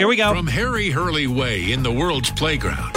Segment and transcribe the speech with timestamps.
[0.00, 0.34] Here we go.
[0.34, 2.92] From Harry Hurley Way in the world's playground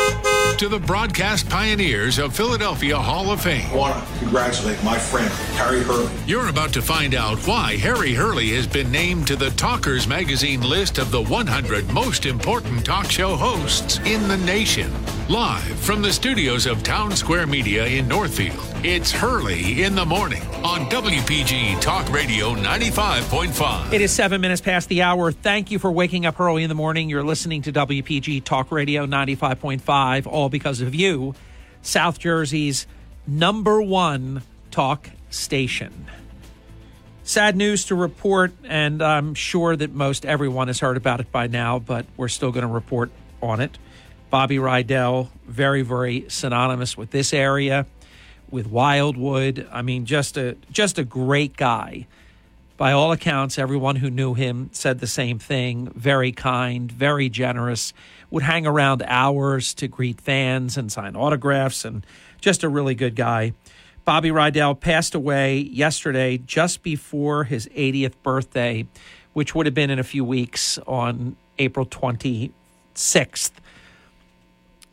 [0.58, 3.70] to the broadcast pioneers of Philadelphia Hall of Fame.
[3.70, 6.12] I want to congratulate my friend, Harry Hurley.
[6.26, 10.62] You're about to find out why Harry Hurley has been named to the Talkers Magazine
[10.62, 14.92] list of the 100 most important talk show hosts in the nation.
[15.30, 20.42] Live from the studios of Town Square Media in Northfield, it's Hurley in the Morning
[20.64, 23.92] on WPG Talk Radio 95.5.
[23.92, 25.34] It is seven minutes past the hour.
[25.34, 27.10] Thank you for waking up early in the morning.
[27.10, 31.36] You're listening to WPG Talk Radio 95.5, all because of you,
[31.82, 32.88] South Jersey's
[33.28, 36.08] number one talk station.
[37.24, 41.48] Sad news to report, and I'm sure that most everyone has heard about it by
[41.48, 43.78] now, but we're still going to report on it.
[44.30, 47.86] Bobby Rydell, very, very synonymous with this area,
[48.50, 49.68] with Wildwood.
[49.72, 52.08] I mean, just a just a great guy.
[52.76, 55.92] By all accounts, everyone who knew him said the same thing.
[55.96, 57.94] Very kind, very generous.
[58.30, 62.06] Would hang around hours to greet fans and sign autographs, and
[62.42, 63.54] just a really good guy.
[64.06, 68.86] Bobby Rydell passed away yesterday, just before his 80th birthday,
[69.34, 73.52] which would have been in a few weeks on April 26th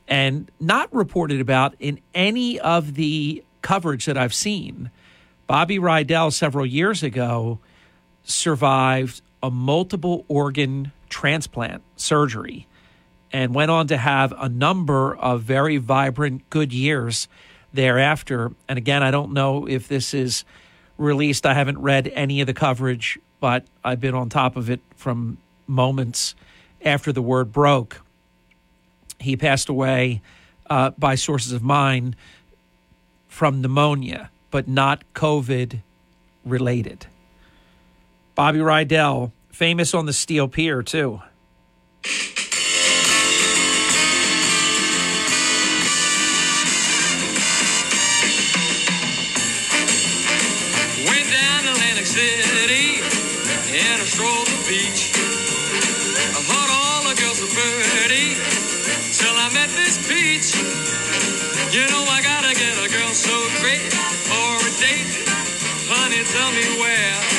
[0.09, 4.91] and not reported about in any of the coverage that I've seen.
[5.47, 7.59] Bobby Rydell, several years ago,
[8.25, 12.67] survived a multiple organ transplant surgery
[13.33, 17.29] and went on to have a number of very vibrant, good years
[17.73, 18.53] thereafter.
[18.69, 20.45] And again, I don't know if this is
[20.97, 21.45] released.
[21.45, 25.39] I haven't read any of the coverage, but I've been on top of it from
[25.67, 26.35] moments
[26.85, 28.04] after the word broke.
[29.19, 30.23] He passed away
[30.69, 32.17] uh, by sources of mine
[33.29, 35.81] from pneumonia, but not COVID
[36.45, 37.07] related.
[38.35, 41.23] Bobby Rydell, famous on the Steel Pier, too.
[60.09, 60.55] Peach.
[61.73, 63.93] You know I gotta get a girl so great
[64.29, 65.25] for a date.
[65.89, 67.34] Honey, tell me where.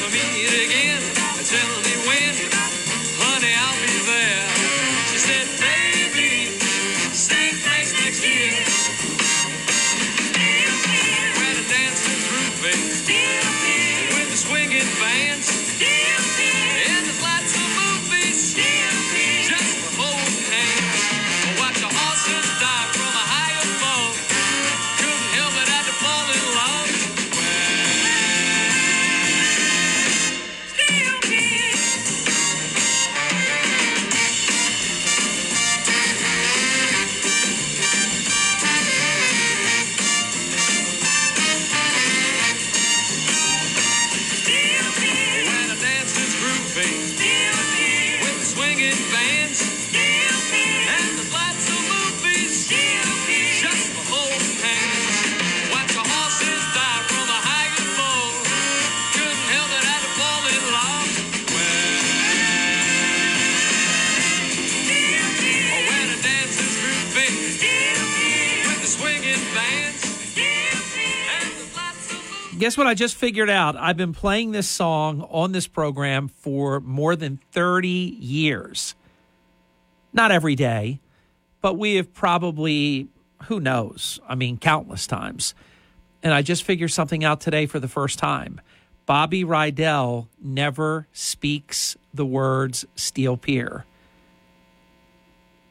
[0.00, 0.18] We
[1.14, 1.83] gotta
[72.64, 73.76] Guess what I just figured out?
[73.76, 78.94] I've been playing this song on this program for more than 30 years.
[80.14, 80.98] Not every day,
[81.60, 83.08] but we have probably,
[83.48, 84.18] who knows?
[84.26, 85.54] I mean, countless times.
[86.22, 88.62] And I just figured something out today for the first time.
[89.04, 93.84] Bobby Rydell never speaks the words steel pier.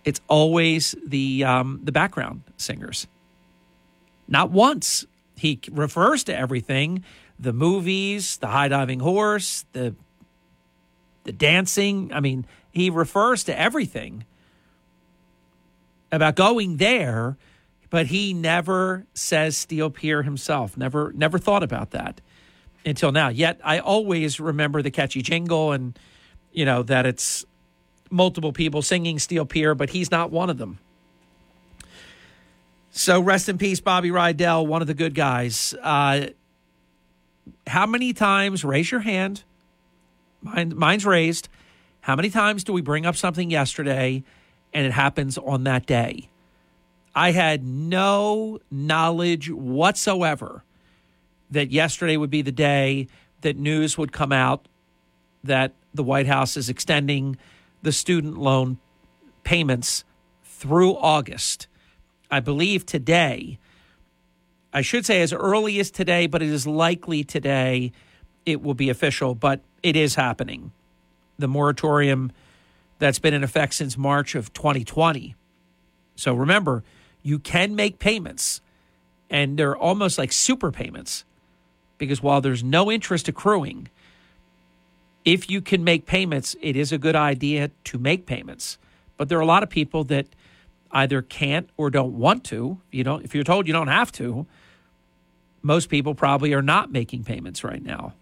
[0.06, 3.08] It's always the um, the background singers.
[4.28, 5.08] Not once.
[5.44, 7.04] He refers to everything
[7.38, 9.94] the movies, the high diving horse, the
[11.26, 12.14] the dancing.
[12.14, 14.24] I mean, he refers to everything
[16.14, 17.36] about going there,
[17.90, 20.78] but he never says steel pier himself.
[20.78, 22.22] Never, never thought about that
[22.86, 23.28] until now.
[23.28, 26.00] Yet I always remember the catchy jingle and
[26.54, 27.44] you know that it's
[28.10, 30.80] multiple people singing steel pier, but he's not one of them.
[32.96, 35.74] So rest in peace, Bobby Rydell, one of the good guys.
[35.82, 36.28] Uh,
[37.66, 38.64] how many times?
[38.64, 39.44] Raise your hand.
[40.44, 41.50] Mine, mine's raised.
[42.02, 44.24] How many times do we bring up something yesterday
[44.76, 46.30] and it happens on that day?
[47.16, 50.64] I had no knowledge whatsoever
[51.50, 53.08] that yesterday would be the day
[53.42, 54.68] that news would come out
[55.44, 57.38] that the White House is extending
[57.82, 58.78] the student loan
[59.44, 60.04] payments
[60.44, 61.68] through August.
[62.34, 63.60] I believe today,
[64.74, 67.92] I should say as early as today, but it is likely today
[68.44, 70.72] it will be official, but it is happening.
[71.38, 72.32] The moratorium
[72.98, 75.36] that's been in effect since March of 2020.
[76.16, 76.84] So remember,
[77.22, 78.62] you can make payments,
[79.30, 81.26] and they're almost like super payments
[82.00, 83.90] because while there's no interest accruing,
[85.24, 88.80] if you can make payments, it is a good idea to make payments.
[89.18, 90.26] But there are a lot of people that
[90.94, 92.80] either can't or don't want to.
[92.92, 94.46] You know, if you're told you don't have to,
[95.62, 98.14] most people probably are not making payments right now.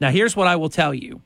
[0.00, 1.22] Now, here's what I will tell you,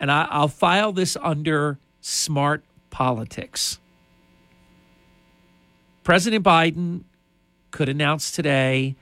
[0.00, 3.78] and I, will file this under smart politics.
[6.02, 7.04] President Biden
[7.70, 8.96] could announce today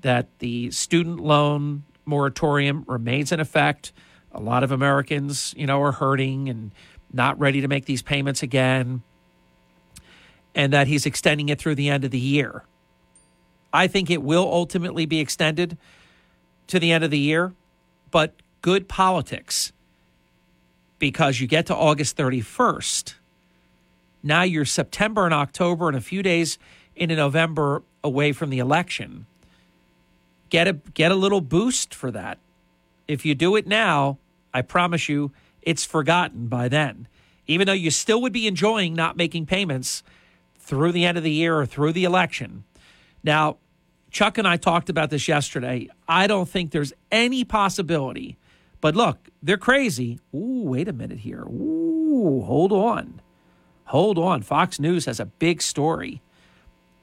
[0.00, 3.92] that the student loan moratorium remains in effect.
[4.32, 6.72] A lot of Americans, you know, are hurting and
[7.12, 9.02] not ready to make these payments again,
[10.54, 12.64] and that he's extending it through the end of the year.
[13.72, 15.78] I think it will ultimately be extended
[16.66, 17.52] to the end of the year,
[18.10, 19.72] but good politics
[20.98, 23.14] because you get to August 31st
[24.22, 26.58] now you're September and October and a few days
[26.94, 29.26] into November away from the election.
[30.50, 32.38] Get a get a little boost for that.
[33.08, 34.18] If you do it now,
[34.52, 35.32] I promise you
[35.62, 37.08] it's forgotten by then.
[37.46, 40.02] Even though you still would be enjoying not making payments
[40.70, 42.64] through the end of the year or through the election.
[43.22, 43.58] Now,
[44.10, 45.88] Chuck and I talked about this yesterday.
[46.08, 48.38] I don't think there's any possibility.
[48.80, 50.18] But look, they're crazy.
[50.34, 51.42] Ooh, wait a minute here.
[51.42, 53.20] Ooh, hold on
[53.90, 54.40] hold on.
[54.40, 56.22] Fox News has a big story.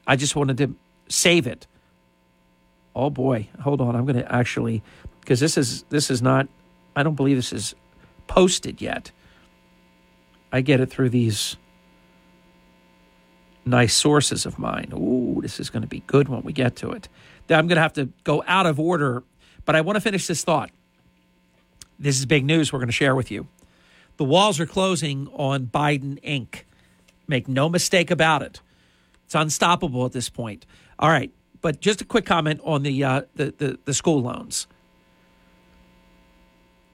[0.06, 0.74] I just wanted to
[1.08, 1.66] save it.
[2.96, 3.94] Oh boy, hold on.
[3.94, 4.82] I'm going to actually
[5.20, 6.48] because this is this is not
[6.96, 7.74] I don't believe this is
[8.26, 9.12] posted yet.
[10.50, 11.58] I get it through these
[13.68, 14.92] nice sources of mine.
[14.94, 17.08] Ooh, this is going to be good when we get to it.
[17.50, 19.22] I'm going to have to go out of order,
[19.64, 20.70] but I want to finish this thought.
[21.98, 23.48] This is big news we're going to share with you.
[24.18, 26.62] The walls are closing on Biden Inc.
[27.26, 28.60] Make no mistake about it.
[29.24, 30.66] It's unstoppable at this point.
[30.98, 31.30] All right,
[31.60, 34.66] but just a quick comment on the uh, the, the, the school loans.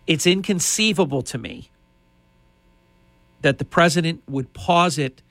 [0.06, 1.70] It's inconceivable to me
[3.40, 5.22] that the president would pause it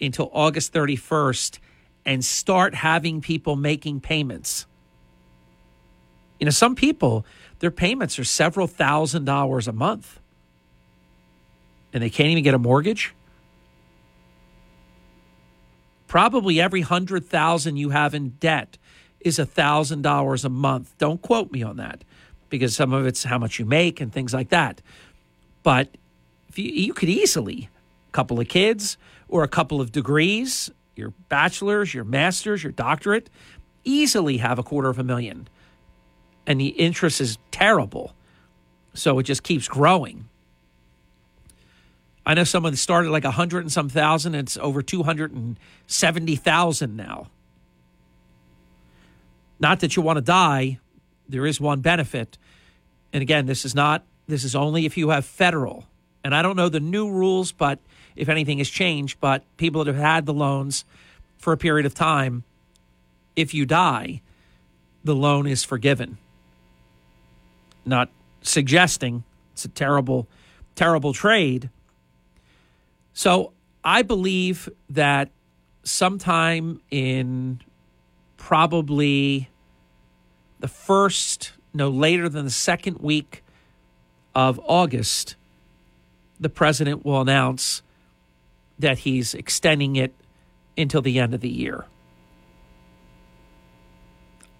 [0.00, 1.58] until August 31st
[2.04, 4.66] and start having people making payments.
[6.38, 7.24] You know, some people,
[7.60, 10.20] their payments are several thousand dollars a month
[11.92, 13.14] and they can't even get a mortgage
[16.14, 18.78] probably every hundred thousand you have in debt
[19.18, 20.94] is a thousand dollars a month.
[20.96, 22.04] Don't quote me on that
[22.50, 24.80] because some of it's how much you make and things like that.
[25.64, 25.88] But
[26.54, 27.68] you, you could easily
[28.12, 28.96] couple of kids
[29.28, 33.30] or a couple of degrees, your bachelor's, your master's, your doctorate,
[33.84, 35.48] easily have a quarter of a million.
[36.46, 38.14] And the interest is terrible.
[38.94, 40.28] So it just keeps growing.
[42.26, 44.34] I know someone started like a hundred and some thousand.
[44.34, 47.28] And it's over two hundred and seventy thousand now.
[49.60, 50.78] Not that you want to die.
[51.28, 52.36] There is one benefit,
[53.12, 54.04] and again, this is not.
[54.26, 55.86] This is only if you have federal.
[56.22, 57.78] And I don't know the new rules, but
[58.16, 60.84] if anything has changed, but people that have had the loans
[61.38, 62.44] for a period of time,
[63.36, 64.20] if you die,
[65.02, 66.18] the loan is forgiven.
[67.84, 68.08] Not
[68.42, 70.26] suggesting it's a terrible,
[70.74, 71.70] terrible trade,
[73.14, 73.52] so
[73.84, 75.30] I believe that
[75.84, 77.60] sometime in
[78.36, 79.48] probably
[80.58, 83.44] the first, no later than the second week
[84.34, 85.36] of August,
[86.40, 87.82] the president will announce
[88.78, 90.14] that he's extending it
[90.76, 91.84] until the end of the year.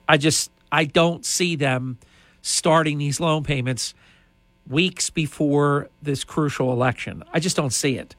[0.09, 1.99] I just I don't see them
[2.43, 3.95] starting these loan payments
[4.69, 7.23] weeks before this crucial election.
[7.33, 8.15] I just don't see it.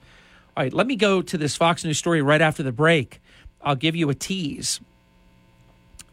[0.58, 3.20] All right, let me go to this Fox News story right after the break
[3.66, 4.80] I'll give you a tease.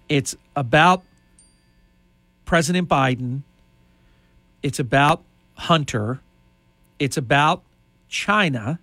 [0.09, 1.05] It's about
[2.47, 3.43] President Biden.
[4.63, 5.23] It's about
[5.55, 6.21] Hunter.
[6.99, 7.63] It's about
[8.09, 8.81] China.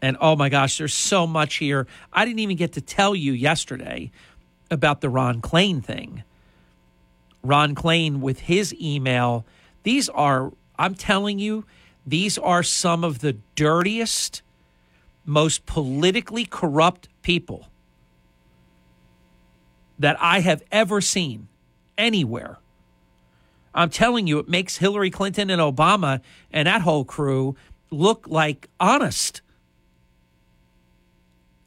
[0.00, 1.86] And oh my gosh, there's so much here.
[2.12, 4.10] I didn't even get to tell you yesterday
[4.70, 6.22] about the Ron Klain thing.
[7.42, 9.44] Ron Klain with his email.
[9.82, 11.64] These are, I'm telling you,
[12.06, 14.42] these are some of the dirtiest,
[15.24, 17.68] most politically corrupt people
[19.98, 21.48] that I have ever seen
[21.96, 22.58] anywhere.
[23.74, 26.20] I'm telling you, it makes Hillary Clinton and Obama
[26.52, 27.56] and that whole crew
[27.90, 29.42] look like honest.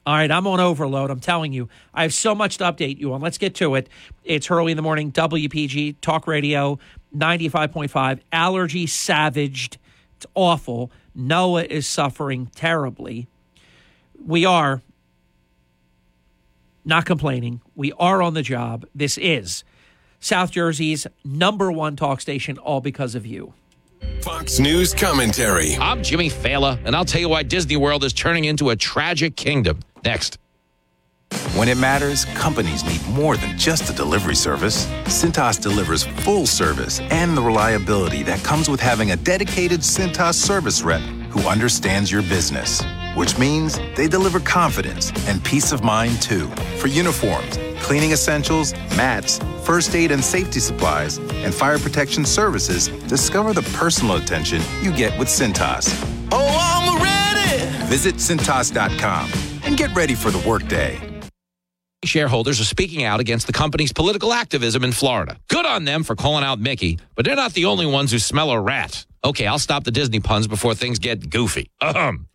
[0.04, 1.10] All right, I'm on overload.
[1.10, 3.20] I'm telling you, I have so much to update you on.
[3.20, 3.88] Let's get to it.
[4.24, 6.80] It's early in the morning, WPG Talk Radio
[7.16, 8.20] 95.5.
[8.32, 9.78] Allergy savaged.
[10.16, 10.90] It's awful.
[11.14, 13.28] Noah is suffering terribly.
[14.24, 14.82] We are
[16.84, 17.60] not complaining.
[17.76, 18.86] We are on the job.
[18.94, 19.62] This is
[20.18, 23.54] South Jersey's number one talk station, all because of you.
[24.22, 25.76] Fox News commentary.
[25.80, 29.36] I'm Jimmy Failla, and I'll tell you why Disney World is turning into a tragic
[29.36, 29.80] kingdom.
[30.04, 30.38] Next.
[31.54, 34.86] When it matters, companies need more than just a delivery service.
[35.06, 40.82] Cintas delivers full service and the reliability that comes with having a dedicated Cintas service
[40.82, 42.82] rep who understands your business.
[43.14, 46.48] Which means they deliver confidence and peace of mind too.
[46.78, 53.52] For uniforms, cleaning essentials, mats, first aid and safety supplies, and fire protection services, discover
[53.52, 55.92] the personal attention you get with Cintas.
[56.30, 57.86] Oh, I'm ready!
[57.86, 59.30] Visit Cintas.com
[59.64, 61.00] and get ready for the workday.
[62.04, 65.36] Shareholders are speaking out against the company's political activism in Florida.
[65.48, 68.50] Good on them for calling out Mickey, but they're not the only ones who smell
[68.50, 69.06] a rat.
[69.24, 71.70] Okay, I'll stop the Disney puns before things get goofy.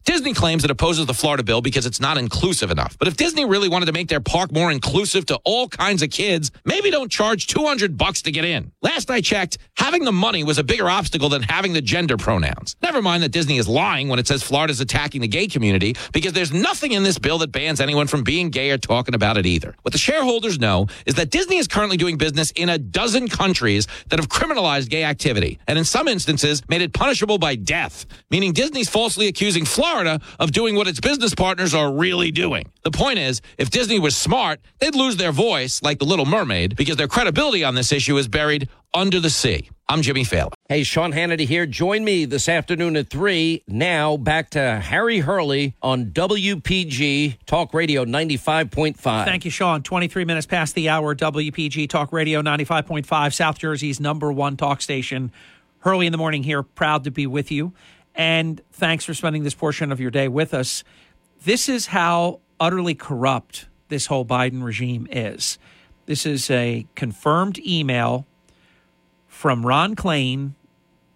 [0.05, 2.97] Disney claims it opposes the Florida bill because it's not inclusive enough.
[2.97, 6.11] But if Disney really wanted to make their park more inclusive to all kinds of
[6.11, 8.71] kids, maybe don't charge 200 bucks to get in.
[8.81, 12.77] Last I checked, having the money was a bigger obstacle than having the gender pronouns.
[12.81, 16.31] Never mind that Disney is lying when it says Florida's attacking the gay community because
[16.31, 19.45] there's nothing in this bill that bans anyone from being gay or talking about it
[19.45, 19.75] either.
[19.81, 23.87] What the shareholders know is that Disney is currently doing business in a dozen countries
[24.07, 28.89] that have criminalized gay activity and in some instances it punishable by death, meaning Disney's
[28.89, 32.71] falsely accusing Florida of doing what its business partners are really doing.
[32.83, 36.75] The point is, if Disney was smart, they'd lose their voice like the Little Mermaid
[36.75, 39.69] because their credibility on this issue is buried under the sea.
[39.89, 40.51] I'm Jimmy Failla.
[40.67, 41.65] Hey, Sean Hannity here.
[41.65, 43.63] Join me this afternoon at 3.
[43.67, 48.97] Now back to Harry Hurley on WPG Talk Radio 95.5.
[48.97, 49.83] Thank you, Sean.
[49.83, 55.31] 23 minutes past the hour, WPG Talk Radio 95.5, South Jersey's number one talk station.
[55.79, 57.73] Hurley in the morning here, proud to be with you.
[58.15, 60.83] And thanks for spending this portion of your day with us.
[61.43, 65.57] This is how utterly corrupt this whole Biden regime is.
[66.07, 68.25] This is a confirmed email
[69.27, 70.53] from Ron Klain,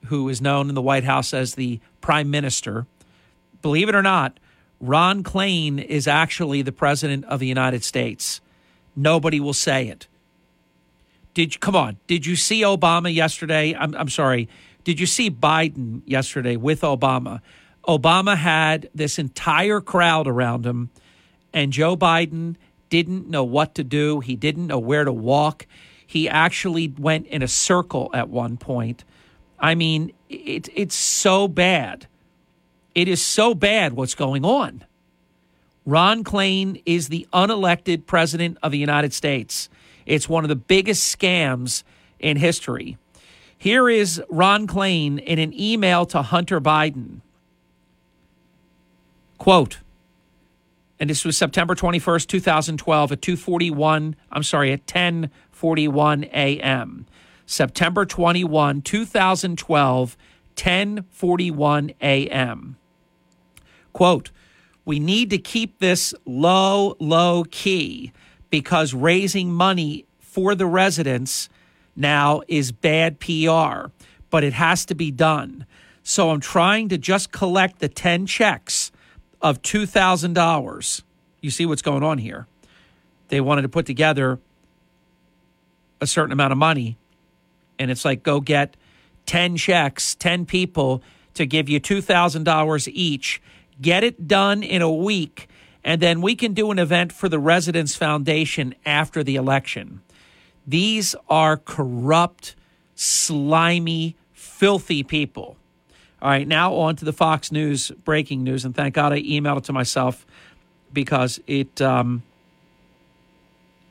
[0.06, 2.86] who is known in the White House as the prime minister.
[3.62, 4.40] Believe it or not,
[4.80, 8.42] Ron Klain is actually the president of the United States.
[8.96, 10.08] Nobody will say it.
[11.34, 11.98] Did you, come on?
[12.08, 13.74] Did you see Obama yesterday?
[13.74, 14.50] I'm, I'm sorry.
[14.84, 17.42] Did you see Biden yesterday with Obama?
[17.88, 20.90] Obama had this entire crowd around him,
[21.54, 22.56] and Joe Biden
[22.90, 24.20] didn't know what to do.
[24.20, 25.66] He didn't know where to walk.
[26.06, 29.04] He actually went in a circle at one point.
[29.60, 32.08] I mean, it, it's so bad.
[32.94, 34.84] It is so bad what's going on.
[35.86, 39.70] Ron Klain is the unelected president of the United States.
[40.12, 41.84] It's one of the biggest scams
[42.20, 42.98] in history.
[43.58, 47.22] Here is Ron Klain in an email to Hunter Biden.
[49.38, 49.80] Quote,
[51.00, 57.06] and this was September 21st, 2012 at 241, I'm sorry, at 1041 a.m.
[57.46, 60.18] September 21, 2012,
[60.58, 62.76] 1041 a.m.
[63.94, 64.32] Quote,
[64.84, 68.12] we need to keep this low, low key
[68.52, 71.50] because raising money for the residence
[71.96, 73.88] now is bad PR,
[74.30, 75.66] but it has to be done.
[76.04, 78.92] So I'm trying to just collect the 10 checks
[79.42, 81.02] of $2,000.
[81.42, 82.48] You see what's going on here.
[83.30, 84.40] They wanted to put together
[86.00, 86.98] a certain amount of money,
[87.80, 88.76] and it's like go get
[89.26, 91.02] 10 checks, 10 people
[91.36, 93.42] to give you $2,000 each.
[93.82, 95.48] Get it done in a week,
[95.84, 100.02] and then we can do an event for the Residence Foundation after the election.
[100.68, 102.56] These are corrupt,
[102.96, 105.58] slimy, filthy people.
[106.22, 108.64] All right, now on to the Fox News breaking news.
[108.64, 110.26] And thank God I emailed it to myself
[110.94, 112.22] because it um,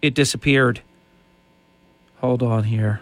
[0.00, 0.80] it disappeared.
[2.18, 3.00] Hold on here.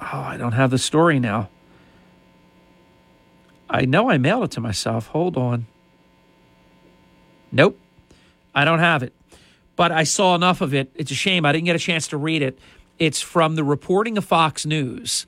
[0.00, 1.48] Oh, I don't have the story now.
[3.68, 5.08] I know I mailed it to myself.
[5.08, 5.66] Hold on.
[7.50, 7.78] Nope.
[8.54, 9.12] I don't have it.
[9.76, 10.90] But I saw enough of it.
[10.94, 12.58] It's a shame I didn't get a chance to read it.
[12.98, 15.26] It's from the reporting of Fox News.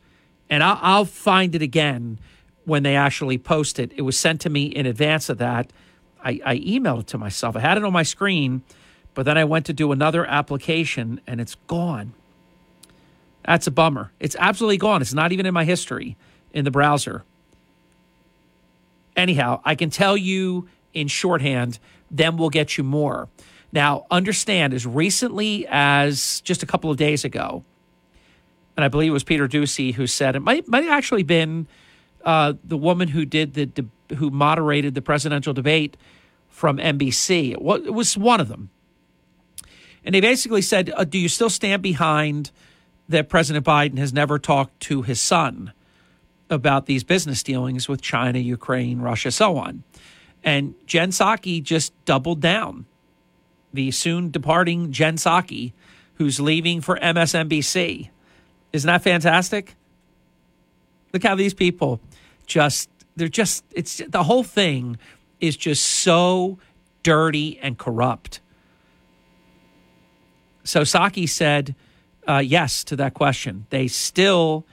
[0.48, 2.20] And I'll, find it again
[2.64, 3.92] when they actually post it.
[3.96, 5.72] It was sent to me in advance of that.
[6.22, 7.56] I, I emailed it to myself.
[7.56, 8.62] I had it on my screen,
[9.14, 12.14] but then I went to do another application and it's gone.
[13.44, 14.12] That's a bummer.
[14.20, 15.02] It's absolutely gone.
[15.02, 16.16] It's not even in my history
[16.52, 17.24] in the browser.
[19.16, 21.78] Anyhow, I can tell you in shorthand,
[22.10, 23.28] then we'll get you more.
[23.72, 27.64] Now, understand, as recently as just a couple of days ago,
[28.76, 31.66] and I believe it was Peter Doocy who said it might might have actually been
[32.24, 35.96] uh, the woman who did the de- who moderated the presidential debate
[36.48, 37.52] from NBC.
[37.52, 38.70] It was, it was one of them,
[40.04, 42.50] and they basically said, uh, "Do you still stand behind
[43.08, 45.72] that President Biden has never talked to his son
[46.48, 49.82] about these business dealings with China, Ukraine, Russia, so on?"
[50.44, 52.86] And Jen Psaki just doubled down.
[53.72, 55.72] The soon departing Jen Psaki,
[56.14, 58.10] who's leaving for MSNBC.
[58.72, 59.74] Isn't that fantastic?
[61.12, 62.00] Look how these people
[62.46, 64.98] just, they're just, it's the whole thing
[65.40, 66.58] is just so
[67.02, 68.40] dirty and corrupt.
[70.64, 71.74] So Psaki said
[72.26, 73.66] uh, yes to that question.
[73.70, 74.66] They still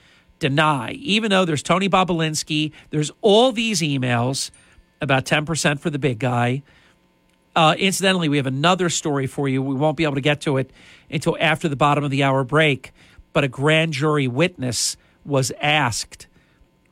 [0.44, 4.52] deny, even though there's Tony Bobulinski, there's all these emails
[5.00, 6.64] about 10% for the big guy.
[7.56, 9.62] Uh, incidentally, we have another story for you.
[9.62, 10.70] We won't be able to get to it
[11.10, 12.92] until after the bottom of the hour break.
[13.32, 16.28] But a grand jury witness was asked,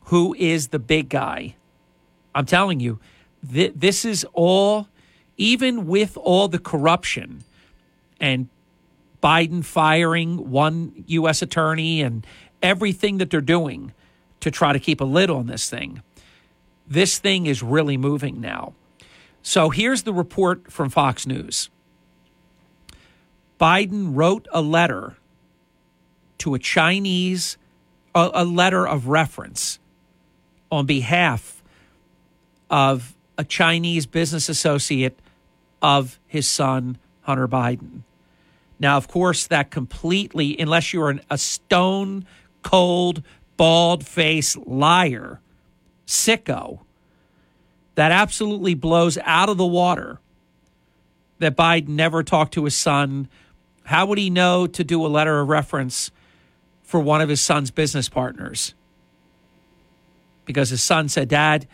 [0.05, 1.55] Who is the big guy?
[2.33, 2.99] I'm telling you,
[3.51, 4.87] th- this is all,
[5.35, 7.43] even with all the corruption
[8.17, 8.47] and
[9.21, 11.41] Biden firing one U.S.
[11.41, 12.25] attorney and
[12.61, 13.93] everything that they're doing
[14.39, 16.01] to try to keep a lid on this thing
[16.91, 18.73] this thing is really moving now.
[19.41, 21.69] So here's the report from Fox News
[23.59, 25.15] Biden wrote a letter
[26.39, 27.57] to a Chinese,
[28.13, 29.79] a, a letter of reference
[30.69, 31.63] on behalf
[32.69, 35.17] of a Chinese business associate
[35.81, 38.03] of his son, Hunter Biden.
[38.79, 42.25] Now, of course, that completely, unless you're an, a stone
[42.63, 43.23] cold,
[43.57, 45.39] bald faced liar,
[46.05, 46.79] sicko
[47.95, 50.19] that absolutely blows out of the water
[51.39, 53.27] that Biden never talked to his son.
[53.83, 56.11] How would he know to do a letter of reference
[56.83, 58.73] for one of his son's business partners?
[60.45, 61.67] Because his son said, "Dad,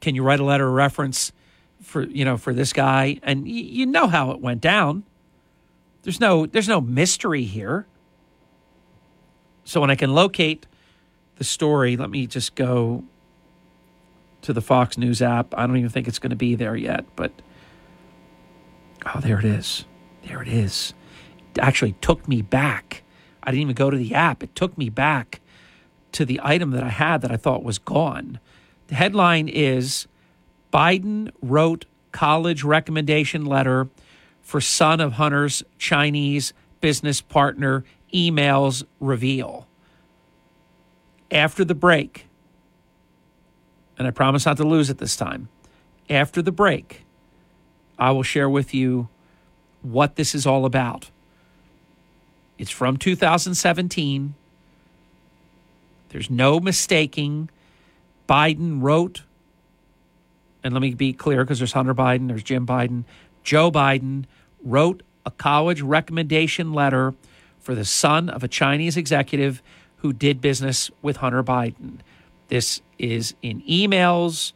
[0.00, 1.32] can you write a letter of reference
[1.80, 5.04] for you know for this guy?" And y- you know how it went down.
[6.02, 7.86] There's no there's no mystery here.
[9.64, 10.66] So when I can locate
[11.36, 13.04] the story, let me just go
[14.42, 15.54] to the Fox News app.
[15.56, 17.32] I don't even think it's going to be there yet, but
[19.06, 19.86] oh, there it is.
[20.26, 20.94] There it is.
[21.54, 23.02] It actually took me back.
[23.42, 24.42] I didn't even go to the app.
[24.42, 25.40] It took me back
[26.12, 28.38] to the item that I had that I thought was gone.
[28.88, 30.06] The headline is
[30.72, 33.88] Biden wrote college recommendation letter
[34.42, 37.82] for son of Hunter's Chinese business partner
[38.14, 39.66] emails reveal.
[41.30, 42.26] After the break,
[43.98, 45.48] and I promise not to lose it this time.
[46.08, 47.04] After the break,
[47.98, 49.08] I will share with you
[49.82, 51.10] what this is all about.
[52.58, 54.34] It's from 2017.
[56.10, 57.50] There's no mistaking.
[58.28, 59.22] Biden wrote,
[60.62, 63.04] and let me be clear because there's Hunter Biden, there's Jim Biden.
[63.42, 64.24] Joe Biden
[64.62, 67.14] wrote a college recommendation letter
[67.64, 69.62] for the son of a Chinese executive
[69.96, 72.00] who did business with Hunter Biden.
[72.48, 74.52] This is in emails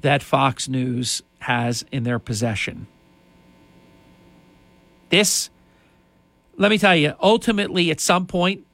[0.00, 2.86] that Fox News has in their possession.
[5.10, 5.50] This,
[6.56, 8.66] let me tell you, ultimately, at some point,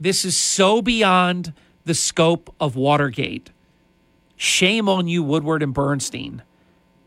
[0.00, 1.52] this is so beyond
[1.84, 3.50] the scope of Watergate.
[4.34, 6.42] Shame on you, Woodward and Bernstein,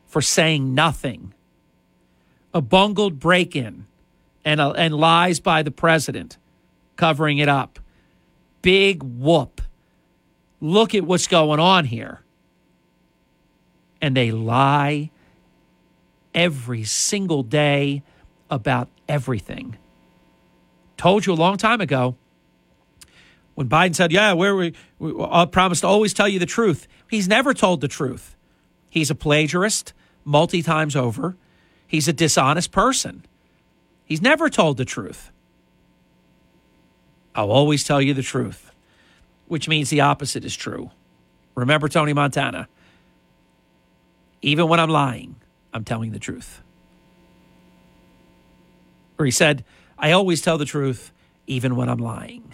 [0.05, 1.33] for saying nothing.
[2.53, 3.85] A bungled break in
[4.45, 6.37] and, uh, and lies by the president
[6.95, 7.79] covering it up.
[8.61, 9.61] Big whoop
[10.63, 12.21] look at what's going on here.
[14.01, 15.11] And they lie
[16.33, 18.01] every single day
[18.49, 19.77] about everything.
[20.97, 22.15] Told you a long time ago
[23.55, 26.87] when Biden said, "Yeah, where we, we I promised to always tell you the truth."
[27.09, 28.35] He's never told the truth.
[28.89, 31.35] He's a plagiarist multi times over.
[31.85, 33.25] He's a dishonest person.
[34.05, 35.31] He's never told the truth.
[37.35, 38.71] I'll always tell you the truth,
[39.47, 40.91] which means the opposite is true.
[41.55, 42.67] Remember Tony Montana?
[44.41, 45.35] Even when I'm lying,
[45.73, 46.61] I'm telling the truth.
[49.17, 49.63] Or he said,
[49.97, 51.11] I always tell the truth,
[51.47, 52.52] even when I'm lying.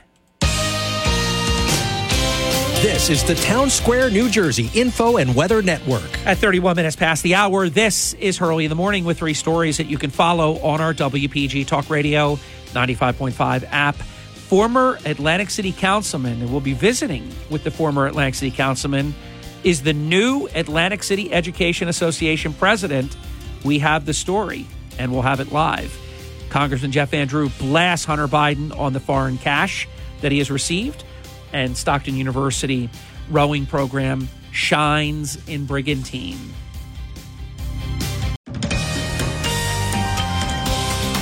[2.82, 6.26] This is the Town Square, New Jersey Info and Weather Network.
[6.26, 9.76] At 31 minutes past the hour, this is Hurley in the Morning with three stories
[9.76, 13.96] that you can follow on our WPG Talk Radio 95.5 app.
[13.98, 19.14] Former Atlantic City Councilman, and we'll be visiting with the former Atlantic City Councilman,
[19.66, 23.18] is the new Atlantic City Education Association president.
[23.66, 24.66] We have the story,
[24.98, 25.94] and we'll have it live.
[26.50, 29.86] Congressman Jeff Van Drew blasts Hunter Biden on the foreign cash
[30.22, 31.04] that he has received
[31.54, 32.90] and Stockton University
[33.30, 36.54] rowing program shines in Brigantine.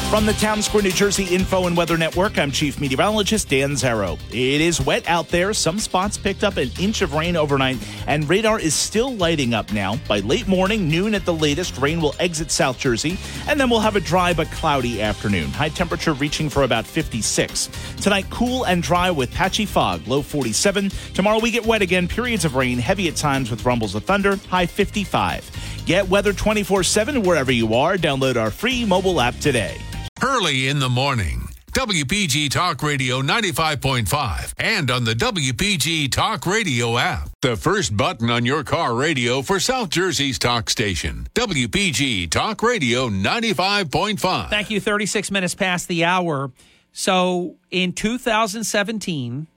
[0.10, 4.18] From the Town Square, New Jersey Info and Weather Network, I'm Chief Meteorologist Dan Zarrow.
[4.30, 5.54] It is wet out there.
[5.54, 9.74] Some spots picked up an inch of rain overnight, and radar is still lighting up
[9.74, 9.98] now.
[10.08, 13.18] By late morning, noon at the latest, rain will exit South Jersey,
[13.50, 15.50] and then we'll have a dry but cloudy afternoon.
[15.50, 17.70] High temperature reaching for about 56.
[18.02, 20.90] Tonight, cool and dry with patchy fog, low 47.
[21.16, 24.38] Tomorrow, we get wet again, periods of rain, heavy at times with rumbles of thunder,
[24.48, 25.77] high 55.
[25.88, 27.96] Get weather 24 7 wherever you are.
[27.96, 29.78] Download our free mobile app today.
[30.22, 31.48] Early in the morning.
[31.72, 37.30] WPG Talk Radio 95.5 and on the WPG Talk Radio app.
[37.42, 41.28] The first button on your car radio for South Jersey's talk station.
[41.36, 44.50] WPG Talk Radio 95.5.
[44.50, 44.82] Thank you.
[44.82, 46.52] 36 minutes past the hour.
[46.92, 49.48] So in 2017,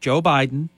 [0.00, 0.70] Joe Biden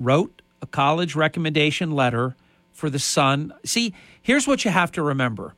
[0.00, 2.34] wrote a college recommendation letter
[2.78, 3.52] for the son.
[3.64, 5.56] See, here's what you have to remember.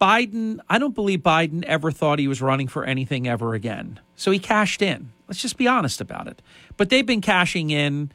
[0.00, 4.00] Biden, I don't believe Biden ever thought he was running for anything ever again.
[4.16, 5.12] So he cashed in.
[5.28, 6.40] Let's just be honest about it.
[6.78, 8.12] But they've been cashing in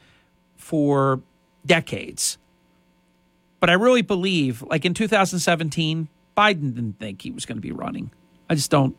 [0.56, 1.20] for
[1.64, 2.38] decades.
[3.60, 7.70] But I really believe, like in 2017, Biden didn't think he was going to be
[7.70, 8.10] running.
[8.50, 8.96] I just don't,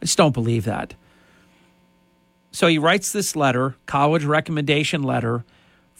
[0.00, 0.94] I just don't believe that.
[2.52, 5.44] So he writes this letter, college recommendation letter,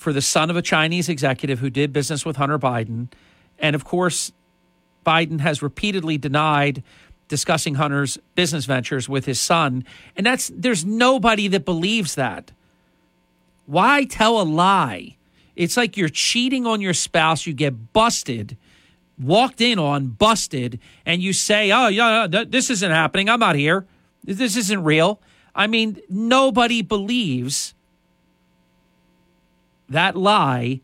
[0.01, 3.09] for the son of a Chinese executive who did business with Hunter Biden.
[3.59, 4.33] And of course,
[5.05, 6.83] Biden has repeatedly denied
[7.29, 9.85] discussing Hunter's business ventures with his son.
[10.17, 12.51] And that's there's nobody that believes that.
[13.67, 15.19] Why tell a lie?
[15.55, 18.57] It's like you're cheating on your spouse, you get busted,
[19.19, 23.29] walked in on, busted, and you say, "Oh, yeah, this isn't happening.
[23.29, 23.85] I'm not here.
[24.25, 25.21] This isn't real."
[25.55, 27.75] I mean, nobody believes
[29.91, 30.81] that lie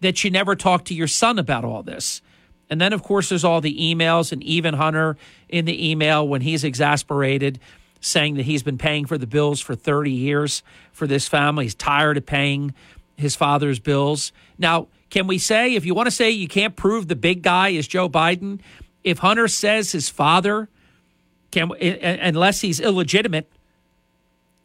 [0.00, 2.20] that you never talked to your son about all this.
[2.68, 5.16] And then, of course, there's all the emails, and even Hunter
[5.48, 7.60] in the email when he's exasperated,
[8.00, 11.64] saying that he's been paying for the bills for 30 years for this family.
[11.64, 12.74] He's tired of paying
[13.16, 14.32] his father's bills.
[14.58, 17.68] Now, can we say, if you want to say you can't prove the big guy
[17.68, 18.60] is Joe Biden,
[19.04, 20.68] if Hunter says his father,
[21.50, 23.48] can unless he's illegitimate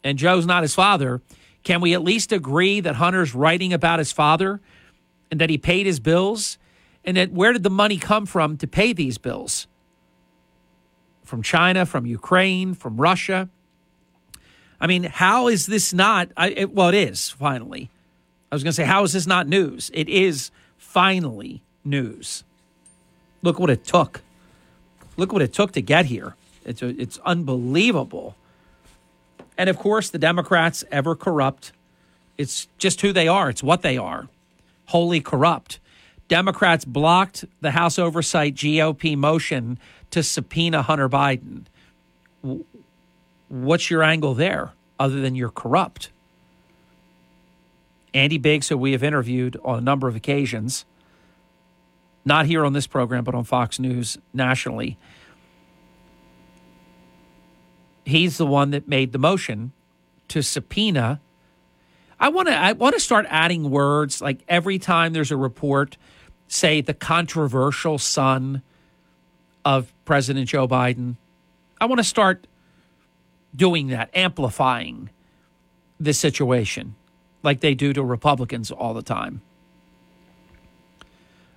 [0.03, 1.21] and Joe's not his father,
[1.63, 4.61] can we at least agree that Hunter's writing about his father
[5.29, 6.57] and that he paid his bills?
[7.03, 9.67] And that where did the money come from to pay these bills?
[11.23, 13.49] From China, from Ukraine, from Russia?
[14.81, 16.29] I mean, how is this not?
[16.37, 17.89] I, it, well, it is finally.
[18.51, 19.91] I was going to say, how is this not news?
[19.93, 22.43] It is finally news.
[23.41, 24.21] Look what it took.
[25.17, 26.35] Look what it took to get here.
[26.65, 28.35] It's, it's unbelievable.
[29.59, 31.73] And of course, the Democrats, ever corrupt.
[32.37, 34.29] It's just who they are, it's what they are
[34.85, 35.79] wholly corrupt.
[36.27, 39.77] Democrats blocked the House Oversight GOP motion
[40.09, 41.65] to subpoena Hunter Biden.
[43.49, 46.09] What's your angle there other than you're corrupt?
[48.15, 50.85] Andy Biggs, who we have interviewed on a number of occasions,
[52.25, 54.97] not here on this program, but on Fox News nationally,
[58.09, 59.71] he's the one that made the motion
[60.29, 61.19] to subpoena.
[62.19, 65.97] I want to I want to start adding words like every time there's a report,
[66.47, 68.61] say the controversial son
[69.63, 71.15] of President Joe Biden.
[71.79, 72.47] I want to start
[73.55, 75.09] doing that, amplifying
[75.99, 76.95] the situation
[77.43, 79.41] like they do to Republicans all the time.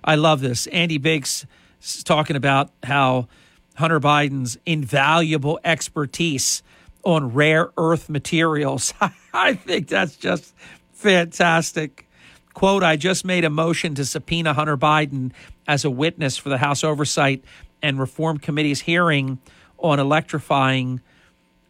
[0.03, 0.67] I love this.
[0.67, 1.45] Andy Biggs
[1.81, 3.27] is talking about how
[3.75, 6.63] Hunter Biden's invaluable expertise
[7.03, 8.93] on rare earth materials.
[9.33, 10.53] I think that's just
[10.93, 12.07] fantastic.
[12.53, 15.31] Quote, I just made a motion to subpoena Hunter Biden
[15.67, 17.43] as a witness for the House Oversight
[17.81, 19.39] and Reform Committee's hearing
[19.79, 21.01] on electrifying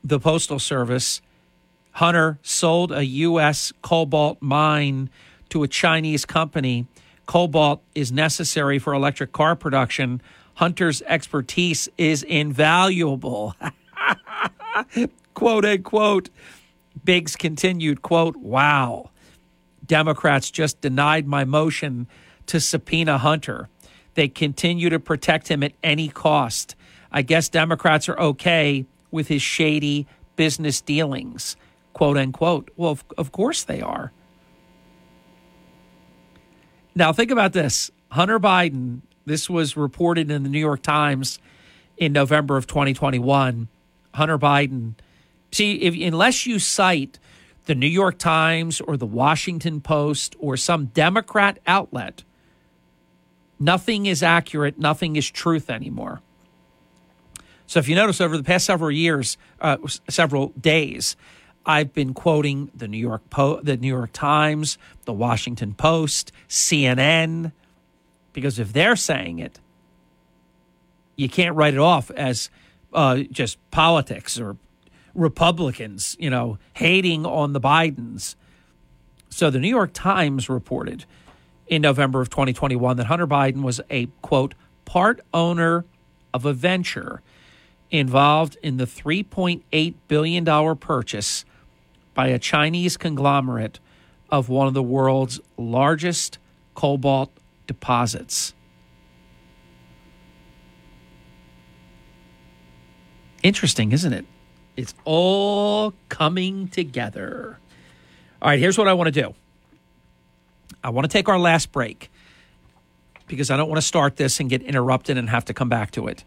[0.04, 1.22] the Postal Service.
[1.92, 3.72] Hunter sold a U.S.
[3.82, 5.10] cobalt mine
[5.50, 6.86] to a Chinese company.
[7.26, 10.22] Cobalt is necessary for electric car production.
[10.56, 13.56] Hunter's expertise is invaluable.
[15.34, 16.30] quote unquote.
[17.04, 19.10] Biggs continued, quote, wow.
[19.86, 22.08] Democrats just denied my motion
[22.46, 23.70] to subpoena Hunter.
[24.14, 26.76] They continue to protect him at any cost.
[27.12, 31.56] I guess Democrats are okay with his shady business dealings,
[31.94, 32.70] quote unquote.
[32.76, 34.12] Well, of, of course they are.
[36.96, 41.40] Now, think about this Hunter Biden, this was reported in the New York Times
[41.98, 43.68] in November of 2021.
[44.14, 44.94] Hunter Biden,
[45.52, 47.20] see, if, unless you cite
[47.66, 52.24] the New York Times or the Washington Post or some Democrat outlet,
[53.60, 56.22] nothing is accurate, nothing is truth anymore.
[57.66, 59.78] So if you notice over the past several years, uh,
[60.10, 61.16] several days,
[61.66, 67.54] I've been quoting the New York po- the New York Times, the Washington Post, CNN,
[68.34, 69.60] because if they're saying it,
[71.16, 72.50] you can't write it off as
[72.94, 74.58] uh, just politics or
[75.14, 78.36] Republicans, you know, hating on the Bidens.
[79.30, 81.06] So the New York Times reported
[81.68, 84.54] in November of 2021 that Hunter Biden was a quote
[84.86, 85.86] part owner
[86.34, 87.22] of a venture
[87.92, 91.46] involved in the 3.8 billion dollar purchase
[92.14, 93.80] by a Chinese conglomerate
[94.30, 96.40] of one of the world's largest
[96.74, 97.32] cobalt
[97.74, 98.54] deposits.
[103.42, 104.26] Interesting, isn't it?
[104.78, 107.60] It's all coming together.
[108.42, 109.34] All right, here's what I want to do
[110.84, 112.10] I want to take our last break
[113.28, 115.92] because I don't want to start this and get interrupted and have to come back
[115.92, 116.24] to it.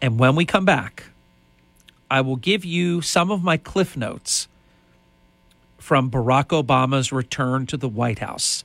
[0.00, 1.04] And when we come back,
[2.10, 4.48] I will give you some of my cliff notes
[5.78, 8.64] from Barack Obama's return to the White House.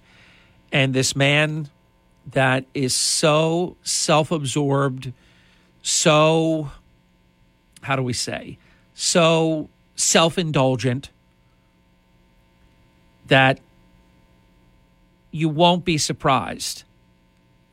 [0.73, 1.69] And this man
[2.31, 5.13] that is so self absorbed,
[5.83, 6.71] so,
[7.81, 8.57] how do we say,
[8.95, 11.11] so self indulgent
[13.27, 13.59] that
[15.31, 16.83] you won't be surprised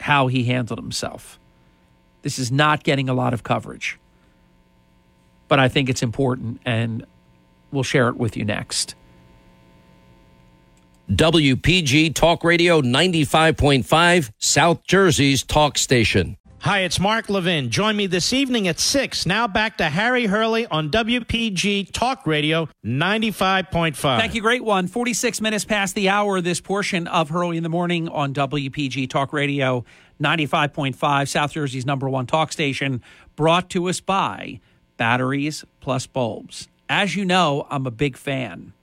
[0.00, 1.38] how he handled himself.
[2.22, 3.98] This is not getting a lot of coverage,
[5.48, 7.04] but I think it's important, and
[7.70, 8.94] we'll share it with you next.
[11.10, 16.36] WPG Talk Radio 95.5, South Jersey's talk station.
[16.60, 17.68] Hi, it's Mark Levin.
[17.70, 19.26] Join me this evening at 6.
[19.26, 23.96] Now back to Harry Hurley on WPG Talk Radio 95.5.
[23.96, 24.40] Thank you.
[24.40, 24.86] Great one.
[24.86, 29.32] 46 minutes past the hour, this portion of Hurley in the Morning on WPG Talk
[29.32, 29.84] Radio
[30.22, 33.02] 95.5, South Jersey's number one talk station,
[33.34, 34.60] brought to us by
[34.96, 36.68] Batteries Plus Bulbs.
[36.88, 38.74] As you know, I'm a big fan,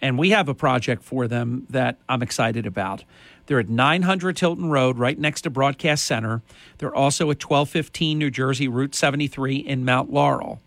[0.00, 3.04] and we have a project for them that I'm excited about.
[3.46, 6.42] They're at 900 Tilton Road, right next to Broadcast Center.
[6.78, 10.60] They're also at 1215 New Jersey Route 73 in Mount Laurel.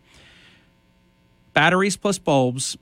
[1.53, 2.77] Batteries plus bulbs.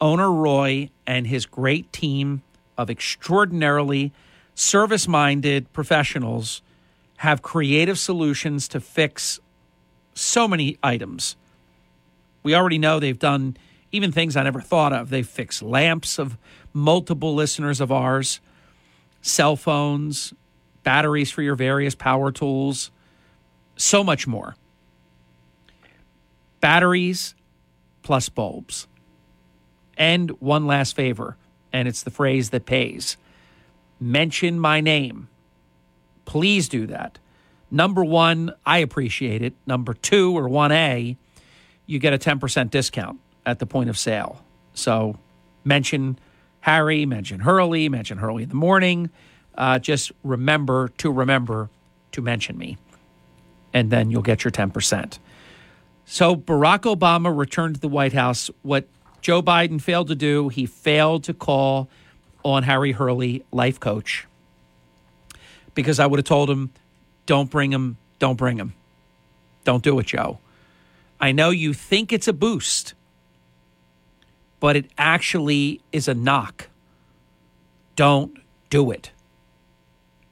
[0.00, 2.42] Owner Roy and his great team
[2.78, 4.12] of extraordinarily
[4.54, 6.62] service minded professionals
[7.18, 9.38] have creative solutions to fix
[10.14, 11.36] so many items.
[12.42, 13.58] We already know they've done
[13.92, 15.10] even things I never thought of.
[15.10, 16.36] They've fixed lamps of
[16.72, 18.40] multiple listeners of ours,
[19.22, 20.32] cell phones,
[20.82, 22.90] batteries for your various power tools,
[23.76, 24.56] so much more.
[26.60, 27.34] Batteries
[28.02, 28.86] plus bulbs.
[29.96, 31.36] And one last favor,
[31.72, 33.16] and it's the phrase that pays
[34.02, 35.28] mention my name.
[36.24, 37.18] Please do that.
[37.70, 39.52] Number one, I appreciate it.
[39.66, 41.16] Number two, or 1A,
[41.86, 44.44] you get a 10% discount at the point of sale.
[44.74, 45.16] So
[45.64, 46.18] mention
[46.60, 49.10] Harry, mention Hurley, mention Hurley in the morning.
[49.54, 51.70] Uh, just remember to remember
[52.12, 52.78] to mention me,
[53.72, 55.18] and then you'll get your 10%.
[56.04, 58.50] So Barack Obama returned to the White House.
[58.62, 58.88] What
[59.20, 61.88] Joe Biden failed to do, he failed to call
[62.44, 64.26] on Harry Hurley, life coach,
[65.74, 66.70] because I would have told him,
[67.26, 68.74] don't bring him, don't bring him.
[69.64, 70.38] Don't do it, Joe.
[71.20, 72.94] I know you think it's a boost
[74.60, 76.68] but it actually is a knock.
[77.96, 79.10] Don't do it.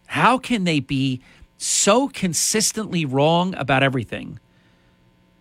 [0.06, 1.20] How can they be
[1.56, 4.38] so consistently wrong about everything?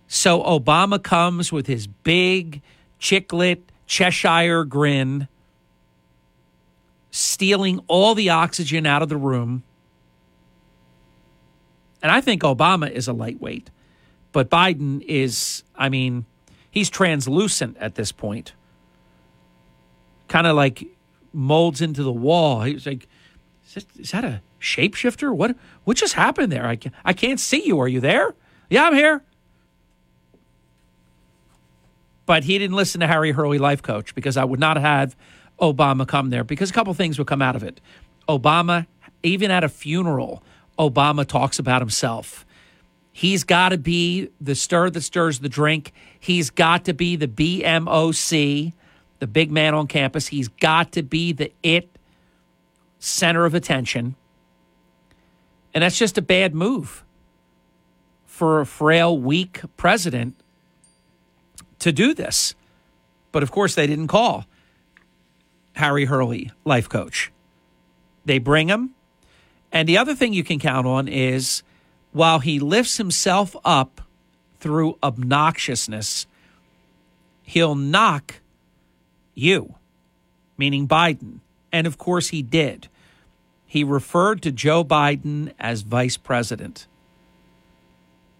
[0.07, 2.61] So Obama comes with his big,
[2.99, 5.27] chiclet, Cheshire grin
[7.11, 9.63] stealing all the oxygen out of the room.
[12.01, 13.69] And I think Obama is a lightweight,
[14.31, 16.25] but Biden is, I mean,
[16.69, 18.53] he's translucent at this point.
[20.27, 20.85] Kind of like
[21.33, 22.61] molds into the wall.
[22.61, 23.07] He's like,
[23.65, 25.35] is that, is that a shapeshifter?
[25.35, 26.65] What what just happened there?
[26.65, 27.79] I can't, I can't see you.
[27.79, 28.33] Are you there?
[28.69, 29.23] Yeah, I'm here.
[32.25, 35.15] But he didn't listen to Harry Hurley, life coach, because I would not have
[35.61, 37.79] Obama come there because a couple things would come out of it.
[38.27, 38.85] Obama,
[39.23, 40.43] even at a funeral,
[40.77, 42.45] Obama talks about himself.
[43.11, 45.91] He's got to be the stir that stirs the drink.
[46.19, 48.73] He's got to be the BMOC,
[49.19, 50.27] the big man on campus.
[50.27, 51.89] He's got to be the it
[52.99, 54.15] center of attention.
[55.73, 57.03] And that's just a bad move
[58.25, 60.35] for a frail, weak president
[61.79, 62.55] to do this.
[63.31, 64.45] But of course, they didn't call
[65.73, 67.31] Harry Hurley, life coach.
[68.25, 68.95] They bring him.
[69.71, 71.61] And the other thing you can count on is
[72.11, 74.01] while he lifts himself up
[74.59, 76.25] through obnoxiousness,
[77.43, 78.35] he'll knock
[79.37, 79.75] you,
[80.57, 81.39] meaning Biden.
[81.71, 82.87] And of course, he did.
[83.65, 86.87] He referred to Joe Biden as vice president.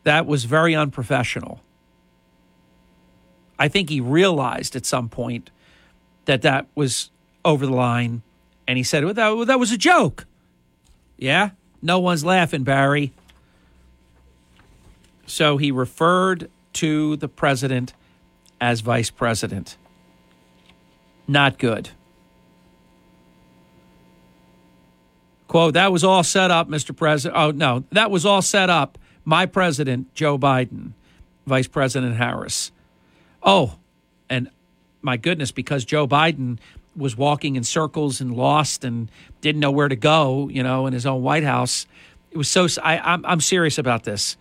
[0.03, 1.61] That was very unprofessional.
[3.59, 5.49] I think he realized at some point
[6.25, 7.11] that that was
[7.43, 8.21] over the line,
[8.67, 10.25] and he said, well, that, well, that was a joke.
[11.17, 11.51] Yeah?
[11.81, 13.13] No one's laughing, Barry.
[15.25, 17.93] So he referred to the president
[18.61, 19.77] as vice president.
[21.27, 21.89] Not good.
[25.47, 26.95] Quote, that was all set up, Mr.
[26.95, 27.39] President.
[27.39, 28.97] Oh, no, that was all set up.
[29.23, 30.91] My president, Joe Biden,
[31.45, 32.71] Vice President Harris.
[33.41, 33.77] Oh,
[34.29, 34.49] and
[35.01, 36.59] my goodness, because Joe Biden
[36.95, 39.09] was walking in circles and lost and
[39.41, 41.85] didn't know where to go, you know, in his own White House.
[42.31, 42.67] It was so.
[42.83, 44.35] I, I'm I'm serious about this.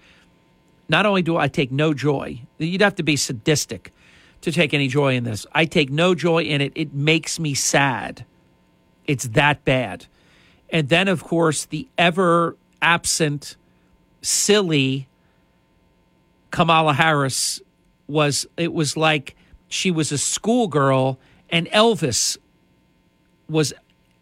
[0.88, 3.92] Not only do I take no joy, you'd have to be sadistic
[4.46, 5.44] to take any joy in this.
[5.50, 6.70] I take no joy in it.
[6.76, 8.24] It makes me sad.
[9.04, 10.06] It's that bad.
[10.70, 13.56] And then, of course, the ever absent,
[14.22, 15.08] silly
[16.52, 17.60] Kamala Harris
[18.06, 19.34] was, it was like
[19.66, 21.18] she was a schoolgirl
[21.50, 22.38] and Elvis
[23.48, 23.74] was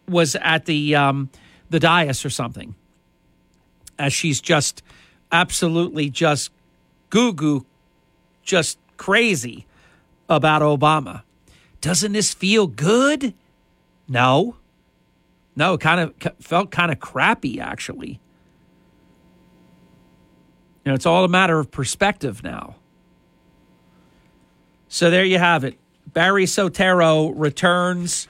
[0.07, 1.29] was at the um,
[1.69, 2.73] the dais or something,
[3.99, 4.81] as she's just
[5.31, 6.51] absolutely just
[7.11, 7.63] goo goo,
[8.43, 9.67] just crazy
[10.29, 11.23] about Obama.
[11.81, 13.33] Doesn't this feel good?
[14.07, 14.55] No,
[15.55, 18.19] no, kind of felt kind of crappy actually.
[20.83, 22.75] You know, it's all a matter of perspective now.
[24.87, 25.77] So there you have it.
[26.13, 28.27] Barry Soetoro returns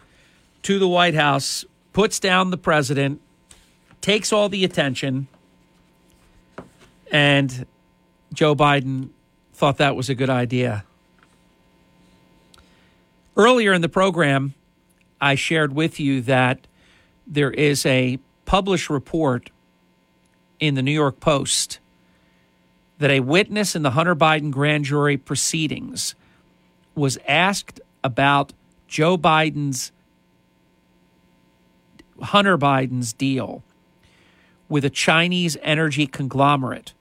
[0.64, 3.22] to the White House, puts down the president,
[4.02, 5.28] takes all the attention,
[7.12, 7.68] and
[8.34, 9.10] Joe Biden
[9.54, 10.86] thought that was a good idea.
[13.38, 14.54] Earlier in the program,
[15.20, 16.68] I shared with you that
[17.28, 19.50] there is a published report
[20.60, 21.80] in the New York Post
[23.00, 26.16] that a witness in the Hunter Biden grand jury proceedings
[26.96, 28.54] was asked about
[28.88, 29.92] Joe Biden's
[32.22, 33.64] Hunter Biden's deal
[34.70, 36.94] with a Chinese energy conglomerate.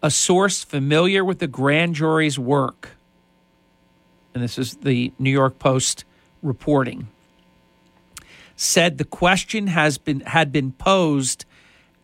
[0.00, 2.90] A source familiar with the grand jury's work,
[4.34, 6.04] and this is the New York Post
[6.42, 7.08] reporting,
[8.56, 11.44] said the question has been had been posed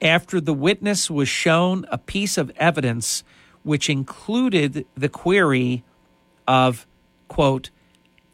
[0.02, 3.24] after the witness was shown a piece of evidence
[3.62, 5.82] which included the query
[6.46, 6.86] of
[7.28, 7.70] quote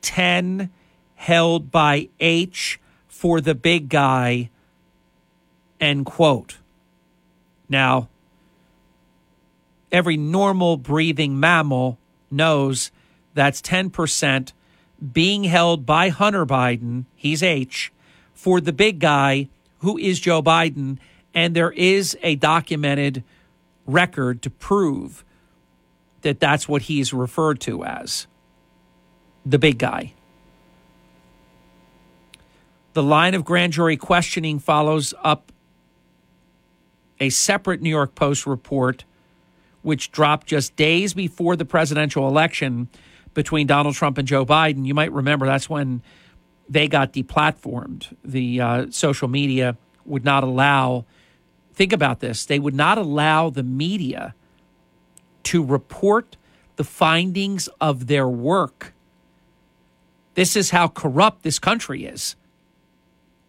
[0.02, 0.70] 10
[1.14, 4.50] held by H for the big guy,
[5.78, 6.58] end quote.
[7.68, 8.08] Now,
[9.92, 11.98] every normal breathing mammal
[12.30, 12.90] knows
[13.34, 14.52] that's 10%
[15.12, 17.92] being held by Hunter Biden, he's H,
[18.34, 20.98] for the big guy who is Joe Biden.
[21.34, 23.22] And there is a documented
[23.86, 25.24] record to prove
[26.22, 28.26] that that's what he's referred to as
[29.46, 30.12] the big guy.
[32.92, 35.52] The line of grand jury questioning follows up
[37.20, 39.04] a separate New York Post report,
[39.82, 42.88] which dropped just days before the presidential election
[43.34, 44.86] between Donald Trump and Joe Biden.
[44.86, 46.02] You might remember that's when
[46.68, 48.14] they got deplatformed.
[48.24, 51.04] The uh, social media would not allow,
[51.74, 54.34] think about this, they would not allow the media
[55.44, 56.36] to report
[56.76, 58.92] the findings of their work
[60.34, 62.36] This is how corrupt this country is.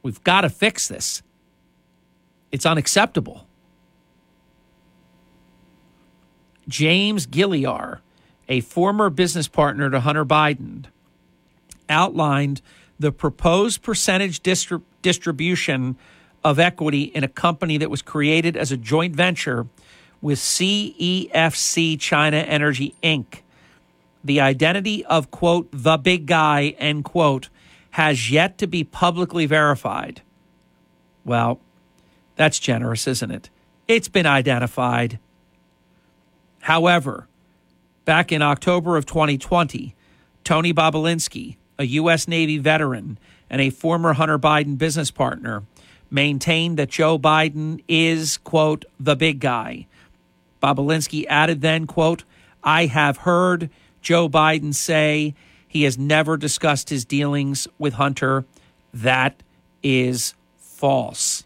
[0.03, 1.23] We've got to fix this.
[2.51, 3.47] It's unacceptable.
[6.67, 8.01] James Gilliar,
[8.51, 10.83] a former business partner to Hunter Biden,
[11.87, 12.61] outlined
[12.99, 15.95] the proposed percentage distri- distribution
[16.43, 19.67] of equity in a company that was created as a joint venture
[20.21, 23.39] with CEFC China Energy Inc.
[24.21, 27.47] The identity of, quote, the big guy, end quote,
[27.91, 30.21] has yet to be publicly verified.
[31.23, 31.61] Well,
[32.35, 33.49] that's generous, isn't it?
[33.87, 35.19] It's been identified.
[36.59, 37.29] However,
[38.05, 39.95] back in October of 2020,
[40.43, 42.27] Tony Bobulinski, a U.S.
[42.27, 43.17] Navy veteran
[43.49, 45.63] and a former Hunter Biden business partner,
[46.09, 49.87] maintained that Joe Biden is, quote, the big guy.
[50.61, 52.23] Bobulinski added then, quote,
[52.63, 53.69] I have heard
[54.01, 55.33] Joe Biden say
[55.67, 58.45] he has never discussed his dealings with Hunter.
[58.93, 59.41] That
[59.81, 61.43] is false.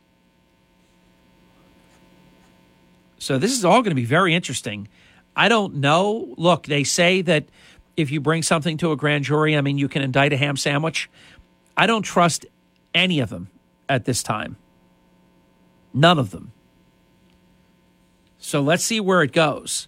[3.19, 4.87] So this is all going to be very interesting.
[5.35, 6.33] I don't know.
[6.37, 7.45] Look, they say that
[7.97, 10.57] if you bring something to a grand jury, I mean, you can indict a ham
[10.57, 11.09] sandwich.
[11.75, 12.45] I don't trust
[12.93, 13.49] any of them
[13.89, 14.57] at this time.
[15.93, 16.51] None of them.
[18.37, 19.87] So let's see where it goes.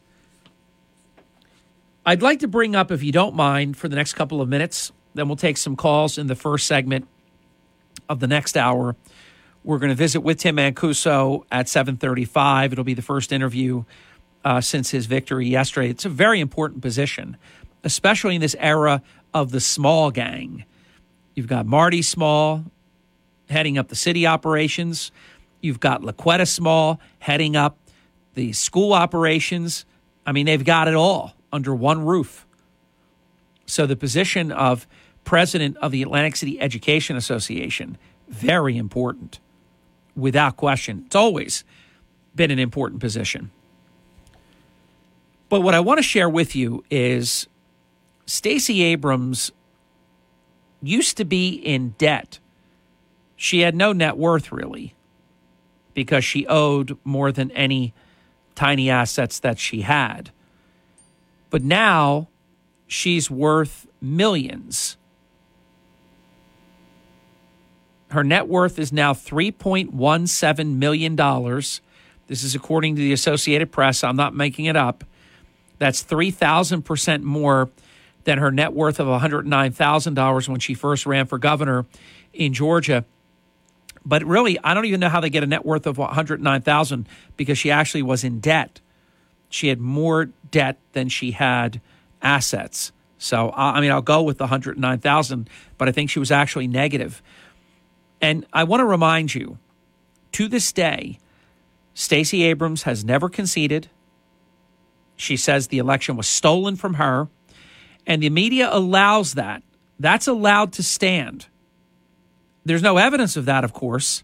[2.06, 4.92] I'd like to bring up, if you don't mind, for the next couple of minutes,
[5.14, 7.08] then we'll take some calls in the first segment
[8.08, 8.96] of the next hour.
[9.64, 12.72] We're going to visit with Tim Mancuso at 735.
[12.72, 13.84] It'll be the first interview
[14.48, 15.90] uh, since his victory yesterday.
[15.90, 17.36] It's a very important position,
[17.84, 19.02] especially in this era
[19.34, 20.64] of the small gang.
[21.36, 22.64] You've got Marty Small
[23.50, 25.12] heading up the city operations.
[25.60, 27.78] You've got La'Quetta Small heading up
[28.36, 29.86] the school operations.
[30.26, 32.48] I mean, they've got it all under one roof.
[33.66, 34.88] So the position of
[35.26, 37.98] president of the Atlantic City Education Association,
[38.30, 39.42] very important,
[40.16, 41.04] without question.
[41.06, 41.66] It's always
[42.34, 43.52] been an important position.
[45.50, 47.48] But what I want to share with you is
[48.26, 49.52] Stacey Abrams
[50.82, 52.40] used to be in debt.
[53.36, 54.94] She had no net worth really
[55.94, 57.94] because she owed more than any
[58.56, 60.32] tiny assets that she had.
[61.50, 62.28] But now
[62.88, 64.98] she's worth millions.
[68.10, 71.16] Her net worth is now $3.17 million.
[72.28, 74.04] This is according to the Associated Press.
[74.04, 75.04] I'm not making it up.
[75.80, 77.70] That's 3,000% more
[78.24, 81.86] than her net worth of $109,000 when she first ran for governor
[82.34, 83.06] in Georgia.
[84.06, 87.58] But really, I don't even know how they get a net worth of 109,000 because
[87.58, 88.82] she actually was in debt.
[89.50, 91.82] She had more debt than she had
[92.22, 92.92] assets.
[93.18, 97.22] So I mean, I'll go with the 109,000, but I think she was actually negative.
[98.22, 99.58] And I want to remind you,
[100.34, 101.20] to this day,
[101.94, 103.90] Stacey Abrams has never conceded.
[105.18, 107.28] She says the election was stolen from her,
[108.06, 109.64] and the media allows that.
[110.00, 111.48] That's allowed to stand.
[112.64, 114.24] There's no evidence of that, of course.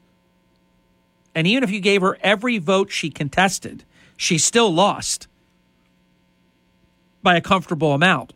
[1.36, 3.84] And even if you gave her every vote she contested,
[4.16, 5.28] she still lost
[7.24, 8.34] by a comfortable amount.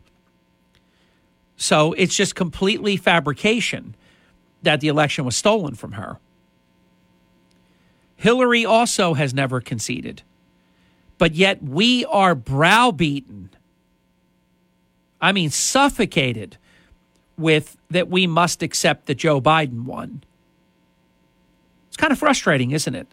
[1.56, 3.94] So it's just completely fabrication
[4.62, 6.18] that the election was stolen from her.
[8.16, 10.22] Hillary also has never conceded
[11.18, 13.50] but yet we are browbeaten.
[15.20, 16.56] I mean, suffocated
[17.36, 20.22] with that we must accept that Joe Biden won.
[21.88, 23.08] It's kind of frustrating, isn't it?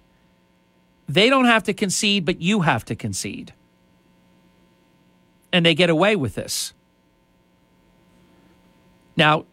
[1.08, 3.54] They don't have to concede, but you have to concede.
[5.52, 6.74] And they get away with this.
[9.16, 9.46] Now,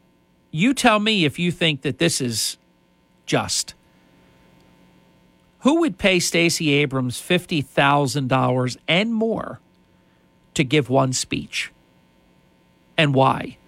[0.51, 2.57] you tell me if you think that this is
[3.27, 3.75] just.
[5.63, 9.61] Who would pay Stacey Abrams $50,000 and more
[10.55, 11.73] to give one speech?
[12.99, 13.59] And why?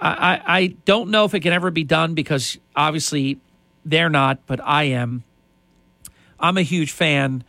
[0.00, 3.38] I, I don't know if it can ever be done because obviously
[3.84, 5.24] they're not, but I am.
[6.38, 7.44] I'm a huge fan,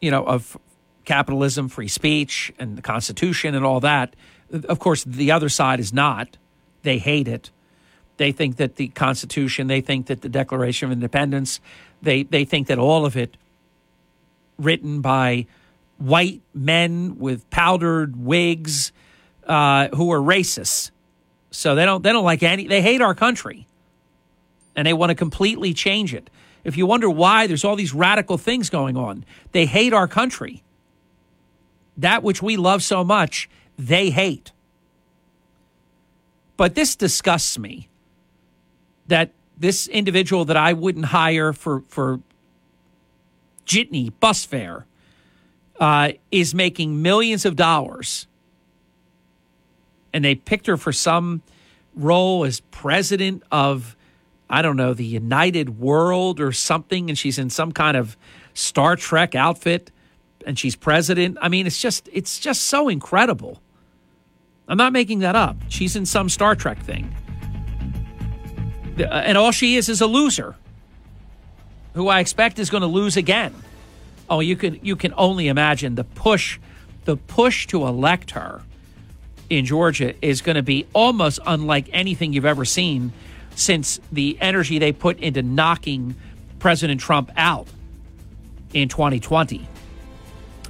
[0.00, 0.56] you know, of
[1.04, 4.16] capitalism, free speech, and the Constitution and all that.
[4.50, 6.38] Of course, the other side is not.
[6.82, 7.50] They hate it.
[8.16, 11.60] They think that the Constitution, they think that the Declaration of Independence,
[12.06, 13.36] they they think that all of it
[14.58, 15.46] written by
[15.98, 18.92] white men with powdered wigs
[19.46, 20.90] uh, who are racists.
[21.50, 23.66] So they don't they don't like any they hate our country.
[24.74, 26.28] And they want to completely change it.
[26.64, 30.62] If you wonder why there's all these radical things going on, they hate our country.
[31.96, 33.48] That which we love so much,
[33.78, 34.52] they hate.
[36.56, 37.88] But this disgusts me
[39.06, 42.20] that this individual that I wouldn't hire for, for
[43.64, 44.86] jitney bus fare
[45.80, 48.26] uh, is making millions of dollars.
[50.12, 51.42] And they picked her for some
[51.94, 53.96] role as president of,
[54.48, 57.10] I don't know, the United World or something.
[57.10, 58.16] And she's in some kind of
[58.54, 59.90] Star Trek outfit
[60.46, 61.36] and she's president.
[61.42, 63.60] I mean, it's just, it's just so incredible.
[64.68, 65.56] I'm not making that up.
[65.68, 67.14] She's in some Star Trek thing.
[68.98, 70.54] Uh, and all she is is a loser
[71.94, 73.54] who I expect is going to lose again.
[74.28, 76.58] Oh, you can you can only imagine the push
[77.04, 78.62] the push to elect her
[79.48, 83.12] in Georgia is going to be almost unlike anything you've ever seen
[83.54, 86.16] since the energy they put into knocking
[86.58, 87.68] President Trump out
[88.72, 89.66] in 2020.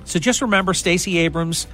[0.05, 1.67] So just remember Stacey Abrams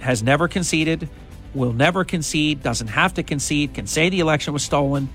[0.00, 1.08] has never conceded,
[1.54, 5.08] will never concede, doesn't have to concede, can say the election was stolen.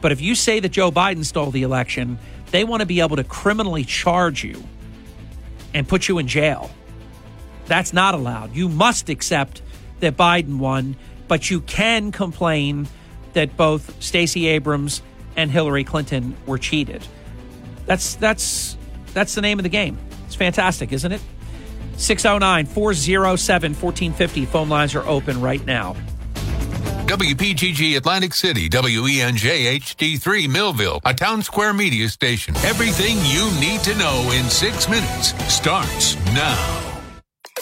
[0.00, 2.18] But if you say that Joe Biden stole the election,
[2.50, 4.62] they want to be able to criminally charge you
[5.74, 6.70] and put you in jail.
[7.66, 8.54] That's not allowed.
[8.54, 9.62] You must accept
[10.00, 10.96] that Biden won,
[11.28, 12.88] but you can complain
[13.32, 15.02] that both Stacey Abrams
[15.36, 17.06] and Hillary Clinton were cheated.
[17.86, 18.76] That's that's
[19.12, 19.98] that's the name of the game.
[20.26, 21.20] It's fantastic, isn't it?
[21.96, 24.44] 609 407 1450.
[24.46, 25.96] Phone lines are open right now.
[27.06, 32.56] WPGG Atlantic City, WENJ HD3 Millville, a town square media station.
[32.64, 37.12] Everything you need to know in six minutes starts now.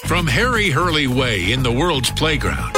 [0.07, 2.74] From Harry Hurley Way in the world's playground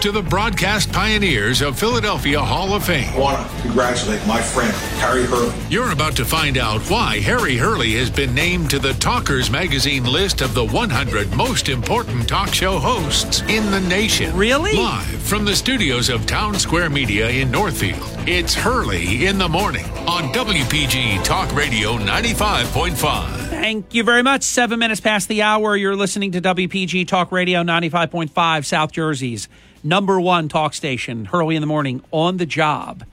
[0.00, 3.12] to the broadcast pioneers of Philadelphia Hall of Fame.
[3.12, 5.54] I want to congratulate my friend, Harry Hurley.
[5.68, 10.04] You're about to find out why Harry Hurley has been named to the Talkers Magazine
[10.04, 14.34] list of the 100 most important talk show hosts in the nation.
[14.34, 14.74] Really?
[14.74, 20.32] Live from the studios of Townsquare Media in Northfield, it's Hurley in the Morning on
[20.32, 23.48] WPG Talk Radio 95.5.
[23.48, 24.44] Thank you very much.
[24.44, 25.76] Seven minutes past the hour.
[25.76, 29.46] You're listening to WPG Talk Radio 95.5, South Jersey's
[29.82, 33.04] number one talk station, Hurley in the Morning, on the job.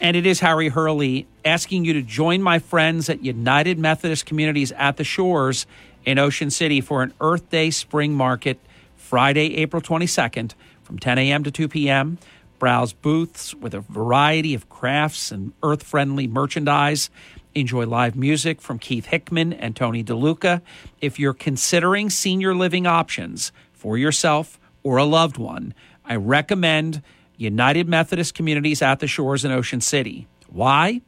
[0.00, 4.72] And it is Harry Hurley asking you to join my friends at United Methodist Communities
[4.72, 5.66] at the Shores
[6.04, 8.58] in Ocean City for an Earth Day Spring Market
[8.96, 11.44] Friday, April 22nd from 10 a.m.
[11.44, 12.18] to 2 p.m.
[12.58, 17.10] Browse booths with a variety of crafts and earth friendly merchandise.
[17.54, 20.60] Enjoy live music from Keith Hickman and Tony DeLuca.
[21.00, 25.74] If you're considering senior living options for yourself or a loved one,
[26.04, 27.02] I recommend
[27.36, 30.28] United Methodist Communities at the Shores in Ocean City.
[30.48, 31.00] Why?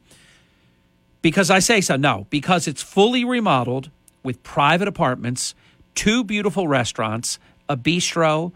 [1.21, 1.95] Because I say so.
[1.95, 3.89] No, because it's fully remodeled
[4.23, 5.55] with private apartments,
[5.95, 8.51] two beautiful restaurants, a bistro,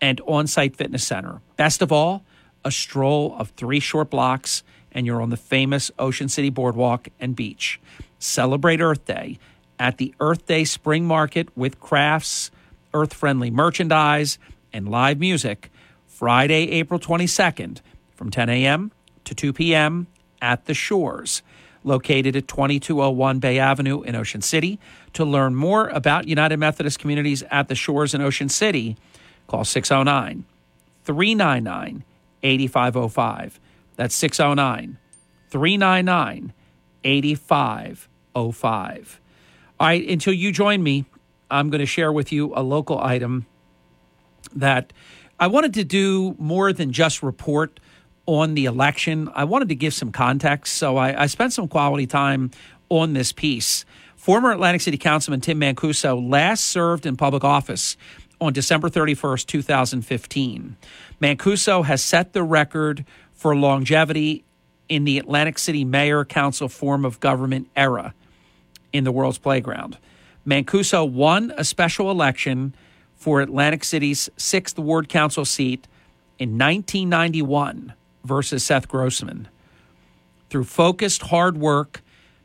[0.00, 1.40] and on site fitness center.
[1.56, 2.24] Best of all,
[2.64, 4.62] a stroll of three short blocks,
[4.92, 7.80] and you're on the famous Ocean City Boardwalk and beach.
[8.18, 9.38] Celebrate Earth Day
[9.78, 12.50] at the Earth Day Spring Market with crafts,
[12.94, 14.38] earth friendly merchandise,
[14.72, 15.70] and live music
[16.06, 17.80] Friday, April 22nd
[18.14, 18.92] from 10 a.m.
[19.24, 20.06] to 2 p.m.
[20.40, 21.42] at the Shores,
[21.84, 24.78] located at 2201 Bay Avenue in Ocean City.
[25.12, 28.96] To learn more about United Methodist Communities at the Shores in Ocean City,
[29.46, 30.44] call 609
[31.04, 32.04] 399
[32.42, 33.60] 8505.
[33.96, 34.98] That's 609
[35.50, 36.52] 399
[37.04, 39.20] 8505.
[39.78, 41.04] All right, until you join me,
[41.50, 43.46] I'm going to share with you a local item
[44.56, 44.92] that
[45.38, 47.78] I wanted to do more than just report
[48.26, 49.30] on the election.
[49.34, 52.50] I wanted to give some context, so I, I spent some quality time
[52.88, 53.84] on this piece.
[54.16, 57.96] Former Atlantic City Councilman Tim Mancuso last served in public office
[58.40, 60.76] on December 31st, 2015.
[61.20, 64.44] Mancuso has set the record for longevity
[64.88, 68.14] in the Atlantic City mayor council form of government era
[68.92, 69.98] in the world's playground.
[70.46, 72.74] Mancuso won a special election
[73.16, 75.88] for Atlantic City's 6th Ward Council seat
[76.38, 77.94] in 1991
[78.24, 79.48] versus Seth Grossman.
[80.50, 82.02] Through focused hard work,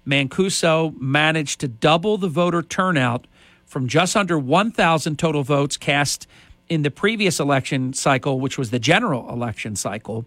[0.07, 3.27] Mancuso managed to double the voter turnout
[3.65, 6.27] from just under 1,000 total votes cast
[6.67, 10.25] in the previous election cycle, which was the general election cycle,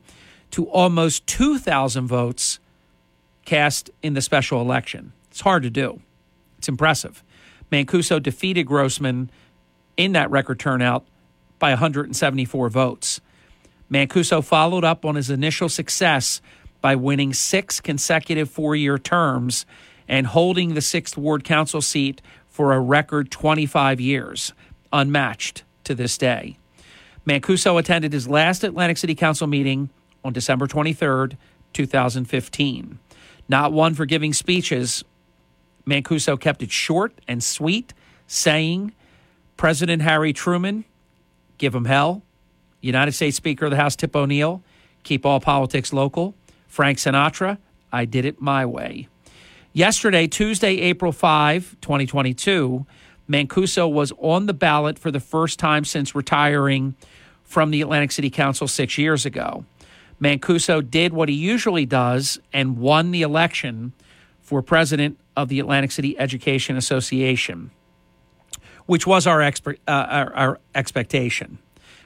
[0.50, 2.58] to almost 2,000 votes
[3.44, 5.12] cast in the special election.
[5.30, 6.00] It's hard to do.
[6.58, 7.24] It's impressive.
[7.72, 9.30] Mancuso defeated Grossman
[9.96, 11.06] in that record turnout
[11.58, 13.20] by 174 votes.
[13.90, 16.40] Mancuso followed up on his initial success
[16.80, 19.66] by winning six consecutive four year terms
[20.08, 24.52] and holding the 6th Ward Council seat for a record 25 years,
[24.92, 26.56] unmatched to this day.
[27.26, 29.88] Mancuso attended his last Atlantic City Council meeting
[30.22, 31.36] on December 23rd,
[31.72, 32.98] 2015.
[33.48, 35.04] Not one for giving speeches.
[35.86, 37.94] Mancuso kept it short and sweet,
[38.26, 38.92] saying,
[39.56, 40.84] President Harry Truman,
[41.58, 42.22] give him hell.
[42.80, 44.62] United States Speaker of the House Tip O'Neill,
[45.02, 46.34] keep all politics local.
[46.68, 47.58] Frank Sinatra,
[47.92, 49.08] I did it my way.
[49.72, 52.86] Yesterday, Tuesday, April 5, 2022,
[53.28, 56.94] Mancuso was on the ballot for the first time since retiring
[57.42, 59.64] from the Atlantic City Council six years ago.
[60.20, 63.92] Mancuso did what he usually does and won the election
[64.40, 67.70] for president of the Atlantic City Education Association,
[68.86, 71.58] which was our, expe- uh, our, our expectation.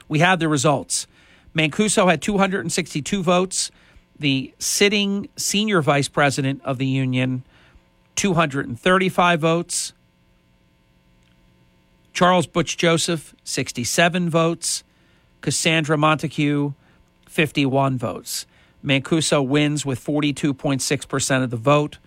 [0.07, 1.07] We have the results.
[1.55, 3.71] Mancuso had 262 votes.
[4.17, 7.43] The sitting senior vice president of the union,
[8.15, 9.93] 235 votes.
[12.11, 14.83] Charles Butch Joseph, 67 votes.
[15.41, 16.73] Cassandra Montague,
[17.27, 18.45] 51 votes.
[18.83, 21.97] Mancuso wins with 42.6% of the vote,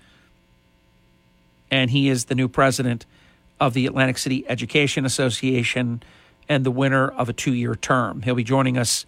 [1.71, 3.07] and he is the new president
[3.63, 6.03] of the Atlantic City Education Association
[6.49, 8.23] and the winner of a two-year term.
[8.23, 9.07] He'll be joining us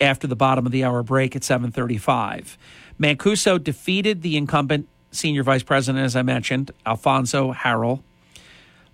[0.00, 2.56] after the bottom of the hour break at 7:35.
[2.98, 8.02] Mancuso defeated the incumbent senior vice president, as I mentioned, Alfonso Harrell.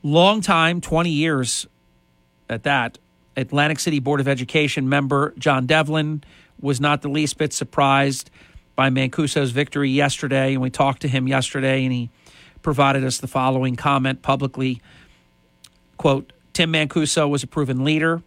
[0.02, 1.68] Long time, 20 years
[2.48, 2.98] at that,
[3.36, 6.24] Atlantic City Board of Education member John Devlin
[6.60, 8.28] was not the least bit surprised
[8.74, 10.54] by Mancuso's victory yesterday.
[10.54, 12.10] And we talked to him yesterday, and he
[12.62, 14.80] provided us the following comment publicly
[15.96, 18.22] quote, Tim Mancuso was a proven leader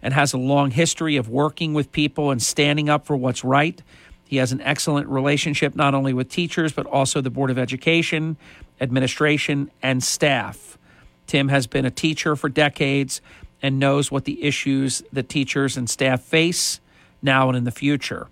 [0.00, 3.82] and has a long history of working with people and standing up for what's right.
[4.24, 8.36] He has an excellent relationship not only with teachers, but also the Board of Education,
[8.80, 10.78] administration, and staff.
[11.26, 13.20] Tim has been a teacher for decades
[13.60, 16.78] and knows what the issues that teachers and staff face
[17.20, 18.28] now and in the future.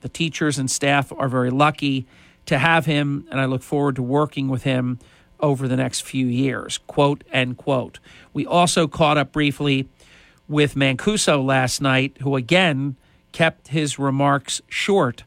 [0.00, 2.06] The teachers and staff are very lucky
[2.46, 4.98] to have him, and I look forward to working with him
[5.40, 6.78] over the next few years.
[6.86, 7.98] Quote, end quote.
[8.32, 9.88] We also caught up briefly
[10.48, 12.96] with Mancuso last night, who again
[13.32, 15.24] kept his remarks short,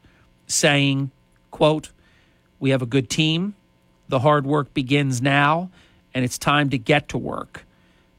[0.48, 1.12] saying,
[1.52, 1.92] quote,
[2.60, 3.56] We have a good team.
[4.10, 5.70] The hard work begins now,
[6.14, 7.66] and it's time to get to work.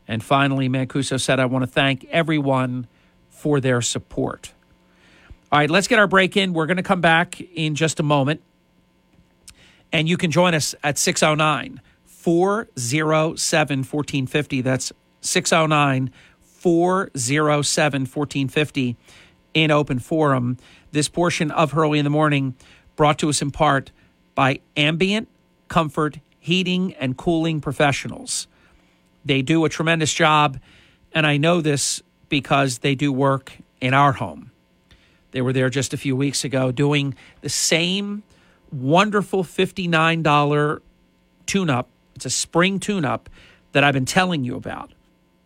[0.07, 2.87] And finally, Mancuso said, I want to thank everyone
[3.31, 4.53] for their support.
[5.51, 6.53] All right, let's get our break in.
[6.53, 8.43] We're going to come back in just a moment.
[9.93, 14.61] And you can join us at 609 407 1450.
[14.61, 16.11] That's 609
[16.41, 18.97] 407 1450
[19.55, 20.57] in open forum.
[20.93, 22.55] This portion of Hurley in the Morning
[22.97, 23.93] brought to us in part
[24.35, 25.29] by Ambient
[25.69, 28.47] Comfort Heating and Cooling Professionals.
[29.25, 30.59] They do a tremendous job,
[31.13, 34.51] and I know this because they do work in our home.
[35.31, 38.23] They were there just a few weeks ago doing the same
[38.73, 40.81] wonderful $59
[41.47, 41.89] tune up.
[42.15, 43.31] It's a spring tune up
[43.73, 44.93] that I've been telling you about.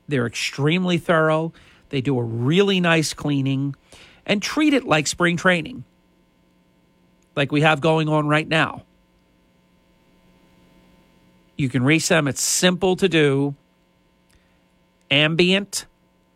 [0.09, 1.53] They're extremely thorough.
[1.91, 3.77] They do a really nice cleaning
[4.25, 5.85] and treat it like spring training,
[7.37, 8.85] like we have going on right now.
[11.57, 12.29] You can reach them.
[12.29, 13.55] It's simple to do.
[15.11, 15.87] Ambient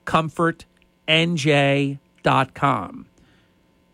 [0.05, 0.67] Comfort
[1.09, 3.07] AmbientComfortNJ.com.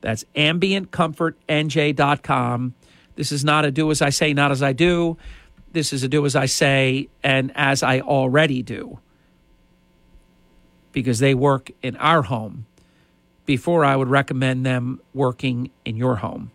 [0.00, 2.74] That's AmbientComfortNJ.com.
[3.14, 5.16] This is not a do as I say, not as I do.
[5.72, 8.98] This is a do as I say and as I already do.
[10.92, 12.66] Because they work in our home
[13.46, 16.50] before I would recommend them working in your home.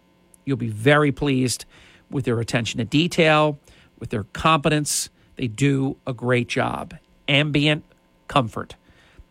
[0.45, 1.65] You'll be very pleased
[2.09, 3.59] with their attention to detail,
[3.99, 5.09] with their competence.
[5.35, 6.95] They do a great job.
[7.27, 7.83] Ambient
[8.27, 8.75] comfort.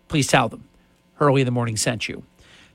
[0.09, 0.65] Please tell them
[1.15, 2.25] Hurley in the Morning sent you.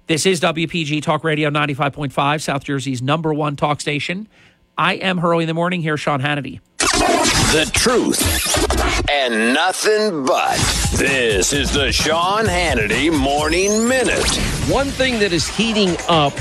[0.07, 4.27] This is WPG Talk Radio 95.5, South Jersey's number one talk station.
[4.77, 5.81] I am Hurley in the Morning.
[5.81, 6.59] Here, Sean Hannity.
[6.79, 8.19] The truth
[9.09, 10.57] and nothing but.
[10.97, 14.27] This is the Sean Hannity Morning Minute.
[14.69, 16.33] One thing that is heating up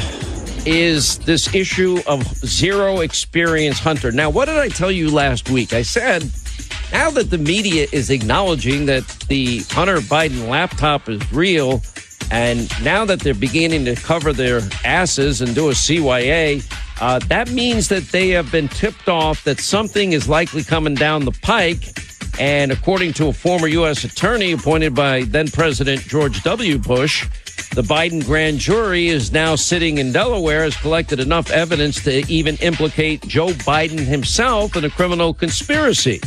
[0.66, 4.11] is this issue of zero experience hunter.
[4.11, 5.72] Now, what did I tell you last week?
[5.72, 6.30] I said
[6.92, 11.82] now that the media is acknowledging that the Hunter Biden laptop is real,
[12.31, 16.64] and now that they're beginning to cover their asses and do a CYA,
[17.01, 21.24] uh, that means that they have been tipped off that something is likely coming down
[21.24, 21.83] the pike.
[22.39, 24.05] And according to a former U.S.
[24.05, 26.78] attorney appointed by then President George W.
[26.78, 27.26] Bush,
[27.74, 32.57] the Biden grand jury is now sitting in Delaware, has collected enough evidence to even
[32.57, 36.20] implicate Joe Biden himself in a criminal conspiracy.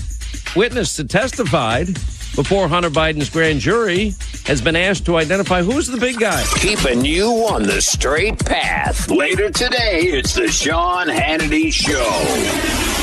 [0.56, 1.98] Witness that testified
[2.36, 4.14] before Hunter Biden's grand jury
[4.46, 6.44] has been asked to identify who's the big guy.
[6.56, 9.10] Keeping you on the straight path.
[9.10, 12.94] Later today, it's the Sean Hannity Show.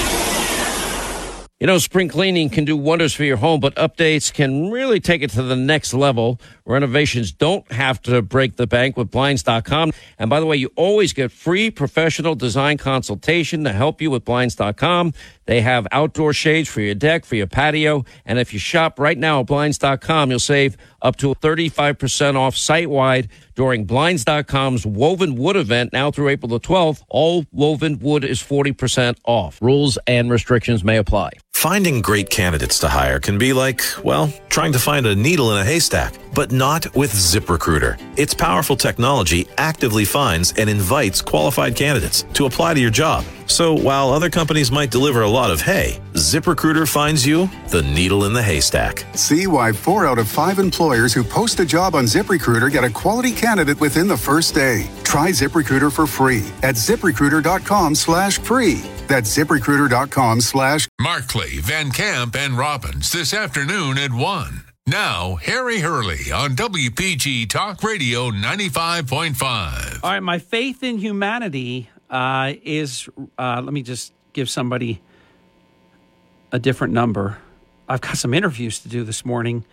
[1.61, 5.21] You know, spring cleaning can do wonders for your home, but updates can really take
[5.21, 6.41] it to the next level.
[6.65, 9.93] Renovations don't have to break the bank with Blinds.com.
[10.19, 14.25] And by the way, you always get free professional design consultation to help you with
[14.25, 15.13] Blinds.com.
[15.51, 18.05] They have outdoor shades for your deck, for your patio.
[18.25, 22.89] And if you shop right now at Blinds.com, you'll save up to 35% off site
[22.89, 27.03] wide during Blinds.com's Woven Wood event now through April the 12th.
[27.09, 29.61] All woven wood is 40% off.
[29.61, 31.33] Rules and restrictions may apply.
[31.53, 35.59] Finding great candidates to hire can be like, well, trying to find a needle in
[35.59, 38.01] a haystack, but not with ZipRecruiter.
[38.19, 43.25] Its powerful technology actively finds and invites qualified candidates to apply to your job.
[43.47, 48.25] So while other companies might deliver a lot of hay, ZipRecruiter finds you the needle
[48.25, 49.07] in the haystack.
[49.15, 52.91] See why four out of five employers who post a job on ZipRecruiter get a
[52.91, 54.87] quality candidate within the first day.
[55.05, 58.83] Try ZipRecruiter for free at ziprecruiter.com slash free.
[59.09, 64.65] That's ziprecruiter.com slash Markley, Van Camp, and Robbins this afternoon at 1.
[64.87, 70.03] Now, Harry Hurley on WPG Talk Radio 95.5.
[70.03, 75.01] All right, my faith in humanity uh, is, uh, let me just give somebody
[76.53, 77.39] a different number.
[77.89, 79.65] I've got some interviews to do this morning,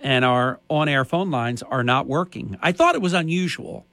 [0.00, 2.58] and our on air phone lines are not working.
[2.60, 3.86] I thought it was unusual,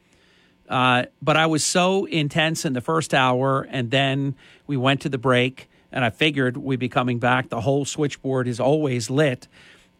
[0.67, 4.35] uh, but I was so intense in the first hour, and then
[4.67, 7.49] we went to the break, and I figured we'd be coming back.
[7.49, 9.47] The whole switchboard is always lit,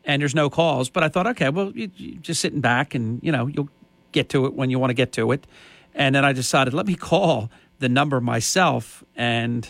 [0.04, 0.90] and there's no calls.
[0.90, 3.70] But I thought, okay, well, you, you just sitting back, and you know, you'll
[4.12, 5.46] get to it when you want to get to it.
[5.94, 7.50] And then I decided, let me call
[7.80, 9.68] the number myself, and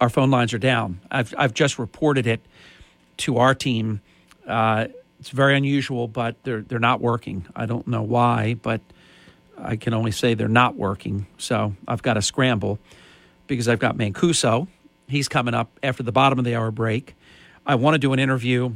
[0.00, 1.00] our phone lines are down.
[1.10, 2.40] I've I've just reported it
[3.18, 4.00] to our team.
[4.46, 4.88] Uh,
[5.20, 7.46] it's very unusual, but they're they're not working.
[7.54, 8.80] I don't know why, but
[9.58, 11.26] I can only say they're not working.
[11.38, 12.78] So I've got to scramble
[13.46, 14.68] because I've got Mancuso.
[15.08, 17.14] He's coming up after the bottom of the hour break.
[17.64, 18.72] I want to do an interview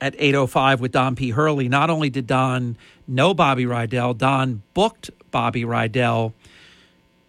[0.00, 1.30] at 8.05 with Don P.
[1.30, 1.68] Hurley.
[1.68, 6.32] Not only did Don know Bobby Rydell, Don booked Bobby Rydell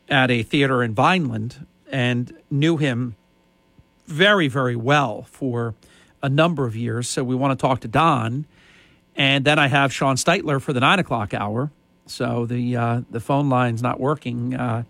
[0.10, 3.16] at a theater in Vineland and knew him
[4.08, 5.76] very, very well for
[6.24, 7.08] a number of years.
[7.08, 8.46] So we want to talk to Don.
[9.16, 11.72] And then I have Sean Steitler for the nine o'clock hour.
[12.08, 14.56] So the uh, the phone line's not working.
[14.56, 14.84] Uh,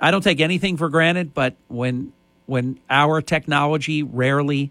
[0.00, 2.12] I don't take anything for granted, but when
[2.46, 4.70] when our technology rarely,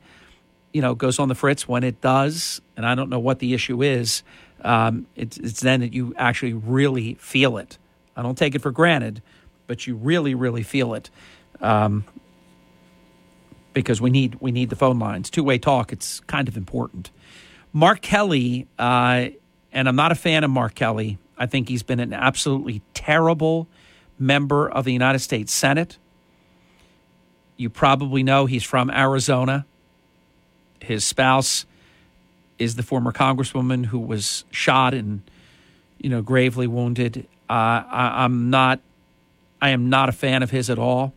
[0.73, 3.53] you know, goes on the fritz, when it does, and I don't know what the
[3.53, 4.23] issue is,
[4.61, 7.77] um, it's, it's then that you actually really feel it.
[8.15, 9.21] I don't take it for granted,
[9.67, 11.09] but you really, really feel it.
[11.61, 12.05] Um,
[13.73, 15.29] because we need we need the phone lines.
[15.29, 15.91] Two way talk.
[15.91, 17.11] It's kind of important.
[17.73, 19.27] Mark Kelly, uh,
[19.73, 21.17] and I'm not a fan of Mark Kelly.
[21.37, 23.67] I think he's been an absolutely terrible
[24.17, 25.97] member of the United States Senate.
[27.57, 29.65] You probably know he's from Arizona.
[30.79, 31.65] His spouse
[32.57, 35.21] is the former congresswoman who was shot and,
[35.97, 37.27] you know, gravely wounded.
[37.49, 38.79] Uh, I, I'm not,
[39.61, 41.13] I am not a fan of his at all.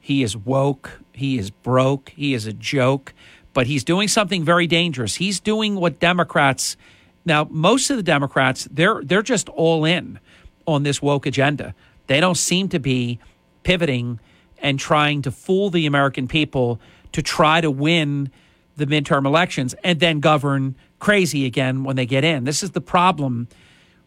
[0.00, 1.00] He is woke.
[1.12, 2.10] He is broke.
[2.10, 3.14] He is a joke.
[3.54, 5.16] But he's doing something very dangerous.
[5.16, 6.76] He's doing what Democrats
[7.24, 10.18] now, most of the Democrats, they're they're just all in
[10.66, 11.74] on this woke agenda.
[12.06, 13.20] They don't seem to be
[13.62, 14.18] pivoting
[14.58, 16.80] and trying to fool the American people
[17.12, 18.30] to try to win
[18.76, 22.44] the midterm elections and then govern crazy again when they get in.
[22.44, 23.48] This is the problem.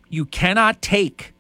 [0.09, 1.33] You cannot take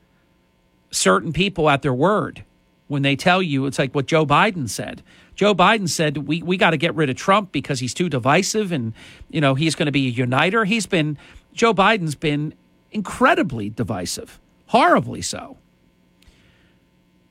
[0.95, 2.43] certain people at their word
[2.87, 5.03] when they tell you it's like what Joe Biden said.
[5.35, 8.71] Joe Biden said we we got to get rid of Trump because he's too divisive
[8.71, 8.93] and
[9.29, 10.65] you know he's going to be a uniter.
[10.65, 11.17] He's been
[11.53, 12.53] Joe Biden's been
[12.91, 15.57] incredibly divisive, horribly so.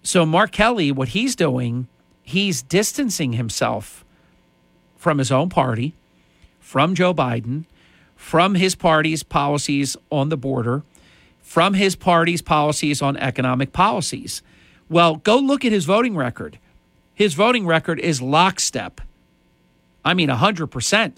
[0.03, 1.89] So, Mark Kelly, what he's doing,
[2.23, 4.05] he's distancing himself
[4.97, 5.95] from his own party,
[6.61, 7.65] from Joe Biden,
[8.15, 10.83] from his party's policies on the border,
[11.45, 14.43] from his party's policies on economic policies.
[14.89, 16.59] Well, go look at his voting record.
[17.15, 19.01] His voting record is lockstep.
[20.05, 21.13] I mean, 100%.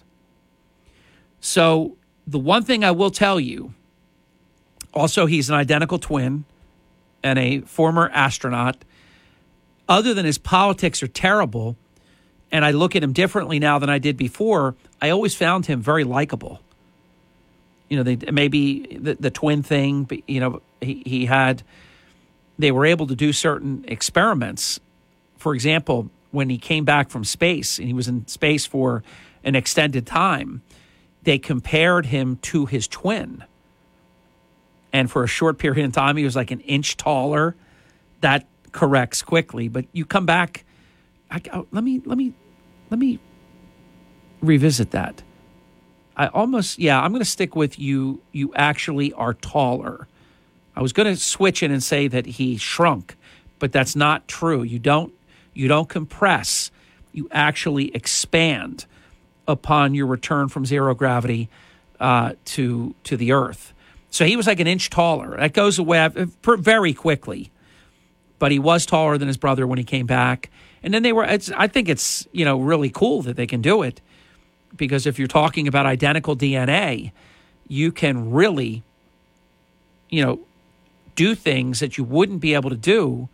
[1.41, 1.97] So
[2.27, 3.73] the one thing I will tell you
[4.93, 6.45] also, he's an identical twin
[7.23, 8.83] and a former astronaut.
[9.89, 11.77] Other than his politics are terrible,
[12.51, 15.83] and I look at him differently now than I did before, I always found him
[15.83, 16.61] very likable.
[17.89, 21.63] You know, they maybe the, the twin thing, but, you know, he, he had,
[22.59, 24.81] they were able to do certain experiments.
[25.37, 29.03] For example, when he came back from space and he was in space for
[29.45, 30.63] an extended time,
[31.23, 33.45] they compared him to his twin.
[34.93, 37.55] And for a short period of time, he was like an inch taller.
[38.23, 40.65] That corrects quickly, but you come back.
[41.31, 42.33] I, oh, let me let me
[42.91, 43.19] let me
[44.41, 45.23] revisit that.
[46.17, 48.21] I almost yeah, I'm going to stick with you.
[48.33, 50.09] You actually are taller.
[50.75, 53.17] I was going to switch in and say that he shrunk,
[53.59, 54.63] but that's not true.
[54.63, 55.13] You don't
[55.55, 56.71] you don't compress.
[57.13, 58.87] You actually expand
[59.49, 61.49] upon your return from zero gravity
[62.01, 63.75] uh, to to the Earth.
[64.11, 65.37] So he was like an inch taller.
[65.37, 67.51] That goes away uh, very quickly,
[68.39, 70.51] but he was taller than his brother when he came back.
[70.83, 71.25] And then they were.
[71.25, 74.01] I think it's you know really cool that they can do it
[74.77, 77.13] because if you're talking about identical DNA,
[77.69, 78.83] you can really,
[80.11, 80.41] you know,
[81.15, 83.29] do things that you wouldn't be able to do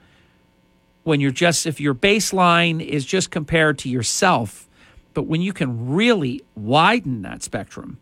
[1.04, 4.68] when you're just if your baseline is just compared to yourself
[5.14, 7.98] but when you can really widen that spectrum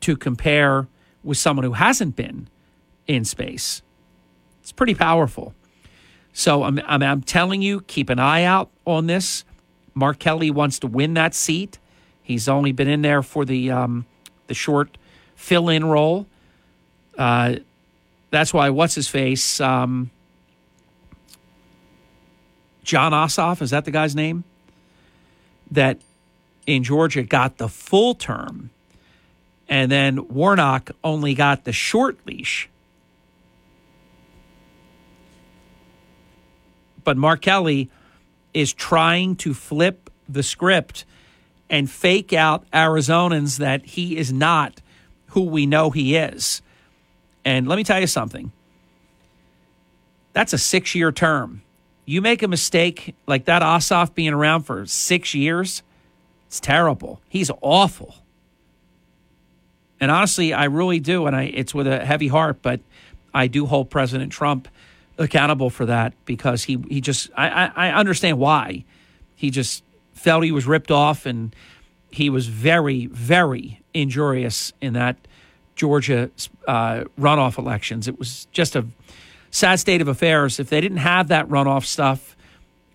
[0.00, 0.86] to compare
[1.22, 2.48] with someone who hasn't been
[3.06, 3.82] in space,
[4.60, 5.54] it's pretty powerful.
[6.32, 9.44] So I'm, I'm, I'm telling you, keep an eye out on this.
[9.94, 11.78] Mark Kelly wants to win that seat.
[12.28, 14.06] He's only been in there for the um,
[14.46, 14.96] the short
[15.34, 16.26] fill in role.
[17.16, 17.56] Uh,
[18.30, 20.10] that's why what's his face, um,
[22.84, 24.44] Jon Ossoff, is that the guy's name?
[25.70, 25.98] that
[26.66, 28.70] in Georgia got the full term,
[29.68, 32.68] and then Warnock only got the short leash.
[37.04, 37.90] But Mark Kelly
[38.52, 41.04] is trying to flip the script
[41.70, 44.80] and fake out Arizonans that he is not
[45.28, 46.62] who we know he is.
[47.44, 48.52] And let me tell you something
[50.32, 51.62] that's a six year term.
[52.04, 55.82] You make a mistake like that Ossoff being around for six years,
[56.46, 57.20] it's terrible.
[57.28, 58.14] He's awful.
[60.00, 62.80] And honestly, I really do, and I it's with a heavy heart, but
[63.34, 64.68] I do hold President Trump
[65.18, 68.84] accountable for that because he he just I, I, I understand why.
[69.34, 69.82] He just
[70.18, 71.54] felt he was ripped off and
[72.10, 75.16] he was very, very injurious in that
[75.76, 76.30] Georgia
[76.66, 78.08] uh, runoff elections.
[78.08, 78.86] It was just a
[79.50, 80.58] sad state of affairs.
[80.58, 82.36] If they didn't have that runoff stuff,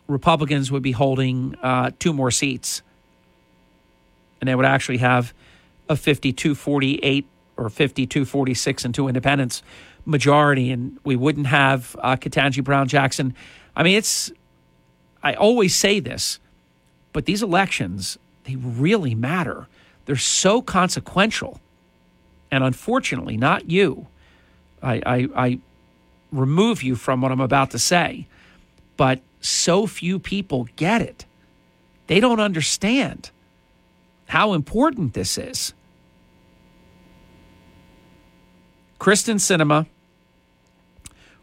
[0.08, 2.82] Republicans would be holding uh, two more seats.
[4.42, 5.34] And they would actually have
[5.88, 9.64] a 52 48 or 52 46 and two independents
[10.06, 10.72] majority.
[10.72, 12.18] And we wouldn't have uh,
[12.64, 13.34] Brown Jackson.
[13.76, 14.32] I mean, it's,
[15.22, 16.40] I always say this,
[17.14, 19.68] but these elections, they really matter.
[20.05, 21.61] They're so consequential.
[22.51, 24.07] And unfortunately, not you.
[24.82, 25.59] I, I, I
[26.32, 28.28] remove you from what I'm about to say,
[28.97, 31.26] but so few people get it.
[32.07, 33.32] They don't understand
[34.28, 35.74] how important this is.
[38.99, 39.86] Kyrsten Sinema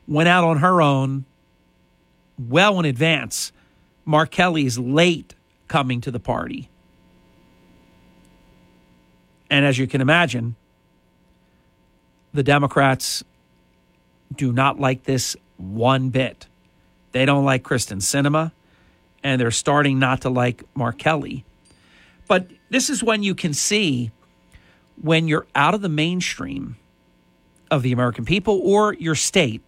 [0.07, 1.25] went out on her own
[2.39, 3.53] well in advance.
[4.05, 5.35] Mark Kelly is late
[5.71, 6.69] coming to the party.
[9.49, 10.57] And as you can imagine,
[12.35, 13.23] the Democrats
[14.37, 16.49] do not like this one bit.
[17.13, 18.51] They don't like Kyrsten Sinema,
[19.23, 21.45] and they're starting not to like Mark Kelly.
[22.27, 24.11] But this is when you can see
[25.01, 26.77] when you're out of the mainstream
[27.71, 29.63] of the American people or your state,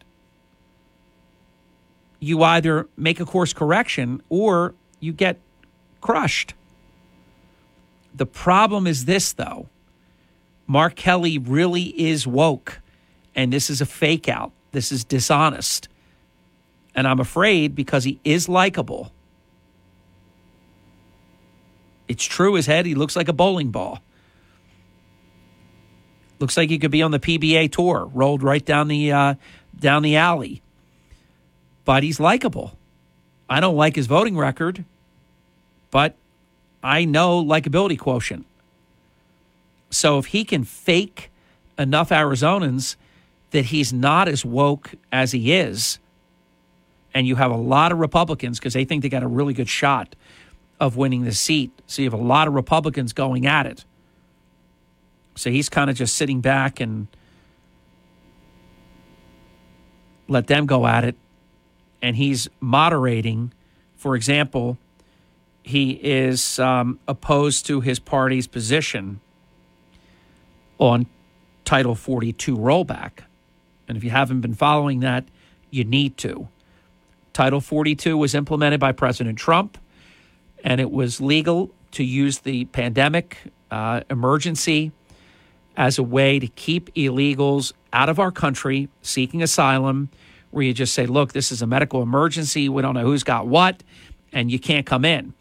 [2.18, 5.38] you either make a course correction or you get
[6.02, 6.52] crushed.
[8.14, 9.70] The problem is this, though
[10.66, 12.80] Mark Kelly really is woke
[13.34, 14.52] and this is a fake out.
[14.72, 15.88] This is dishonest.
[16.94, 19.12] And I'm afraid because he is likable.
[22.08, 24.00] It's true, his head, he looks like a bowling ball.
[26.38, 29.34] Looks like he could be on the PBA tour, rolled right down the uh,
[29.78, 30.60] down the alley.
[31.84, 32.76] But he's likable.
[33.48, 34.84] I don't like his voting record,
[35.92, 36.16] but
[36.82, 38.44] I know likability quotient.
[39.90, 41.30] So if he can fake
[41.78, 42.96] enough Arizonans
[43.52, 45.98] that he's not as woke as he is.
[47.14, 49.68] And you have a lot of Republicans because they think they got a really good
[49.68, 50.16] shot
[50.80, 51.70] of winning the seat.
[51.86, 53.84] So you have a lot of Republicans going at it.
[55.36, 57.06] So he's kind of just sitting back and
[60.28, 61.16] let them go at it.
[62.00, 63.52] And he's moderating.
[63.96, 64.78] For example,
[65.62, 69.20] he is um, opposed to his party's position
[70.78, 71.06] on
[71.64, 73.20] Title 42 rollback.
[73.86, 75.24] And if you haven't been following that,
[75.70, 76.48] you need to.
[77.32, 79.78] Title 42 was implemented by President Trump,
[80.64, 83.38] and it was legal to use the pandemic
[83.70, 84.92] uh, emergency
[85.76, 90.10] as a way to keep illegals out of our country seeking asylum,
[90.50, 92.68] where you just say, look, this is a medical emergency.
[92.68, 93.82] We don't know who's got what,
[94.32, 95.32] and you can't come in.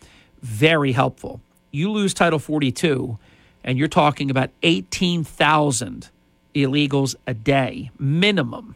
[0.41, 1.41] Very helpful.
[1.71, 3.17] You lose Title 42,
[3.63, 6.09] and you're talking about 18,000
[6.55, 8.75] illegals a day, minimum.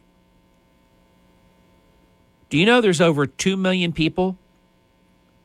[2.50, 4.38] Do you know there's over 2 million people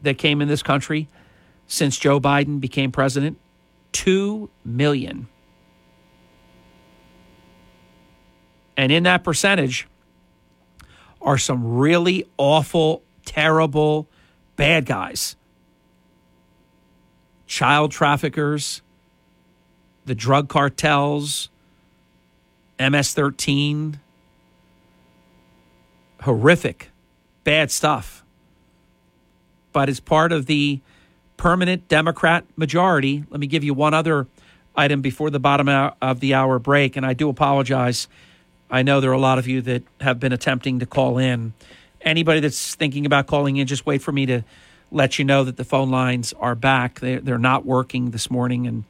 [0.03, 1.09] that came in this country
[1.66, 3.39] since Joe Biden became president?
[3.93, 5.27] 2 million.
[8.77, 9.89] And in that percentage
[11.21, 14.09] are some really awful, terrible,
[14.57, 15.37] bad guys.
[17.51, 18.81] Child traffickers,
[20.05, 21.49] the drug cartels,
[22.79, 23.99] MS 13.
[26.23, 26.91] Horrific,
[27.43, 28.25] bad stuff.
[29.73, 30.79] But as part of the
[31.37, 34.29] permanent Democrat majority, let me give you one other
[34.77, 36.97] item before the bottom of the hour break.
[36.97, 38.07] And I do apologize.
[38.71, 41.53] I know there are a lot of you that have been attempting to call in.
[42.01, 44.45] Anybody that's thinking about calling in, just wait for me to
[44.91, 47.01] let you know that the phone lines are back.
[47.01, 48.84] They're, they're not working this morning, and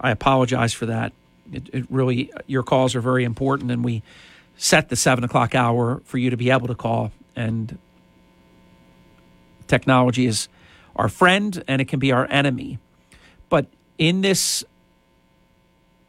[0.00, 1.12] I apologize for that.
[1.52, 4.02] It, it really, your calls are very important, and we
[4.56, 7.12] set the seven o'clock hour for you to be able to call.
[7.36, 7.78] And
[9.66, 10.48] technology is
[10.96, 12.78] our friend, and it can be our enemy.
[13.48, 13.66] But
[13.98, 14.64] in this,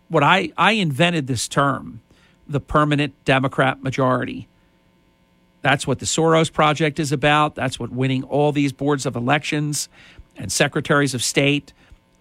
[0.07, 2.01] what I I invented this term
[2.47, 4.47] the permanent Democrat majority.
[5.63, 7.55] That's what the Soros Project is about.
[7.55, 9.89] That's what winning all these boards of elections
[10.37, 11.73] and secretaries of state,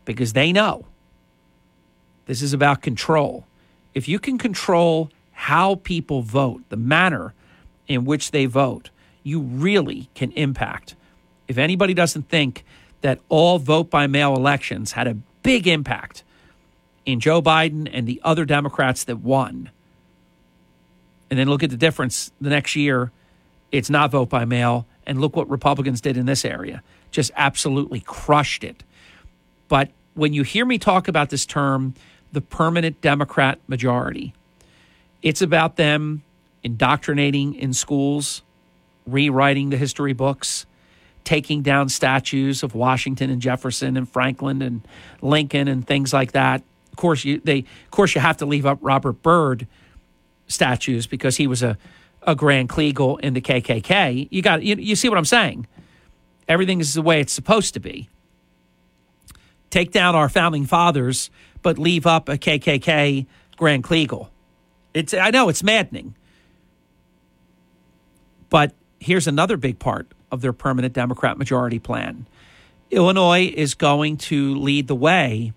[0.04, 0.86] because they know
[2.26, 3.44] this is about control.
[3.94, 7.34] If you can control how people vote, the manner
[7.88, 8.90] in which they vote,
[9.24, 10.94] you really can impact.
[11.48, 12.64] If anybody doesn't think
[13.00, 16.22] that all vote by mail elections had a big impact
[17.04, 19.70] in Joe Biden and the other Democrats that won,
[21.28, 23.10] and then look at the difference the next year.
[23.72, 24.86] It's not vote by mail.
[25.04, 26.82] And look what Republicans did in this area.
[27.10, 28.84] Just absolutely crushed it.
[29.68, 31.94] But when you hear me talk about this term,
[32.30, 34.32] the permanent Democrat majority,
[35.22, 36.22] it's about them
[36.62, 38.42] indoctrinating in schools,
[39.06, 40.66] rewriting the history books,
[41.24, 44.86] taking down statues of Washington and Jefferson and Franklin and
[45.20, 46.62] Lincoln and things like that.
[46.92, 49.66] Of course, you they of course you have to leave up Robert Byrd
[50.46, 51.78] statues because he was a,
[52.26, 54.28] a Grand Kleagle in the KKK.
[54.30, 55.66] You got you, you see what I'm saying?
[56.48, 58.08] Everything is the way it's supposed to be.
[59.70, 61.30] Take down our founding fathers,
[61.62, 64.28] but leave up a KKK Grand Kleagle.
[64.94, 66.14] It's I know it's maddening.
[68.50, 72.26] But here's another big part of their permanent Democrat majority plan.
[72.90, 75.54] Illinois is going to lead the way,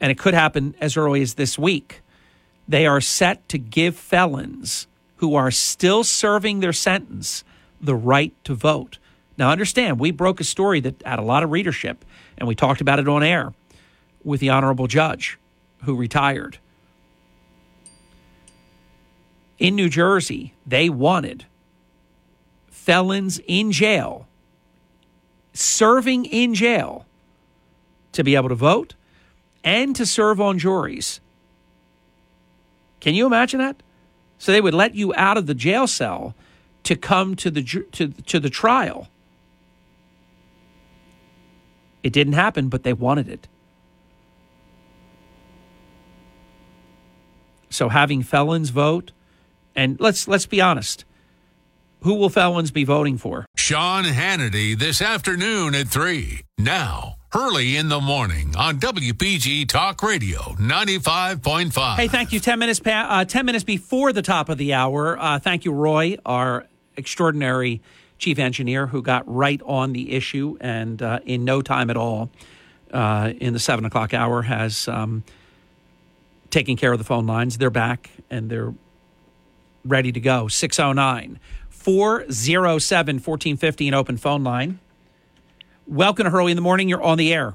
[0.00, 2.02] and it could happen as early as this week
[2.66, 4.86] they are set to give felons
[5.20, 7.44] who are still serving their sentence
[7.78, 8.98] the right to vote.
[9.36, 12.06] Now, understand, we broke a story that had a lot of readership,
[12.38, 13.52] and we talked about it on air
[14.24, 15.38] with the honorable judge
[15.84, 16.56] who retired.
[19.58, 21.44] In New Jersey, they wanted
[22.70, 24.26] felons in jail,
[25.52, 27.04] serving in jail,
[28.12, 28.94] to be able to vote
[29.62, 31.20] and to serve on juries.
[33.00, 33.76] Can you imagine that?
[34.40, 36.34] So they would let you out of the jail cell
[36.84, 39.08] to come to the to to the trial.
[42.02, 43.48] It didn't happen, but they wanted it.
[47.68, 49.12] So having felons vote,
[49.76, 51.04] and let's let's be honest,
[52.00, 53.44] who will felons be voting for?
[53.56, 56.44] Sean Hannity this afternoon at three.
[56.56, 61.94] Now Hurley in the morning on WPG Talk Radio 95.5.
[61.94, 62.40] Hey, thank you.
[62.40, 65.16] 10 minutes, pa- uh, 10 minutes before the top of the hour.
[65.16, 66.66] Uh, thank you, Roy, our
[66.96, 67.80] extraordinary
[68.18, 72.30] chief engineer who got right on the issue and uh, in no time at all
[72.92, 75.22] uh, in the 7 o'clock hour has um,
[76.50, 77.58] taken care of the phone lines.
[77.58, 78.74] They're back and they're
[79.84, 80.48] ready to go.
[80.48, 84.80] 609 407 1450, an open phone line.
[85.90, 86.88] Welcome to Hurley in the Morning.
[86.88, 87.52] You're on the air.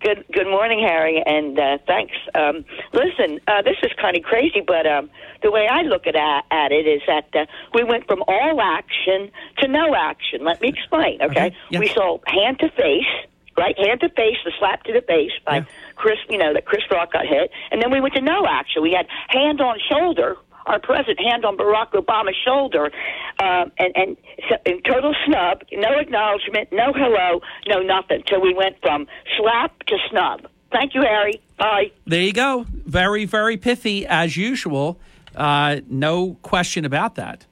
[0.00, 2.14] Good good morning, Harry, and uh, thanks.
[2.34, 5.10] Um, listen, uh, this is kind of crazy, but um,
[5.42, 7.44] the way I look at at it is that uh,
[7.74, 10.44] we went from all action to no action.
[10.44, 11.20] Let me explain.
[11.20, 11.56] Okay, okay.
[11.68, 11.80] Yeah.
[11.80, 13.28] we saw hand to face,
[13.58, 13.78] right?
[13.78, 15.64] Hand to face, the slap to the face by yeah.
[15.96, 16.16] Chris.
[16.30, 18.80] You know that Chris Rock got hit, and then we went to no action.
[18.80, 20.36] We had hand on shoulder
[20.66, 22.90] our president hand on Barack Obama's shoulder,
[23.38, 28.22] um, and and total snub, no acknowledgement, no hello, no nothing.
[28.30, 29.06] So we went from
[29.38, 30.46] slap to snub.
[30.72, 31.40] Thank you, Harry.
[31.58, 31.92] Bye.
[32.04, 32.66] There you go.
[32.68, 34.98] Very, very pithy as usual.
[35.36, 37.46] Uh, no question about that.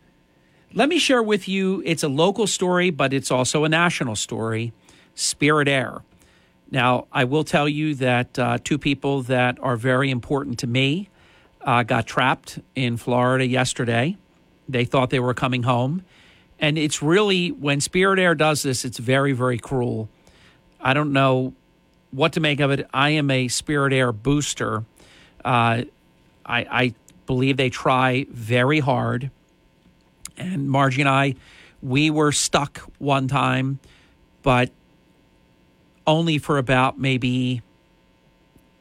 [0.75, 4.73] Let me share with you it's a local story, but it's also a national story
[5.15, 6.03] Spirit Air.
[6.71, 11.11] Now, I will tell you that uh, two people that are very important to me
[11.65, 14.17] uh, got trapped in Florida yesterday.
[14.69, 16.05] They thought they were coming home.
[16.59, 20.09] And it's really, when Spirit Air does this, it's very, very cruel.
[20.81, 21.55] I don't know
[22.11, 22.87] what to make of it.
[22.93, 24.85] I am a Spirit Air booster.
[25.45, 25.83] Uh,
[26.47, 26.95] I, I
[27.27, 29.31] believe they try very hard.
[30.37, 31.35] And Margie and I,
[31.83, 33.81] we were stuck one time,
[34.43, 34.71] but
[36.07, 37.63] only for about maybe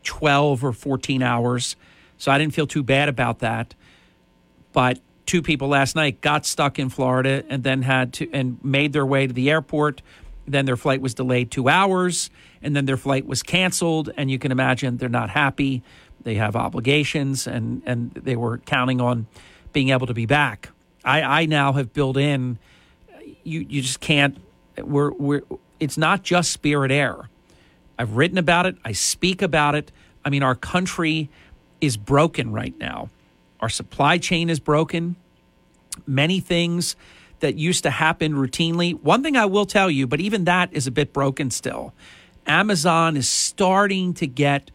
[0.03, 1.75] 12 or 14 hours.
[2.21, 3.73] So I didn't feel too bad about that.
[4.73, 8.93] But two people last night got stuck in Florida and then had to and made
[8.93, 10.03] their way to the airport.
[10.47, 12.29] Then their flight was delayed two hours,
[12.61, 14.11] and then their flight was canceled.
[14.17, 15.81] And you can imagine they're not happy.
[16.21, 19.25] They have obligations, and and they were counting on
[19.73, 20.69] being able to be back.
[21.03, 22.59] I, I now have built in.
[23.43, 24.37] You you just can't.
[24.77, 25.41] We're we're.
[25.79, 27.31] It's not just Spirit Air.
[27.97, 28.77] I've written about it.
[28.85, 29.91] I speak about it.
[30.23, 31.31] I mean, our country
[31.81, 33.09] is broken right now.
[33.59, 35.15] Our supply chain is broken.
[36.07, 36.95] Many things
[37.41, 38.99] that used to happen routinely.
[39.01, 41.93] One thing I will tell you, but even that is a bit broken still.
[42.47, 44.71] Amazon is starting to get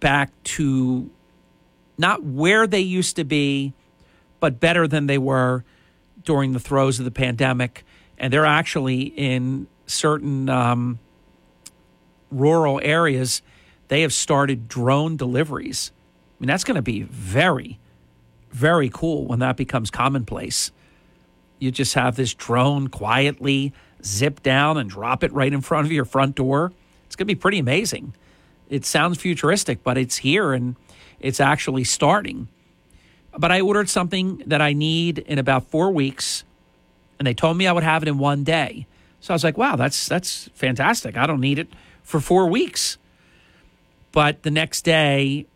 [0.00, 1.10] back to
[1.96, 3.74] not where they used to be,
[4.40, 5.64] but better than they were
[6.24, 7.84] during the throes of the pandemic.
[8.18, 10.98] And they're actually in certain um,
[12.30, 13.42] rural areas,
[13.88, 15.92] they have started drone deliveries.
[16.38, 17.78] I mean, that's going to be very,
[18.50, 20.70] very cool when that becomes commonplace.
[21.58, 23.72] You just have this drone quietly
[24.04, 26.72] zip down and drop it right in front of your front door.
[27.06, 28.14] It's going to be pretty amazing.
[28.68, 30.76] It sounds futuristic, but it's here and
[31.20, 32.48] it's actually starting.
[33.36, 36.44] But I ordered something that I need in about four weeks,
[37.18, 38.86] and they told me I would have it in one day.
[39.20, 41.16] So I was like, wow, that's that's fantastic.
[41.16, 41.68] I don't need it
[42.02, 42.98] for four weeks.
[44.12, 45.46] But the next day,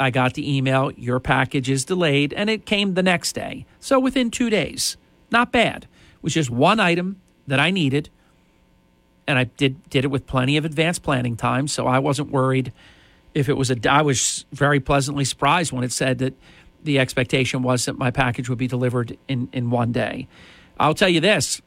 [0.00, 3.66] I got the email, your package is delayed, and it came the next day.
[3.80, 4.96] So within two days,
[5.30, 5.84] not bad.
[5.84, 8.10] It was just one item that I needed,
[9.26, 12.72] and I did did it with plenty of advanced planning time, so I wasn't worried
[13.34, 13.76] if it was a.
[13.88, 16.34] I was very pleasantly surprised when it said that
[16.82, 20.28] the expectation was that my package would be delivered in in one day.
[20.80, 21.60] I'll tell you this: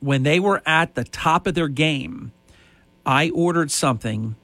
[0.00, 2.32] when they were at the top of their game,
[3.06, 4.36] I ordered something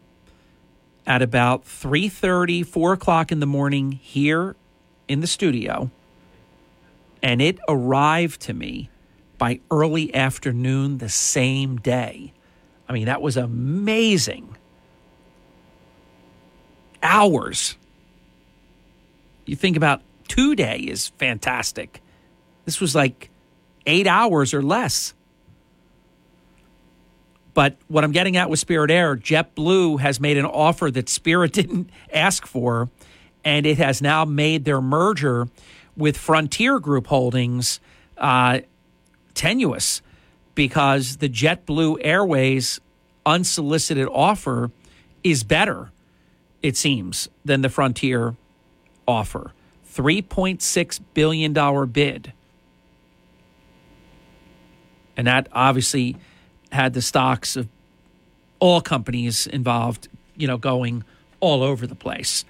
[1.09, 4.54] at about 3.30 4 o'clock in the morning here
[5.09, 5.90] in the studio.
[7.22, 8.90] And it arrived to me
[9.38, 12.34] by early afternoon the same day.
[12.88, 14.56] I mean that was amazing.
[17.02, 17.76] Hours.
[19.46, 22.02] You think about two day is fantastic.
[22.66, 23.30] This was like
[23.86, 25.14] eight hours or less
[27.59, 31.52] but what I'm getting at with Spirit Air, JetBlue has made an offer that Spirit
[31.54, 32.88] didn't ask for,
[33.44, 35.48] and it has now made their merger
[35.96, 37.80] with Frontier Group Holdings
[38.16, 38.61] uh,
[39.34, 40.02] tenuous
[40.54, 42.80] because the JetBlue Airways
[43.26, 44.70] unsolicited offer
[45.24, 45.90] is better,
[46.62, 48.36] it seems, than the Frontier
[49.09, 49.52] offer.
[49.93, 52.32] $3.6 billion bid.
[55.16, 56.14] And that obviously
[56.73, 57.69] had the stocks of
[58.61, 61.05] all companies involved, you know, going
[61.40, 62.45] all over the place.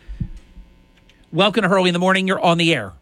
[1.33, 2.27] Welcome to Hurley in the morning.
[2.27, 2.93] You're on the air.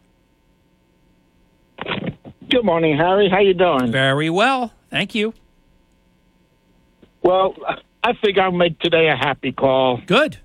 [2.49, 3.29] Good morning, Harry.
[3.29, 3.91] How you doing?
[3.91, 5.33] Very well, thank you.
[7.21, 7.55] Well,
[8.03, 9.99] I think I'll make today a happy call.
[10.05, 10.37] Good.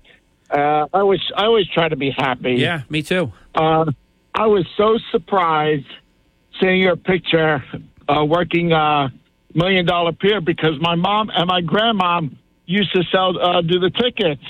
[0.49, 2.53] Uh, I always I always try to be happy.
[2.53, 3.31] Yeah, me too.
[3.55, 3.85] Uh,
[4.35, 5.87] I was so surprised
[6.59, 7.63] seeing your picture
[8.07, 9.09] uh, working uh,
[9.53, 12.21] Million Dollar Pier because my mom and my grandma
[12.65, 14.43] used to sell uh, do the tickets.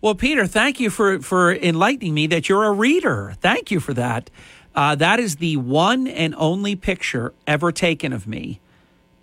[0.00, 3.34] Well, Peter, thank you for for enlightening me that you're a reader.
[3.40, 4.30] Thank you for that.
[4.74, 8.60] Uh, that is the one and only picture ever taken of me.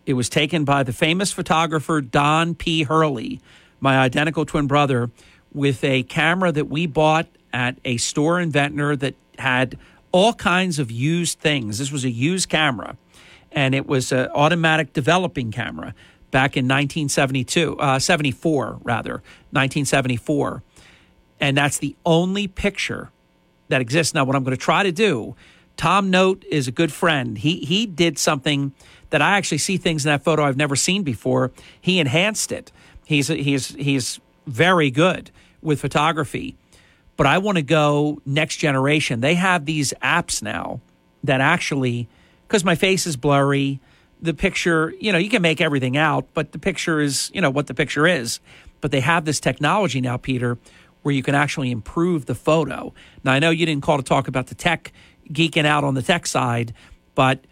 [0.05, 2.83] It was taken by the famous photographer Don P.
[2.83, 3.39] Hurley,
[3.79, 5.09] my identical twin brother,
[5.53, 9.77] with a camera that we bought at a store in Ventnor that had
[10.11, 11.77] all kinds of used things.
[11.77, 12.97] This was a used camera,
[13.55, 15.95] and it was an automatic developing camera
[16.29, 19.13] back in 1972, uh, 74 rather,
[19.51, 20.61] 1974.
[21.39, 23.09] And that's the only picture
[23.69, 24.13] that exists.
[24.13, 25.35] Now, what I'm going to try to do,
[25.77, 27.37] Tom Note is a good friend.
[27.37, 28.73] He he did something
[29.09, 31.51] that I actually see things in that photo I've never seen before.
[31.79, 32.71] He enhanced it.
[33.05, 36.55] He's he's he's very good with photography.
[37.17, 39.21] But I want to go next generation.
[39.21, 40.81] They have these apps now
[41.23, 42.09] that actually
[42.55, 43.81] because my face is blurry,
[44.21, 47.49] the picture, you know, you can make everything out, but the picture is, you know,
[47.49, 48.39] what the picture is.
[48.79, 50.57] But they have this technology now, Peter,
[51.01, 52.93] where you can actually improve the photo.
[53.25, 54.93] Now, I know you didn't call to talk about the tech,
[55.29, 56.73] geeking out on the tech side,
[57.13, 57.43] but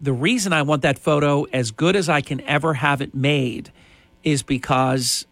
[0.00, 3.70] the reason I want that photo as good as I can ever have it made
[4.24, 5.26] is because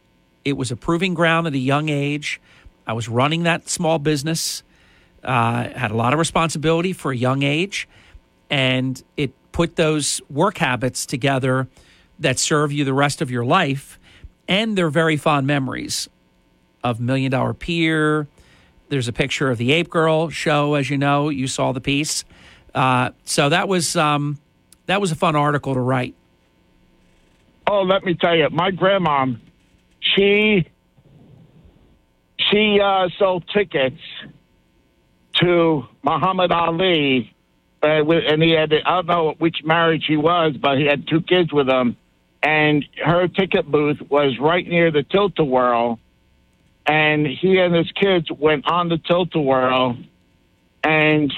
[0.44, 2.42] it was a proving ground at a young age.
[2.86, 4.62] I was running that small business,
[5.24, 7.88] uh, had a lot of responsibility for a young age,
[8.50, 11.68] and it put those work habits together
[12.18, 13.98] that serve you the rest of your life.
[14.48, 16.08] And they're very fond memories
[16.84, 18.28] of Million Dollar Pier.
[18.88, 21.28] There's a picture of the Ape Girl show, as you know.
[21.28, 22.24] You saw the piece.
[22.74, 24.38] Uh, so that was um,
[24.86, 26.14] that was a fun article to write.
[27.66, 29.26] Oh, let me tell you, my grandma,
[30.00, 30.68] she
[32.38, 34.00] she uh, sold tickets
[35.40, 37.34] to Muhammad Ali,
[37.86, 41.20] uh, and he had I don't know which marriage he was, but he had two
[41.20, 41.96] kids with him,
[42.42, 46.00] and her ticket booth was right near the tilt-a-whirl,
[46.84, 49.96] and he and his kids went on the tilt-a-whirl,
[50.82, 51.32] and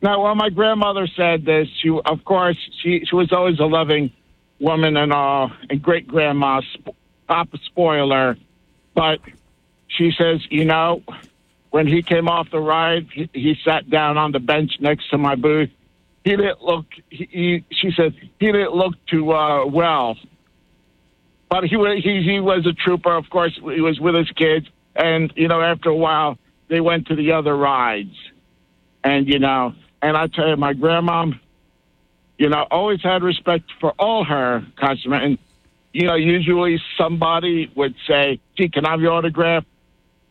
[0.00, 4.12] now when my grandmother said this, she of course she she was always a loving
[4.58, 6.98] woman and all, and great grandma, sp-
[7.28, 8.36] Papa spoiler,
[8.94, 9.20] but
[9.86, 11.02] she says, you know,
[11.70, 15.18] when he came off the ride, he, he sat down on the bench next to
[15.18, 15.70] my booth.
[16.24, 16.86] He didn't look.
[17.10, 20.16] He, he she said he didn't look too uh, well,
[21.48, 23.14] but he was he he was a trooper.
[23.14, 26.38] Of course, he was with his kids, and you know, after a while,
[26.68, 28.14] they went to the other rides,
[29.02, 31.26] and you know, and I tell you, my grandma,
[32.38, 35.38] you know, always had respect for all her customers, and
[35.92, 39.64] you know, usually somebody would say, "Gee, can I have your autograph?"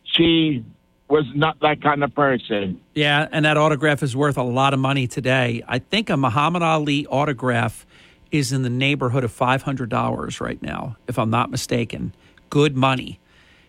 [0.04, 0.64] She
[1.12, 2.80] was not that kind of person.
[2.96, 5.62] Yeah, and that autograph is worth a lot of money today.
[5.68, 7.86] I think a Muhammad Ali autograph
[8.32, 12.16] is in the neighborhood of $500 right now, if I'm not mistaken.
[12.50, 13.20] Good money.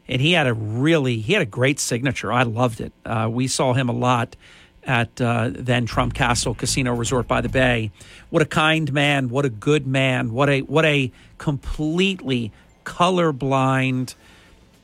[0.07, 2.33] And he had a really, he had a great signature.
[2.33, 2.93] I loved it.
[3.05, 4.37] Uh, we saw him a lot
[4.85, 7.91] at uh, then Trump Castle Casino Resort by the Bay.
[8.31, 9.31] What a kind man.
[9.31, 10.33] What a good man.
[10.33, 12.53] What a, what a completely
[12.85, 14.15] colorblind,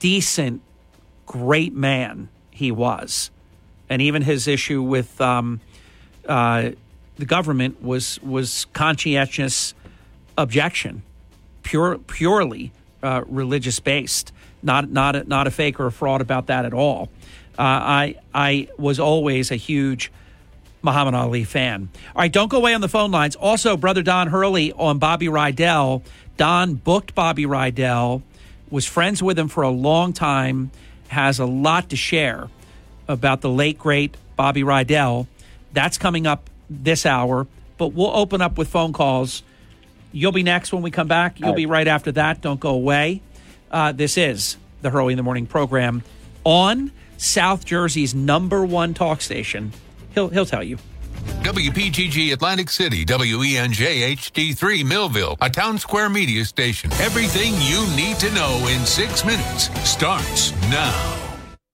[0.00, 0.60] decent,
[1.24, 2.28] great man
[2.58, 3.30] he was.
[3.88, 5.60] And even his issue with um,
[6.28, 6.70] uh,
[7.16, 9.74] the government was was conscientious
[10.36, 11.02] objection,
[11.62, 12.72] pure purely
[13.02, 14.32] uh, religious based,
[14.62, 17.08] not not a, not a fake or a fraud about that at all.
[17.58, 20.12] Uh, I I was always a huge
[20.82, 21.88] Muhammad Ali fan.
[22.14, 23.36] All right, don't go away on the phone lines.
[23.36, 26.02] Also, brother Don Hurley on Bobby Rydell.
[26.36, 28.22] Don booked Bobby Rydell,
[28.70, 30.70] was friends with him for a long time,
[31.08, 32.48] has a lot to share
[33.06, 35.26] about the late great Bobby Rydell.
[35.72, 39.42] That's coming up this hour, but we'll open up with phone calls.
[40.12, 41.38] You'll be next when we come back.
[41.40, 42.40] You'll be right after that.
[42.40, 43.20] Don't go away.
[43.70, 46.02] Uh, this is the Hurley in the Morning program
[46.44, 49.72] on South Jersey's number one talk station.
[50.14, 50.78] He'll he'll tell you.
[51.42, 56.92] WPGG Atlantic City, WENJ HD3 Millville, a Townsquare Media station.
[56.94, 61.16] Everything you need to know in six minutes starts now.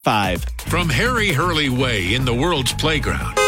[0.03, 0.45] Five.
[0.67, 3.39] From Harry Hurley Way in the world's playground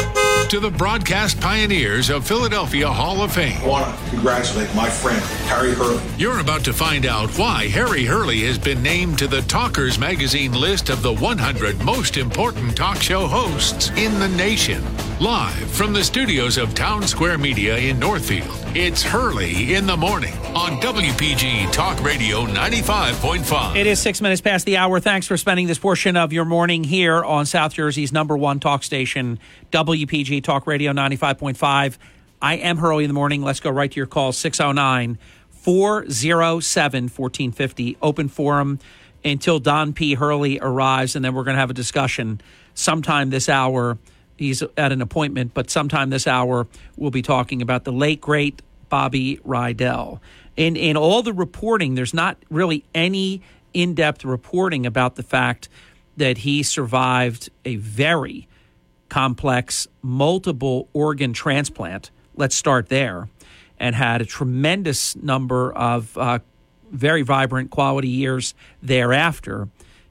[0.48, 3.60] to the broadcast pioneers of Philadelphia Hall of Fame.
[3.62, 6.00] I want to congratulate my friend, Harry Hurley.
[6.18, 10.52] You're about to find out why Harry Hurley has been named to the Talkers Magazine
[10.52, 14.84] list of the 100 most important talk show hosts in the nation.
[15.18, 20.78] Live from the studios of Townsquare Media in Northfield, it's Hurley in the Morning on
[20.82, 23.76] WPG Talk Radio 95.5.
[23.76, 25.00] It is six minutes past the hour.
[25.00, 28.82] Thanks for spending this portion of your morning here on South Jersey's number one talk
[28.82, 29.38] station,
[29.72, 31.98] WPG Talk Radio 95.5.
[32.42, 33.42] I am Hurley in the morning.
[33.42, 35.18] Let's go right to your call 609
[35.50, 37.96] 407 1450.
[38.02, 38.80] Open forum
[39.24, 40.14] until Don P.
[40.14, 42.40] Hurley arrives, and then we're going to have a discussion
[42.74, 43.98] sometime this hour.
[44.36, 46.66] He's at an appointment, but sometime this hour
[46.96, 50.18] we'll be talking about the late great Bobby Rydell.
[50.56, 53.42] In in all the reporting, there's not really any
[53.72, 55.68] in-depth reporting about the fact
[56.16, 58.48] that he survived a very
[59.16, 62.10] complex multiple organ transplant.
[62.34, 63.30] Let's start there,
[63.78, 66.40] and had a tremendous number of uh,
[66.90, 68.52] very vibrant quality years
[68.82, 69.70] thereafter.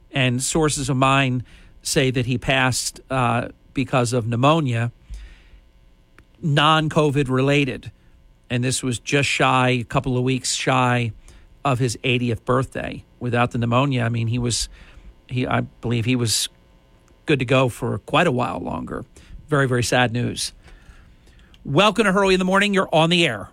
[0.10, 1.46] And sources of mine
[1.84, 4.92] say that he passed uh, because of pneumonia,
[6.42, 7.92] non COVID related.
[8.50, 11.12] And this was just shy, a couple of weeks shy
[11.64, 13.04] of his 80th birthday.
[13.20, 14.68] Without the pneumonia, I mean, he was,
[15.28, 16.50] he, I believe he was
[17.26, 19.06] good to go for quite a while longer.
[19.48, 20.54] Very, very sad news.
[21.64, 22.74] Welcome to Hurley in the Morning.
[22.74, 23.50] You're on the air.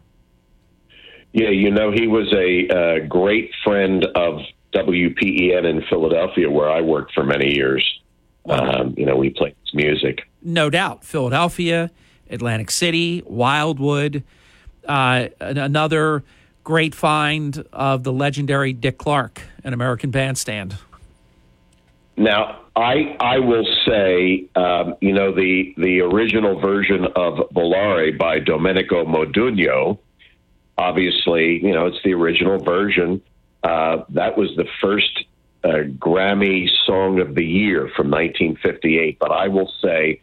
[1.32, 4.40] Yeah, you know, he was a uh, great friend of
[4.74, 8.00] WPEN in Philadelphia, where I worked for many years.
[8.48, 10.28] Um, you know, we played his music.
[10.42, 11.04] No doubt.
[11.04, 11.90] Philadelphia,
[12.28, 14.24] Atlantic City, Wildwood,
[14.86, 16.22] uh, another
[16.64, 20.76] great find of the legendary Dick Clark, an American bandstand.
[22.16, 28.38] Now, I I will say, um, you know, the the original version of Volare by
[28.38, 29.98] Domenico Modugno,
[30.78, 33.20] obviously, you know, it's the original version.
[33.62, 35.24] Uh, that was the first
[35.62, 39.18] uh, Grammy Song of the Year from 1958.
[39.18, 40.22] But I will say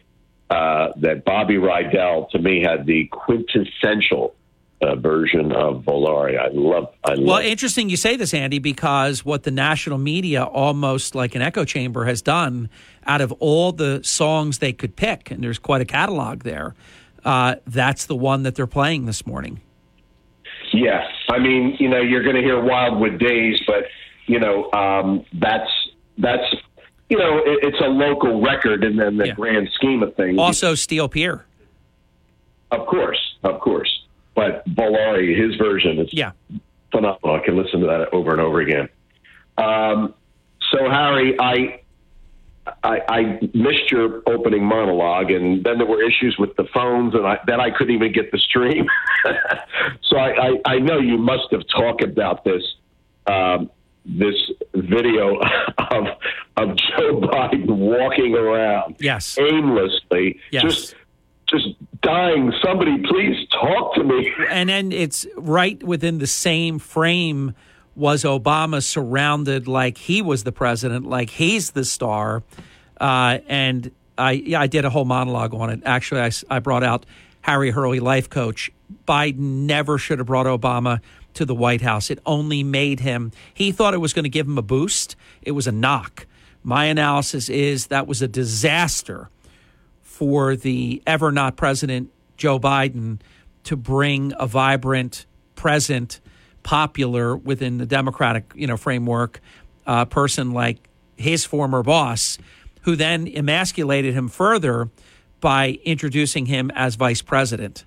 [0.49, 4.35] uh, that Bobby Rydell, to me, had the quintessential
[4.81, 6.39] uh, version of Volare.
[6.39, 6.93] I love.
[7.03, 7.25] I love.
[7.25, 11.65] Well, interesting you say this, Andy, because what the national media, almost like an echo
[11.65, 12.69] chamber, has done
[13.05, 16.75] out of all the songs they could pick, and there's quite a catalog there,
[17.25, 19.61] uh, that's the one that they're playing this morning.
[20.71, 23.85] Yeah, I mean, you know, you're going to hear Wildwood Days, but
[24.27, 25.69] you know, um, that's
[26.17, 26.43] that's
[27.09, 30.37] you know, it, it's a local record, and then the grand scheme of things.
[30.37, 31.45] Also, Steel Pier.
[32.71, 33.89] Of course, of course,
[34.35, 36.31] but Volare, his version is yeah
[36.91, 37.35] phenomenal.
[37.35, 38.89] I can listen to that over and over again.
[39.57, 40.13] Um,
[40.71, 41.81] so, Harry, I,
[42.83, 47.25] I I missed your opening monologue, and then there were issues with the phones, and
[47.25, 48.87] I, then I couldn't even get the stream.
[50.03, 52.63] so I, I, I know you must have talked about this
[53.27, 53.69] um,
[54.05, 54.35] this
[54.73, 55.37] video
[55.77, 56.07] of
[56.57, 60.63] of Joe Biden walking around yes aimlessly, Yes.
[60.63, 60.95] just
[61.47, 61.67] just
[62.01, 62.53] dying.
[62.63, 64.31] Somebody, please talk to me.
[64.49, 67.53] And then it's right within the same frame
[67.95, 72.43] was Obama surrounded like he was the president, like he's the star.
[72.99, 75.81] Uh, and I, yeah, I did a whole monologue on it.
[75.85, 77.05] Actually, I brought out
[77.41, 78.71] Harry Hurley, life coach.
[79.07, 81.01] Biden never should have brought Obama
[81.33, 82.09] to the White House.
[82.09, 85.15] It only made him, he thought it was going to give him a boost.
[85.41, 86.25] It was a knock.
[86.63, 89.29] My analysis is that was a disaster
[90.19, 93.19] for the ever not president Joe Biden
[93.63, 95.25] to bring a vibrant,
[95.55, 96.19] present,
[96.61, 99.39] popular within the Democratic you know framework
[99.87, 102.37] uh, person like his former boss,
[102.81, 104.89] who then emasculated him further
[105.39, 107.85] by introducing him as vice president.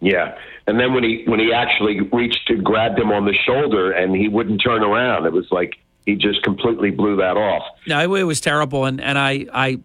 [0.00, 3.92] Yeah, and then when he when he actually reached to grabbed him on the shoulder
[3.92, 5.74] and he wouldn't turn around, it was like
[6.06, 7.64] he just completely blew that off.
[7.86, 9.80] No, it, it was terrible, and and I I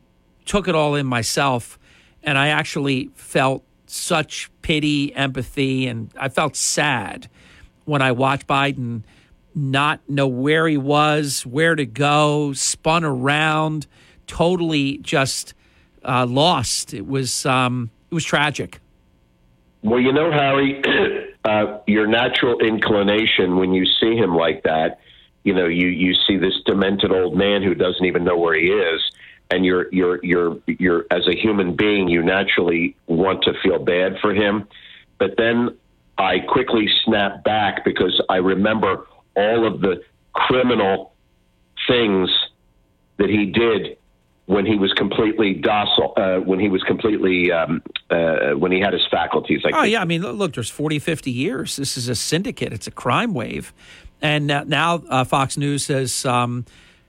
[0.45, 1.77] took it all in myself,
[2.23, 7.29] and I actually felt such pity, empathy, and I felt sad
[7.85, 9.03] when I watched Biden
[9.53, 13.87] not know where he was, where to go, spun around,
[14.27, 15.53] totally just
[16.03, 16.93] uh, lost.
[16.93, 18.79] It was um, it was tragic.
[19.81, 20.81] Well, you know, Harry,
[21.45, 24.99] uh, your natural inclination when you see him like that,
[25.43, 28.67] you know, you you see this demented old man who doesn't even know where he
[28.67, 29.01] is,
[29.51, 34.17] and you're you're you're you're as a human being, you naturally want to feel bad
[34.21, 34.67] for him,
[35.17, 35.77] but then
[36.17, 39.05] I quickly snap back because I remember
[39.35, 40.01] all of the
[40.33, 41.13] criminal
[41.87, 42.29] things
[43.17, 43.97] that he did
[44.47, 47.81] when he was completely docile, uh, when he was completely, um,
[48.11, 49.61] uh, when he had his faculties.
[49.63, 50.01] Like oh, yeah.
[50.01, 51.75] I mean, look, there's 40, 50 years.
[51.77, 53.73] This is a syndicate, it's a crime wave.
[54.21, 56.65] And now, now uh, Fox News has um,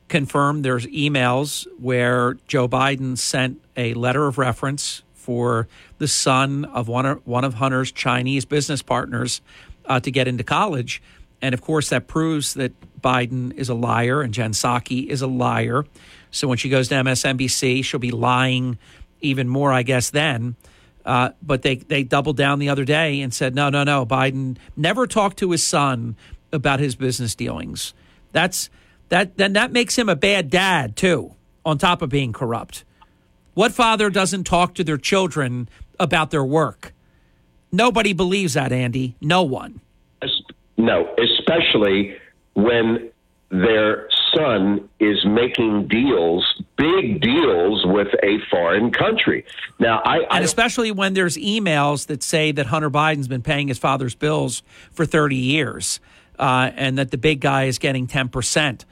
[0.09, 5.67] confirmed there's emails where Joe Biden sent a letter of reference for
[5.99, 9.41] the son of one of, one of Hunter's Chinese business partners
[9.87, 11.03] uh, to get into college.
[11.43, 15.27] And of course, that proves that Biden is a liar and Jen Psaki is a
[15.27, 15.85] liar.
[16.31, 18.79] So when she goes to MSNBC, she'll be lying
[19.21, 20.57] even more, I guess, then.
[21.05, 24.57] Uh, but they, they doubled down the other day and said, no, no, no, Biden
[24.77, 26.17] never talked to his son
[26.53, 27.95] about his business dealings.
[28.33, 28.71] That's
[29.09, 31.35] that then that makes him a bad dad too,
[31.65, 32.85] on top of being corrupt.
[33.55, 35.69] What father doesn't talk to their children
[35.99, 36.93] about their work?
[37.73, 39.17] Nobody believes that, Andy.
[39.21, 39.81] No one.
[40.77, 42.17] No, especially
[42.55, 43.11] when
[43.51, 46.45] their son is making deals,
[46.77, 49.45] big deals with a foreign country.
[49.79, 53.69] Now, I, I and especially when there's emails that say that Hunter Biden's been paying
[53.69, 54.63] his father's bills
[54.93, 56.01] for 30 years,
[56.39, 58.85] uh, and that the big guy is getting 10 percent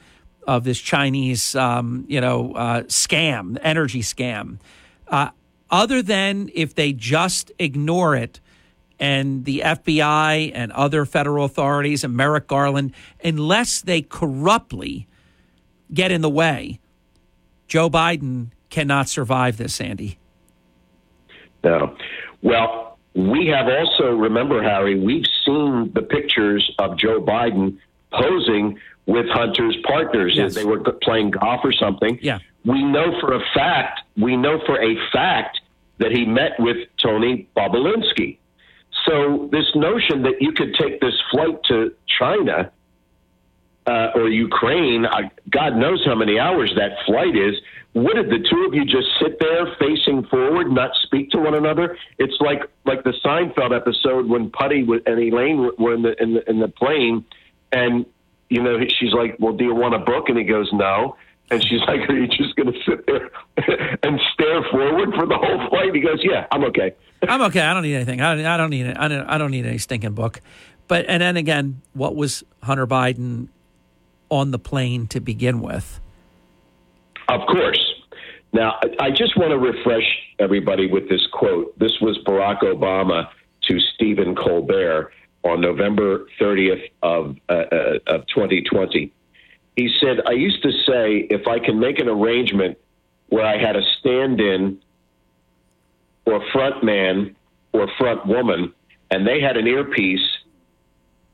[0.45, 4.59] of this Chinese, um, you know, uh, scam, energy scam.
[5.07, 5.29] Uh,
[5.69, 8.39] other than if they just ignore it,
[8.99, 12.93] and the FBI and other federal authorities and Merrick Garland,
[13.23, 15.07] unless they corruptly
[15.93, 16.79] get in the way,
[17.67, 20.17] Joe Biden cannot survive this, Andy.
[21.63, 21.95] No.
[22.41, 27.77] Well, we have also, remember, Harry, we've seen the pictures of Joe Biden
[28.11, 30.35] posing with Hunter's partners.
[30.35, 30.55] Yes.
[30.55, 32.19] They were playing golf or something.
[32.21, 32.39] Yeah.
[32.63, 35.61] We know for a fact, we know for a fact
[35.99, 38.37] that he met with Tony Bobulinski.
[39.05, 42.71] So this notion that you could take this flight to China
[43.85, 47.55] uh, or Ukraine, uh, God knows how many hours that flight is.
[47.93, 51.53] What did the two of you just sit there facing forward, not speak to one
[51.53, 51.97] another?
[52.17, 56.49] It's like like the Seinfeld episode when Puddy and Elaine were in the in the,
[56.49, 57.23] in the plane,
[57.71, 58.05] and
[58.55, 61.15] you know she's like, "Well, do you want a book?" And he goes, "No."
[61.51, 63.29] And she's like, "Are you just going to sit there
[64.03, 66.93] and stare forward for the whole flight?" He goes, "Yeah, I'm okay."
[67.27, 67.61] I'm okay.
[67.61, 68.21] I don't need anything.
[68.21, 68.97] I don't, I don't need it.
[68.97, 70.41] I don't, I don't need any stinking book.
[70.87, 73.47] But and then again, what was Hunter Biden
[74.29, 75.99] on the plane to begin with?
[77.27, 77.81] Of course.
[78.53, 80.05] Now, I- I just want to refresh
[80.39, 81.77] everybody with this quote.
[81.79, 83.27] This was Barack Obama
[83.67, 85.11] to Stephen Colbert
[85.45, 89.11] on November 30th of, uh, uh, of 2020.
[89.75, 92.77] He said, I used to say if I can make an arrangement
[93.29, 94.79] where I had a stand in
[96.25, 97.35] or front man
[97.73, 98.73] or front woman
[99.11, 100.27] and they had an earpiece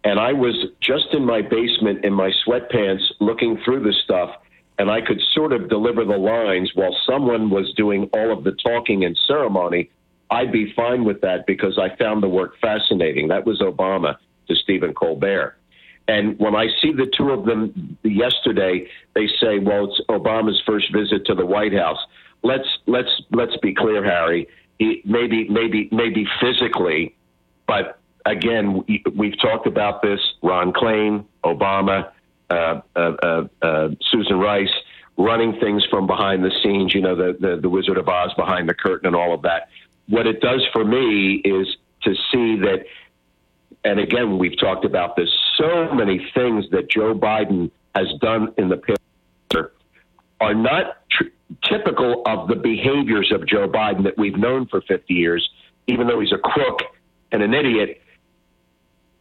[0.04, 4.32] and I was just in my basement in my sweatpants looking through the stuff,
[4.80, 8.54] and I could sort of deliver the lines while someone was doing all of the
[8.54, 9.92] talking and ceremony,
[10.32, 13.28] I'd be fine with that because I found the work fascinating.
[13.28, 14.16] That was Obama
[14.48, 15.58] to Stephen Colbert.
[16.08, 20.92] And when I see the two of them yesterday, they say, "Well, it's Obama's first
[20.92, 22.00] visit to the White House."
[22.44, 24.48] Let's let's let's be clear, Harry.
[24.80, 27.14] Maybe maybe maybe physically,
[27.68, 30.20] but again, we- we've talked about this.
[30.42, 32.10] Ron Klain, Obama,
[32.50, 34.74] uh, uh, uh, uh, Susan Rice,
[35.18, 36.96] running things from behind the scenes.
[36.96, 39.70] You know, the, the the Wizard of Oz behind the curtain and all of that.
[40.12, 42.84] What it does for me is to see that.
[43.86, 45.30] And again, we've talked about this.
[45.58, 49.00] So many things that Joe Biden has done in the past
[50.42, 51.30] are not tr-
[51.64, 55.50] typical of the behaviors of Joe Biden that we've known for 50 years,
[55.88, 56.82] even though he's a crook
[57.32, 58.02] and an idiot.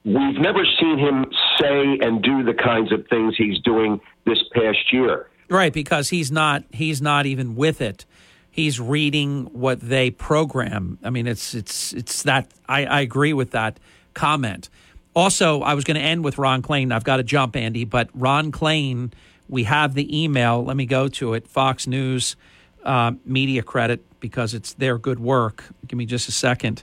[0.04, 1.26] We've never seen him
[1.60, 5.28] say and do the kinds of things he's doing this past year.
[5.48, 8.06] Right, because he's not he's not even with it.
[8.50, 10.98] He's reading what they program.
[11.04, 13.78] I mean, it's it's it's that I, I agree with that
[14.14, 14.68] comment.
[15.14, 16.92] Also, I was going to end with Ron Klain.
[16.92, 19.12] I've got to jump, Andy, but Ron Klain,
[19.48, 20.64] we have the email.
[20.64, 21.48] Let me go to it.
[21.48, 22.36] Fox News
[22.84, 25.64] uh, media credit because it's their good work.
[25.86, 26.82] Give me just a second,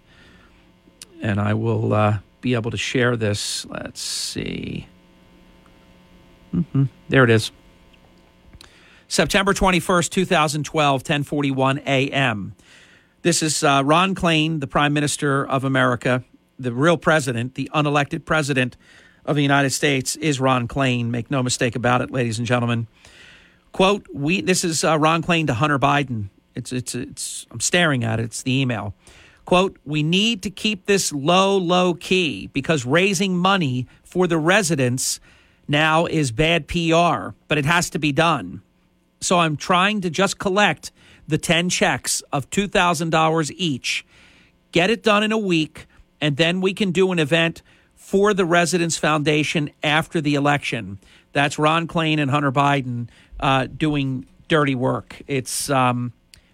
[1.22, 3.66] and I will uh, be able to share this.
[3.66, 4.88] Let's see.
[6.52, 7.52] hmm There it is.
[9.10, 12.56] September 21st, 2012, 1041 a.m.
[13.22, 16.24] This is uh, Ron Klain, the Prime Minister of America.
[16.60, 18.76] The real president, the unelected president
[19.26, 21.06] of the United States is Ron Klain.
[21.06, 22.88] Make no mistake about it, ladies and gentlemen.
[23.72, 26.30] Quote, we, this is uh, Ron Klain to Hunter Biden.
[26.54, 28.24] It's, it's, it's, I'm staring at it.
[28.24, 28.94] It's the email.
[29.46, 35.22] Quote, we need to keep this low, low key because raising money for the residence
[35.66, 38.62] now is bad PR, but it has to be done.
[39.28, 40.94] So I'm trying to just collect
[41.28, 44.06] the 10 checks of $2,000 each,
[44.72, 45.86] get it done in a week,
[46.22, 47.62] and then we can do an event
[47.94, 50.98] for the Residence Foundation after the election.
[51.34, 53.10] That's Ron Klain and Hunter Biden
[53.42, 55.22] uh, doing dirty work.
[55.28, 56.14] It's um,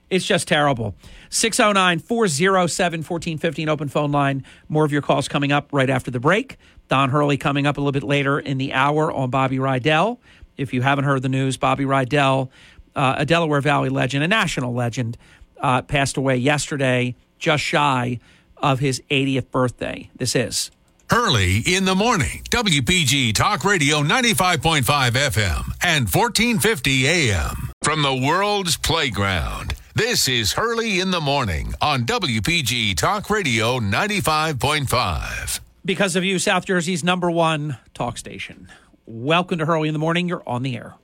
[0.10, 0.96] it's just terrible.
[1.30, 4.44] 609 407 1415 open phone line.
[4.68, 6.58] More of your calls coming up right after the break.
[6.88, 10.18] Don Hurley coming up a little bit later in the hour on Bobby Rydell.
[10.58, 12.50] If you haven't heard the news, Bobby Rydell,
[12.96, 15.18] uh, a Delaware Valley legend, a national legend,
[15.60, 18.20] uh, passed away yesterday, just shy
[18.58, 20.10] of his 80th birthday.
[20.16, 20.72] This is.
[21.10, 22.42] Hurley in the morning.
[22.50, 27.72] WPG Talk Radio 95.5 FM and 1450 AM.
[27.84, 35.60] From the world's playground, this is Hurley in the morning on WPG Talk Radio 95.5.
[35.86, 38.70] Because of you, South Jersey's number one talk station.
[39.06, 40.28] Welcome to Hurley in the morning.
[40.28, 40.96] You're on the air.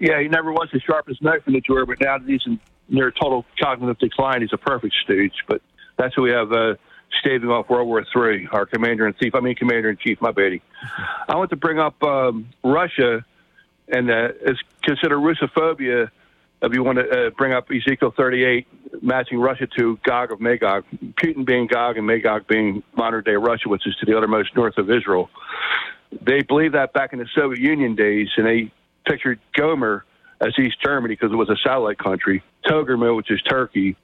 [0.00, 2.60] Yeah, he never was the sharpest knife in the drawer, but now that he's in
[2.88, 5.44] near total cognitive decline, he's a perfect stooge.
[5.46, 5.60] But
[5.96, 6.74] that's who we have uh,
[7.20, 9.34] staving off World War III, our commander in chief.
[9.34, 10.62] I mean, commander in chief, my baby.
[11.28, 13.24] I want to bring up um, Russia,
[13.88, 14.28] and uh,
[14.86, 16.10] Russophobia
[16.62, 18.66] if you want to uh, bring up Ezekiel 38,
[19.02, 20.84] matching Russia to Gog of Magog,
[21.22, 24.76] Putin being Gog and Magog being modern day Russia, which is to the uttermost north
[24.78, 25.30] of Israel.
[26.10, 28.72] They believed that back in the Soviet Union days, and they
[29.06, 30.04] pictured Gomer
[30.40, 33.96] as East Germany because it was a satellite country, Togarmah, which is Turkey,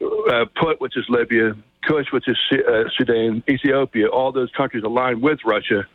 [0.00, 1.54] uh, Put, which is Libya,
[1.86, 5.86] Kush, which is uh, Sudan, Ethiopia, all those countries aligned with Russia,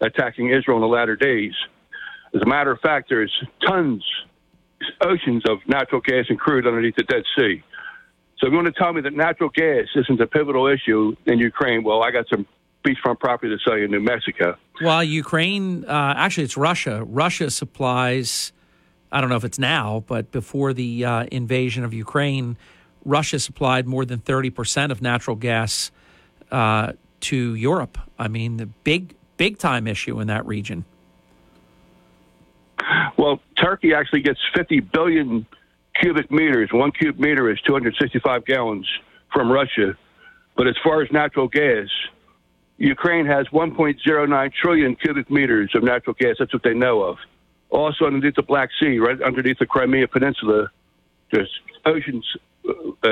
[0.00, 1.52] attacking Israel in the latter days.
[2.34, 3.32] As a matter of fact, there's
[3.66, 4.04] tons,
[5.00, 7.62] oceans of natural gas and crude underneath the Dead Sea.
[8.38, 11.38] So if you want to tell me that natural gas isn't a pivotal issue in
[11.38, 12.46] Ukraine, well, I got some
[12.84, 14.56] beachfront property to sell you in New Mexico.
[14.80, 17.04] Well, Ukraine, uh, actually, it's Russia.
[17.04, 18.52] Russia supplies,
[19.10, 22.56] I don't know if it's now, but before the uh, invasion of Ukraine,
[23.04, 25.90] Russia supplied more than 30% of natural gas
[26.50, 27.98] uh, to Europe.
[28.18, 30.84] I mean, the big, big time issue in that region.
[33.16, 35.46] Well, Turkey actually gets 50 billion
[36.00, 36.70] cubic meters.
[36.72, 38.88] One cubic meter is 265 gallons
[39.32, 39.96] from Russia.
[40.56, 41.88] But as far as natural gas,
[42.82, 46.34] Ukraine has 1.09 trillion cubic meters of natural gas.
[46.40, 47.16] That's what they know of.
[47.70, 50.68] Also, underneath the Black Sea, right underneath the Crimea Peninsula,
[51.30, 51.48] there's
[51.86, 52.26] oceans
[52.68, 53.08] uh,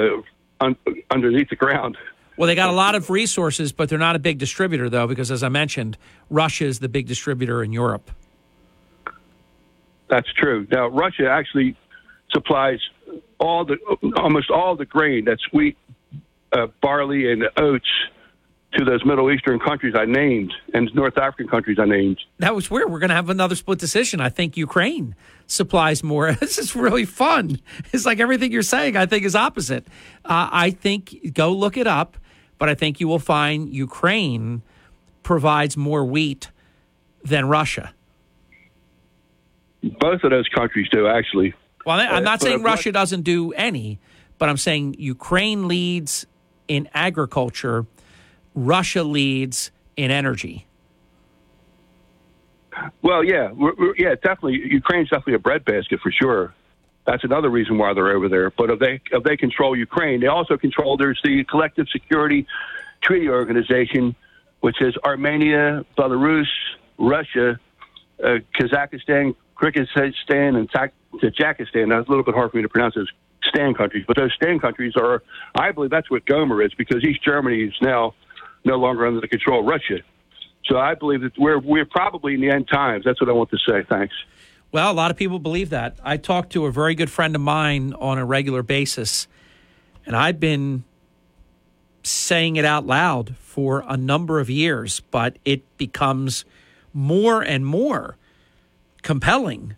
[0.60, 0.76] un-
[1.12, 1.96] underneath the ground.
[2.36, 5.30] Well, they got a lot of resources, but they're not a big distributor, though, because
[5.30, 5.96] as I mentioned,
[6.30, 8.10] Russia is the big distributor in Europe.
[10.08, 10.66] That's true.
[10.72, 11.76] Now, Russia actually
[12.32, 12.80] supplies
[13.38, 13.76] all the
[14.16, 15.78] almost all the grain that's wheat,
[16.52, 17.86] uh, barley, and oats
[18.74, 22.18] to those Middle Eastern countries I named and North African countries I named.
[22.38, 22.90] That was weird.
[22.90, 24.20] We're going to have another split decision.
[24.20, 25.16] I think Ukraine
[25.46, 26.32] supplies more.
[26.40, 27.60] this is really fun.
[27.92, 29.86] It's like everything you're saying, I think, is opposite.
[30.24, 32.16] Uh, I think, go look it up,
[32.58, 34.62] but I think you will find Ukraine
[35.24, 36.50] provides more wheat
[37.24, 37.92] than Russia.
[39.82, 41.54] Both of those countries do, actually.
[41.86, 43.98] Well, I'm not Uh, saying Russia doesn't do any,
[44.38, 46.26] but I'm saying Ukraine leads
[46.68, 47.86] in agriculture,
[48.60, 50.66] Russia leads in energy.
[53.02, 54.60] Well, yeah, we're, we're, yeah, definitely.
[54.70, 56.54] Ukraine's definitely a breadbasket for sure.
[57.06, 58.50] That's another reason why they're over there.
[58.50, 60.96] But if they if they control Ukraine, they also control.
[60.96, 62.46] There's the Collective Security
[63.02, 64.14] Treaty Organization,
[64.60, 66.46] which is Armenia, Belarus,
[66.98, 67.58] Russia,
[68.22, 71.88] uh, Kazakhstan, Kyrgyzstan, and Tajikistan.
[71.88, 73.10] That's a little bit hard for me to pronounce those
[73.44, 75.22] stand countries, but those stand countries are,
[75.54, 78.14] I believe, that's what Gomer is because East Germany is now
[78.64, 80.02] no longer under the control of Russia.
[80.66, 83.04] So I believe that we're we're probably in the end times.
[83.04, 83.82] That's what I want to say.
[83.88, 84.14] Thanks.
[84.72, 85.98] Well, a lot of people believe that.
[86.04, 89.26] I talk to a very good friend of mine on a regular basis,
[90.06, 90.84] and I've been
[92.02, 96.44] saying it out loud for a number of years, but it becomes
[96.92, 98.16] more and more
[99.02, 99.76] compelling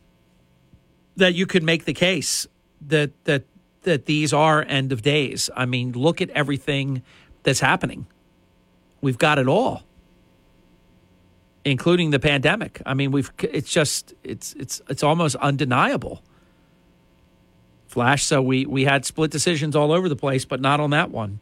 [1.16, 2.46] that you could make the case
[2.80, 3.44] that that
[3.82, 5.50] that these are end of days.
[5.56, 7.02] I mean, look at everything
[7.42, 8.06] that's happening.
[9.02, 9.82] We've got it all
[11.64, 12.82] including the pandemic.
[12.84, 16.22] I mean, we've it's just it's it's it's almost undeniable.
[17.86, 21.10] Flash, so we we had split decisions all over the place, but not on that
[21.10, 21.40] one.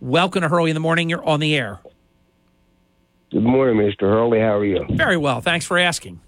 [0.00, 1.08] Welcome to Hurley in the morning.
[1.08, 1.80] You're on the air.
[3.30, 4.02] Good morning, Mr.
[4.02, 4.38] Hurley.
[4.38, 4.84] How are you?
[4.90, 5.40] Very well.
[5.40, 6.20] Thanks for asking.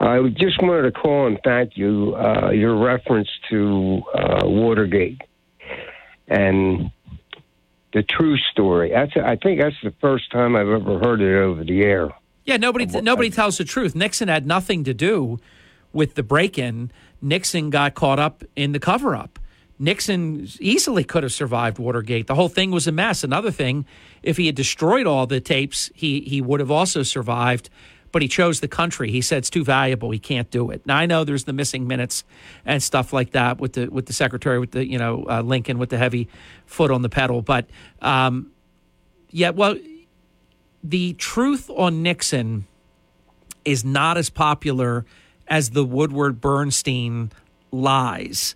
[0.00, 2.14] I just wanted to call and thank you.
[2.16, 5.22] Uh, your reference to uh, Watergate
[6.28, 6.90] and
[7.92, 8.90] the true story.
[8.90, 12.10] That's I think that's the first time I've ever heard it over the air.
[12.44, 13.94] Yeah, nobody nobody tells the truth.
[13.94, 15.38] Nixon had nothing to do
[15.92, 16.90] with the break-in.
[17.20, 19.38] Nixon got caught up in the cover-up.
[19.78, 22.26] Nixon easily could have survived Watergate.
[22.26, 23.24] The whole thing was a mess.
[23.24, 23.86] Another thing,
[24.22, 27.70] if he had destroyed all the tapes, he he would have also survived.
[28.12, 29.10] But he chose the country.
[29.10, 30.10] He said it's too valuable.
[30.10, 30.84] He can't do it.
[30.84, 32.24] Now I know there's the missing minutes
[32.64, 35.78] and stuff like that with the with the secretary with the you know uh, Lincoln
[35.78, 36.28] with the heavy
[36.66, 37.42] foot on the pedal.
[37.42, 37.66] But
[38.02, 38.50] um,
[39.30, 39.76] yeah, well,
[40.82, 42.66] the truth on Nixon
[43.64, 45.04] is not as popular
[45.46, 47.30] as the Woodward Bernstein
[47.70, 48.54] lies.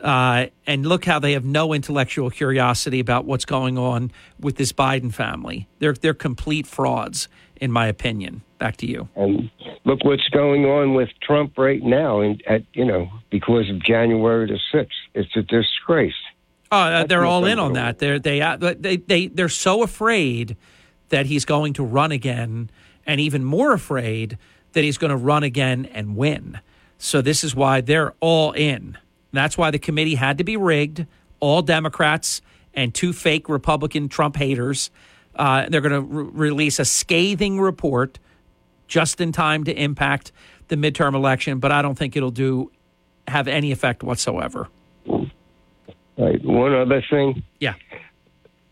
[0.00, 4.72] Uh, and look how they have no intellectual curiosity about what's going on with this
[4.72, 5.68] Biden family.
[5.78, 7.28] They're they're complete frauds,
[7.60, 8.42] in my opinion.
[8.58, 9.08] Back to you.
[9.16, 9.50] And
[9.84, 14.46] look what's going on with Trump right now, and at you know because of January
[14.46, 16.14] the sixth, it's a disgrace.
[16.72, 17.98] Oh, uh, they're all in on that.
[17.98, 20.56] They're they uh, they they they're so afraid
[21.10, 22.70] that he's going to run again,
[23.06, 24.38] and even more afraid
[24.72, 26.60] that he's going to run again and win.
[26.98, 28.98] So this is why they're all in.
[29.32, 31.06] That's why the committee had to be rigged.
[31.40, 32.40] All Democrats
[32.74, 34.90] and two fake Republican Trump haters.
[35.36, 38.18] Uh, they're going to re- release a scathing report
[38.88, 40.32] just in time to impact
[40.68, 42.70] the midterm election, but I don't think it'll do
[43.28, 44.68] have any effect whatsoever.
[45.06, 46.42] Right.
[46.44, 47.42] One other thing.
[47.60, 47.74] Yeah.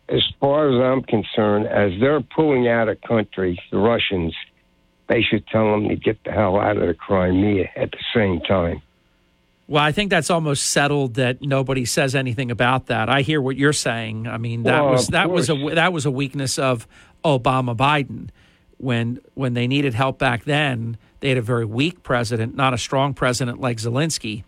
[0.08, 4.34] As far as I'm concerned, as they're pulling out of country, the Russians,
[5.08, 8.40] they should tell them to get the hell out of the Crimea at the same
[8.40, 8.82] time.
[9.66, 13.08] Well, I think that's almost settled that nobody says anything about that.
[13.08, 14.26] I hear what you're saying.
[14.26, 16.86] I mean, that Well, was that was a that was a weakness of
[17.24, 18.28] Obama Biden
[18.76, 20.98] when when they needed help back then.
[21.20, 24.44] They had a very weak president, not a strong president like Zelensky.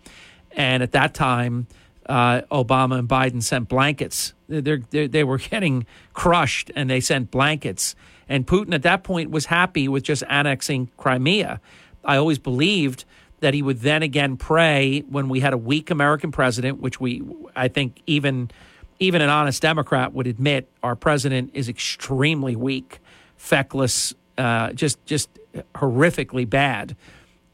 [0.53, 1.67] And at that time,
[2.07, 4.35] uh, Obama and Biden sent blankets.
[4.49, 7.95] They're, they're, they were getting crushed, and they sent blankets.
[8.29, 11.61] And Putin at that point was happy with just annexing Crimea.
[12.05, 13.05] I always believed
[13.41, 17.23] that he would then again pray when we had a weak American president, which we,
[17.55, 18.51] I think, even
[18.99, 22.99] even an honest Democrat would admit our president is extremely weak,
[23.37, 25.29] feckless, uh, just just
[25.75, 26.97] horrifically bad.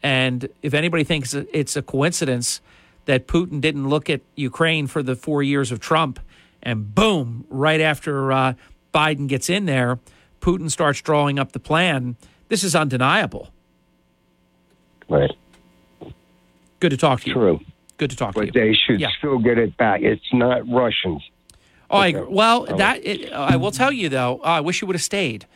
[0.03, 2.61] And if anybody thinks it's a coincidence
[3.05, 6.21] that Putin didn't look at Ukraine for the four years of Trump,
[6.63, 8.55] and boom, right after uh,
[8.95, 9.99] Biden gets in there,
[10.41, 12.17] Putin starts drawing up the plan.
[12.49, 13.51] This is undeniable.
[15.09, 15.31] Right.
[16.83, 17.35] Good to talk to you.
[17.35, 17.61] True.
[17.97, 18.47] Good to talk to you.
[18.47, 19.11] But they should Yeah.
[19.17, 20.03] still get it back.
[20.03, 21.23] It's not Russians.
[21.89, 22.77] Oh, I well, Oh.
[22.77, 24.41] that it, I will tell you though.
[24.43, 25.47] I wish you would have stayed.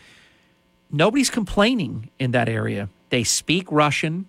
[0.89, 2.89] Nobody's complaining in that area.
[3.11, 4.27] They speak Russian.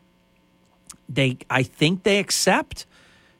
[1.07, 2.87] They, I think, they accept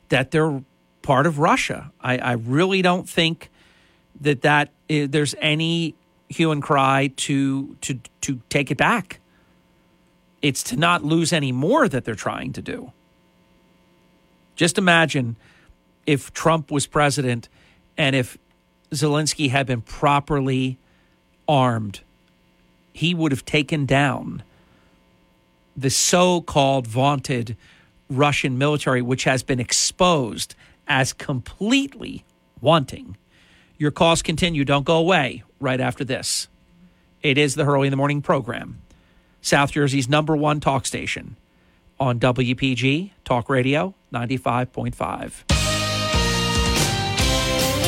[0.10, 0.62] that they're
[1.02, 1.92] part of Russia.
[2.00, 3.50] I, I really don't think
[4.22, 5.96] that that eh, there's any
[6.30, 9.20] hue and cry to to to take it back.
[10.44, 12.92] It's to not lose any more that they're trying to do.
[14.58, 15.38] Just imagine
[16.06, 17.48] if Trump was president
[17.98, 18.38] and if
[18.92, 20.78] Zelensky had been properly
[21.48, 22.02] armed,
[22.92, 24.44] he would have taken down
[25.78, 27.56] the so called vaunted
[28.10, 30.56] Russian military, which has been exposed
[30.88, 32.26] as completely
[32.60, 33.16] wanting.
[33.78, 34.66] Your calls continue.
[34.66, 36.48] Don't go away right after this.
[37.22, 38.82] It is the Hurley in the Morning program,
[39.42, 41.36] South Jersey's number one talk station
[42.00, 45.44] on WPG Talk Radio 95.5.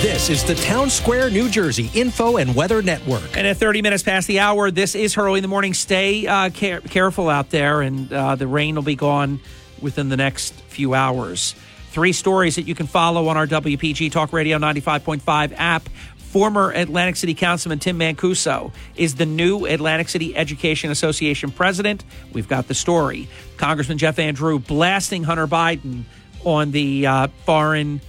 [0.02, 3.36] This is the Townsquare, New Jersey Info and Weather Network.
[3.36, 5.74] And at 30 minutes past the hour, this is Hurley in the morning.
[5.74, 9.42] Stay uh, care- careful out there, and uh, the rain will be gone
[9.82, 11.54] within the next few hours.
[11.90, 15.90] Three stories that you can follow on our WPG Talk Radio 95.5 app.
[16.30, 22.04] Former Atlantic City Councilman Tim Mancuso is the new Atlantic City Education Association president.
[22.34, 23.28] We've got the story.
[23.58, 26.04] Congressman Jeff Van Drew blasting Hunter Biden
[26.46, 28.00] on the uh, foreign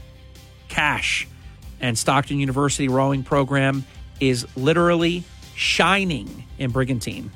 [0.69, 1.27] cash
[1.81, 3.87] and Stockton University rowing program
[4.21, 5.25] is literally
[5.55, 7.31] shining in Brigantine.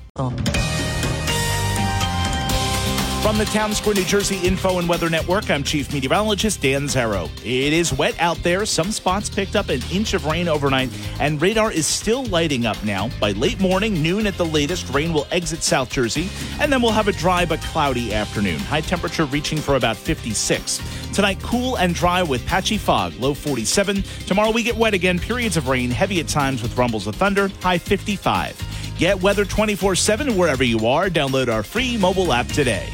[3.24, 7.30] From the Townsquare, New Jersey Info and Weather Network, I'm Chief Meteorologist Dan Zarrow.
[7.38, 8.66] It is wet out there.
[8.66, 12.76] Some spots picked up an inch of rain overnight, and radar is still lighting up
[12.84, 13.08] now.
[13.20, 16.28] By late morning, noon at the latest, rain will exit South Jersey,
[16.60, 18.58] and then we'll have a dry but cloudy afternoon.
[18.58, 20.82] High temperature reaching for about 56.
[21.14, 24.02] Tonight, cool and dry with patchy fog, low 47.
[24.26, 27.48] Tomorrow, we get wet again, periods of rain, heavy at times with rumbles of thunder,
[27.62, 28.94] high 55.
[28.98, 31.08] Get weather 24 7 wherever you are.
[31.08, 32.86] Download our free mobile app today.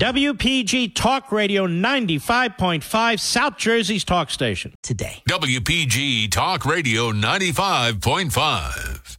[0.00, 4.72] WPG Talk Radio 95.5, South Jersey's talk station.
[4.82, 5.22] Today.
[5.28, 9.18] WPG Talk Radio 95.5.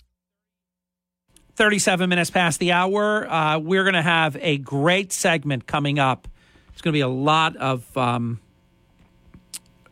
[1.53, 3.31] 37 minutes past the hour.
[3.31, 6.27] Uh, we're going to have a great segment coming up.
[6.73, 8.39] It's going to be a lot of um,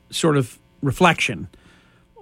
[0.09, 1.49] sort of reflection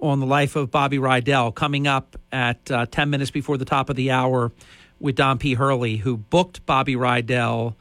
[0.02, 3.90] on the life of Bobby Rydell coming up at uh, 10 minutes before the top
[3.90, 4.52] of the hour
[5.00, 5.54] with Don P.
[5.54, 7.76] Hurley, who booked Bobby Rydell,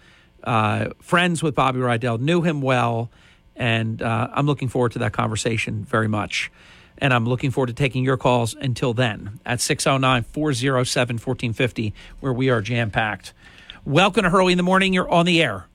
[0.47, 3.11] uh, friends with Bobby Rydell, knew him well.
[3.57, 6.51] And uh, I'm looking forward to that conversation very much.
[6.99, 12.33] And I'm looking forward to taking your calls until then at 609 407 1450, where
[12.33, 13.35] we are jam packed.
[13.85, 14.93] Welcome to Hurley in the Morning.
[14.93, 15.67] You're on the air.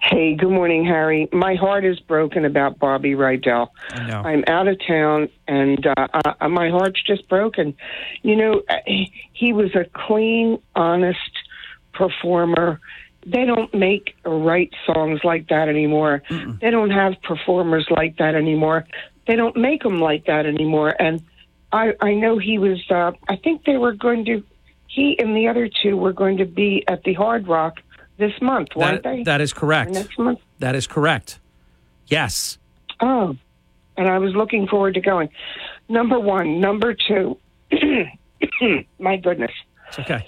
[0.00, 1.28] Hey, good morning, Harry.
[1.32, 3.68] My heart is broken about Bobby Rydell.
[3.90, 6.08] I'm out of town, and uh,
[6.40, 7.74] uh, my heart's just broken.
[8.22, 8.62] You know,
[9.32, 11.18] he was a clean, honest
[11.92, 12.80] performer.
[13.26, 16.22] They don't make or write songs like that anymore.
[16.60, 18.86] They don't have performers like that anymore.
[19.26, 20.94] They don't make them like that anymore.
[20.98, 21.22] And
[21.72, 22.78] I, I know he was.
[22.90, 24.42] Uh, I think they were going to.
[24.86, 27.80] He and the other two were going to be at the Hard Rock
[28.16, 29.22] this month, weren't That- they?
[29.24, 29.90] that is correct.
[29.90, 30.38] Or next month.
[30.60, 31.38] That is correct.
[32.06, 32.56] Yes.
[33.00, 33.36] Oh,
[33.96, 35.28] and I was looking forward to going.
[35.88, 36.60] Number one.
[36.60, 37.36] Number two.
[38.98, 39.52] my goodness.
[39.88, 40.24] It's okay.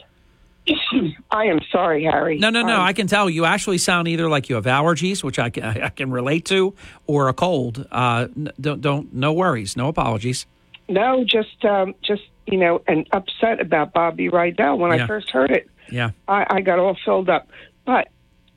[1.30, 2.38] I am sorry, Harry.
[2.38, 2.76] No, no, no.
[2.76, 5.64] Um, I can tell you actually sound either like you have allergies, which I can,
[5.64, 6.74] I can relate to,
[7.06, 7.86] or a cold.
[7.90, 10.46] Uh, n- don't, don't, no worries, no apologies.
[10.88, 14.76] no, just, um, just you know, and upset about Bobby Rydell.
[14.78, 15.04] When Yeah.
[15.04, 16.10] I first heard it, Yeah.
[16.26, 17.48] I, I got all filled up.
[17.84, 18.08] But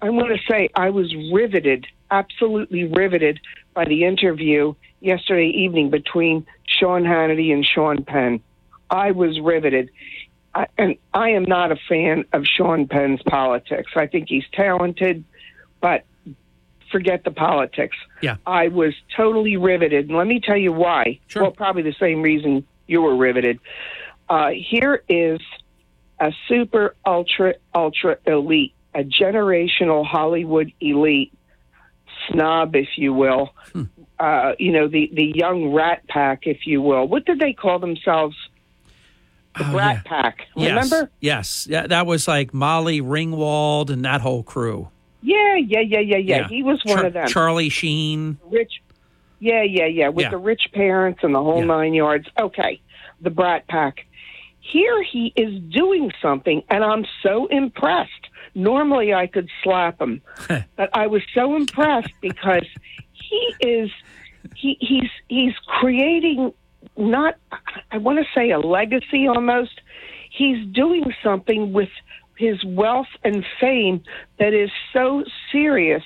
[0.02, 3.40] I want to say I was riveted, absolutely riveted
[3.74, 8.42] by the interview yesterday evening between Sean Hannity and Sean Penn.
[8.90, 9.90] I was riveted.
[10.56, 13.92] I, and I am not a fan of Sean Penn's politics.
[13.96, 15.24] I think he's talented,
[15.82, 16.06] but
[16.92, 17.98] forget the politics.
[18.22, 18.38] Yeah.
[18.46, 20.10] I was totally riveted.
[20.10, 21.20] And let me tell you why.
[21.42, 23.60] Well, probably the same reason you were riveted.
[24.30, 25.42] Uh, here is
[26.20, 31.34] a super, ultra, ultra elite, a generational Hollywood elite
[32.30, 33.54] snob, if you will.
[34.20, 37.08] Uh, you know, the, the young rat pack, if you will.
[37.08, 38.38] What did they call themselves?
[39.58, 40.48] The oh, Rat Pack.
[40.56, 41.10] Remember?
[41.20, 41.68] Yes.
[41.68, 41.68] yes.
[41.70, 44.90] Yeah, that was like Molly Ringwald and that whole crew.
[45.22, 46.48] Yeah, yeah, yeah, yeah, yeah.
[46.48, 47.28] He was one Char- of them.
[47.28, 48.38] Charlie Sheen.
[48.50, 48.82] rich.
[49.40, 50.10] Yeah, yeah, yeah.
[50.10, 50.30] With Yeah.
[50.32, 52.28] the rich parents and the whole nine yards.
[52.40, 52.82] Okay,
[53.22, 54.06] the Brat Pack.
[54.60, 58.12] Here he is doing something, and I'm so impressed.
[58.56, 62.66] Normally I could slap him, but I was so impressed because
[63.12, 63.92] he is
[64.56, 66.54] he he's he's creating
[66.98, 67.36] not
[67.92, 69.82] I want to say a legacy almost.
[70.30, 71.90] He's doing something with
[72.38, 74.04] his wealth and fame
[74.40, 76.04] that is so serious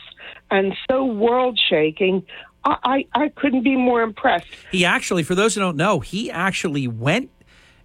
[0.52, 2.26] and so world shaking.
[2.66, 4.48] I, I, I couldn't be more impressed.
[4.72, 7.30] He actually, for those who don't know, he actually went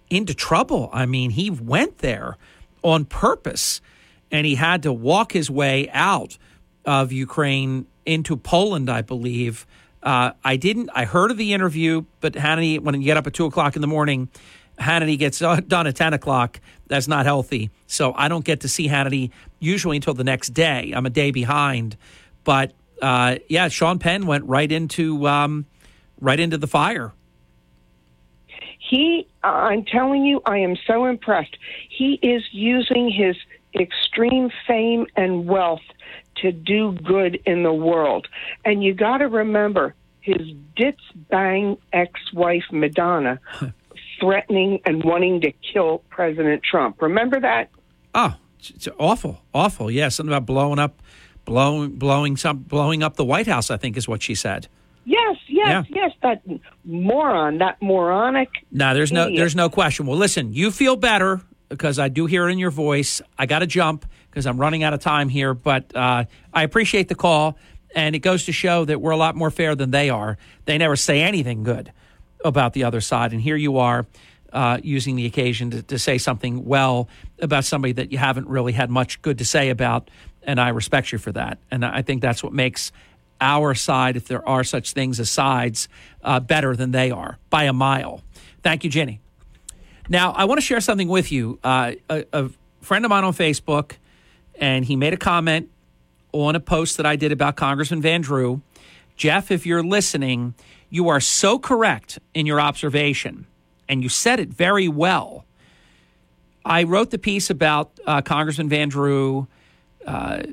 [0.09, 0.89] into trouble.
[0.91, 2.37] I mean, he went there
[2.81, 3.81] on purpose
[4.31, 6.37] and he had to walk his way out
[6.85, 9.65] of Ukraine into Poland, I believe.
[10.03, 13.33] Uh, I didn't, I heard of the interview, but Hannity, when you get up at
[13.33, 14.29] two o'clock in the morning,
[14.79, 16.59] Hannity gets uh, done at 10 o'clock.
[16.87, 17.71] That's not healthy.
[17.87, 20.91] So I don't get to see Hannity usually until the next day.
[20.95, 21.97] I'm a day behind.
[22.43, 25.65] But uh, yeah, Sean Penn went right into um,
[26.19, 27.13] right into the fire.
[28.79, 31.57] He, I'm telling you, I am so impressed.
[31.89, 33.35] He is using his
[33.75, 35.81] extreme fame and wealth
[36.37, 38.27] to do good in the world.
[38.65, 43.39] And you got to remember his ditz bang ex wife, Madonna,
[44.19, 47.01] threatening and wanting to kill President Trump.
[47.01, 47.69] Remember that?
[48.15, 49.91] Oh, it's, awful, awful.
[49.91, 51.01] Yeah, something about blowing up,
[51.45, 53.69] blowing, blowing some, blowing up the White House.
[53.69, 54.67] I think is what she said.
[55.05, 56.11] Yes, yes, yes.
[56.21, 56.41] That
[56.85, 58.49] moron, that moronic.
[58.71, 60.05] No, there's no there's no question.
[60.05, 63.21] Well, listen, you feel better because I do hear in your voice.
[63.37, 67.07] I got to jump because I'm running out of time here, but uh, I appreciate
[67.07, 67.55] the call,
[67.93, 70.39] and it goes to show that we're a lot more fair than they are.
[70.65, 71.93] They never say anything good
[72.43, 74.07] about the other side, and here you are.
[74.51, 77.09] Uh, using the occasion to, to say something well
[77.41, 80.11] about somebody that you haven't really had much good to say about,
[80.43, 81.57] and I respect you for that.
[81.71, 82.91] And I think that's what makes
[83.41, 85.89] our side, if there are such things as sides,
[86.23, 88.21] uh, better than they are by a mile.
[88.61, 89.21] Thank you, Jenny.
[90.07, 91.57] Now, I want to share something with you.
[91.63, 92.49] Uh, a, a
[92.81, 93.93] friend of mine on Facebook,
[94.59, 95.69] and he made a comment
[96.31, 98.61] on a post that I did about Congressman Van Drew.
[99.15, 100.55] Jeff, if you're listening,
[100.89, 103.45] you are so correct in your observation,
[103.87, 105.45] and you said it very well.
[106.65, 109.47] I wrote the piece about uh, Congressman Van Drew
[110.05, 110.43] uh,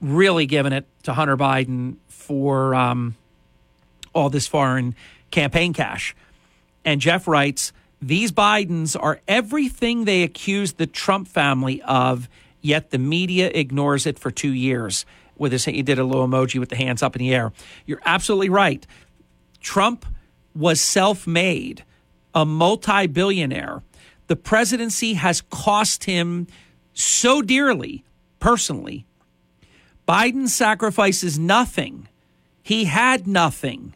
[0.00, 3.16] really giving it to Hunter Biden for um,
[4.14, 4.94] all this foreign
[5.30, 6.14] campaign cash.
[6.84, 12.28] And Jeff writes, these Bidens are everything they accused the Trump family of,
[12.64, 15.04] yet the media ignores it for two years.
[15.36, 17.52] With his, he did a little emoji with the hands up in the air.
[17.84, 18.86] You're absolutely right.
[19.60, 20.06] Trump
[20.54, 21.84] was self made,
[22.34, 23.82] a multi billionaire.
[24.28, 26.46] The presidency has cost him
[26.94, 28.04] so dearly,
[28.40, 29.04] personally.
[30.08, 32.08] Biden sacrifices nothing.
[32.62, 33.94] He had nothing.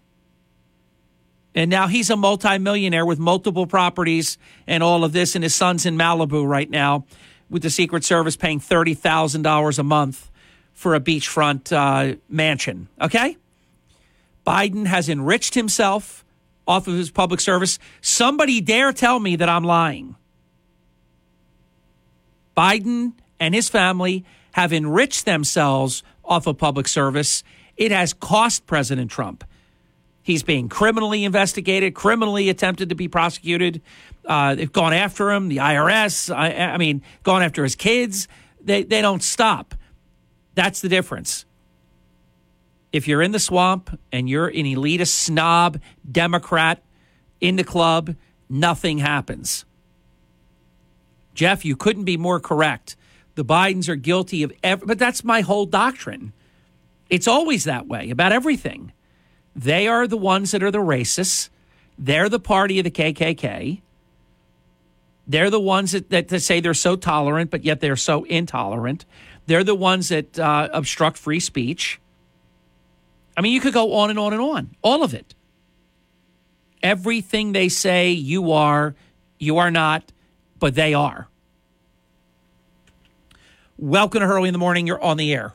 [1.54, 4.36] And now he's a multimillionaire with multiple properties
[4.66, 7.06] and all of this, and his son's in Malibu right now
[7.50, 10.30] with the Secret Service paying $30,000 a month
[10.72, 12.88] for a beachfront uh, mansion.
[13.00, 13.36] Okay?
[14.46, 16.24] Biden has enriched himself
[16.66, 17.78] off of his public service.
[18.00, 20.14] Somebody dare tell me that I'm lying.
[22.56, 27.42] Biden and his family have enriched themselves off of public service.
[27.76, 29.44] It has cost President Trump.
[30.28, 33.80] He's being criminally investigated, criminally attempted to be prosecuted.
[34.26, 38.28] Uh, they've gone after him, the IRS, I, I mean, gone after his kids.
[38.60, 39.74] They, they don't stop.
[40.54, 41.46] That's the difference.
[42.92, 45.80] If you're in the swamp and you're an elitist snob,
[46.12, 46.82] Democrat
[47.40, 48.14] in the club,
[48.50, 49.64] nothing happens.
[51.32, 52.96] Jeff, you couldn't be more correct.
[53.34, 56.34] The Bidens are guilty of every, but that's my whole doctrine.
[57.08, 58.92] It's always that way about everything.
[59.58, 61.48] They are the ones that are the racists.
[61.98, 63.80] They're the party of the KKK.
[65.26, 69.04] They're the ones that, that, that say they're so tolerant, but yet they're so intolerant.
[69.46, 72.00] They're the ones that uh, obstruct free speech.
[73.36, 74.76] I mean, you could go on and on and on.
[74.80, 75.34] All of it.
[76.80, 78.94] Everything they say you are,
[79.40, 80.12] you are not,
[80.60, 81.26] but they are.
[83.76, 84.86] Welcome to Hurley in the Morning.
[84.86, 85.52] You're on the air.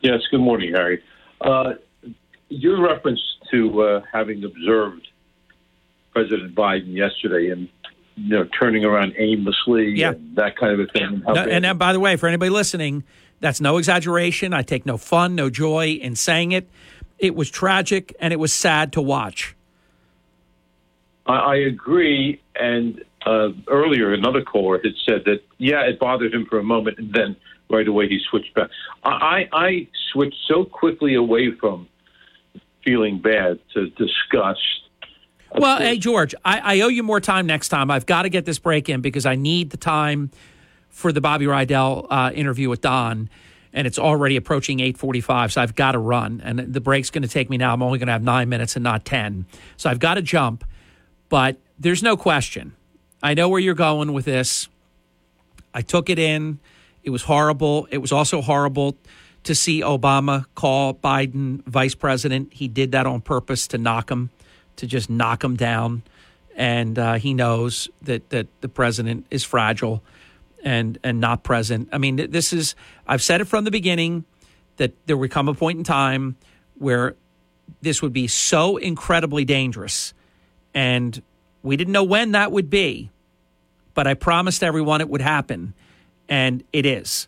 [0.00, 1.00] Yes, good morning, Harry.
[1.40, 1.74] Uh,
[2.50, 3.20] your reference
[3.50, 5.08] to uh, having observed
[6.12, 7.68] President Biden yesterday and
[8.16, 10.10] you know turning around aimlessly Yeah.
[10.10, 11.22] and that kind of a thing.
[11.26, 13.04] No, and then, by the way, for anybody listening,
[13.40, 14.52] that's no exaggeration.
[14.52, 16.68] I take no fun, no joy in saying it.
[17.18, 19.54] It was tragic and it was sad to watch.
[21.26, 22.40] I, I agree.
[22.56, 26.98] And uh, earlier, another caller had said that yeah, it bothered him for a moment,
[26.98, 27.36] and then
[27.70, 28.70] right away he switched back.
[29.04, 31.86] I, I, I switched so quickly away from
[32.84, 34.60] feeling bad to disgust.
[35.54, 37.90] Well, hey, George, I, I owe you more time next time.
[37.90, 40.30] I've got to get this break in because I need the time
[40.88, 43.28] for the Bobby Rydell uh, interview with Don,
[43.72, 46.40] and it's already approaching 8.45, so I've got to run.
[46.44, 47.72] And the break's going to take me now.
[47.72, 49.46] I'm only going to have nine minutes and not 10.
[49.76, 50.64] So I've got to jump.
[51.28, 52.74] But there's no question.
[53.22, 54.68] I know where you're going with this.
[55.72, 56.58] I took it in.
[57.02, 57.86] It was horrible.
[57.90, 58.96] It was also horrible
[59.44, 62.52] to see Obama call Biden vice president.
[62.52, 64.30] He did that on purpose to knock him,
[64.76, 66.02] to just knock him down.
[66.56, 70.02] And uh, he knows that, that the president is fragile
[70.62, 71.88] and, and not present.
[71.92, 72.74] I mean, this is,
[73.06, 74.24] I've said it from the beginning
[74.76, 76.36] that there would come a point in time
[76.78, 77.14] where
[77.80, 80.12] this would be so incredibly dangerous.
[80.74, 81.22] And
[81.62, 83.10] we didn't know when that would be,
[83.94, 85.74] but I promised everyone it would happen.
[86.28, 87.26] And it is.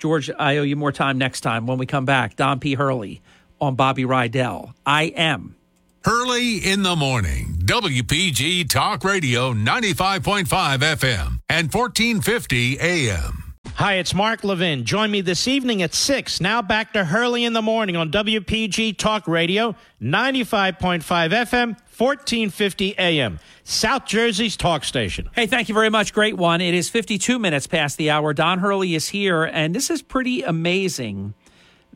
[0.00, 2.34] George, I owe you more time next time when we come back.
[2.34, 2.74] Don P.
[2.74, 3.20] Hurley
[3.60, 4.72] on Bobby Rydell.
[4.84, 5.56] I am.
[6.02, 7.58] Hurley in the morning.
[7.64, 13.49] WPG Talk Radio 95.5 FM and 1450 AM.
[13.76, 14.84] Hi, it's Mark Levin.
[14.84, 16.40] Join me this evening at 6.
[16.40, 23.40] Now back to Hurley in the morning on WPG Talk Radio, 95.5 FM, 1450 AM.
[23.64, 25.30] South Jersey's talk station.
[25.34, 26.12] Hey, thank you very much.
[26.12, 26.60] Great one.
[26.60, 28.34] It is 52 minutes past the hour.
[28.34, 31.32] Don Hurley is here, and this is pretty amazing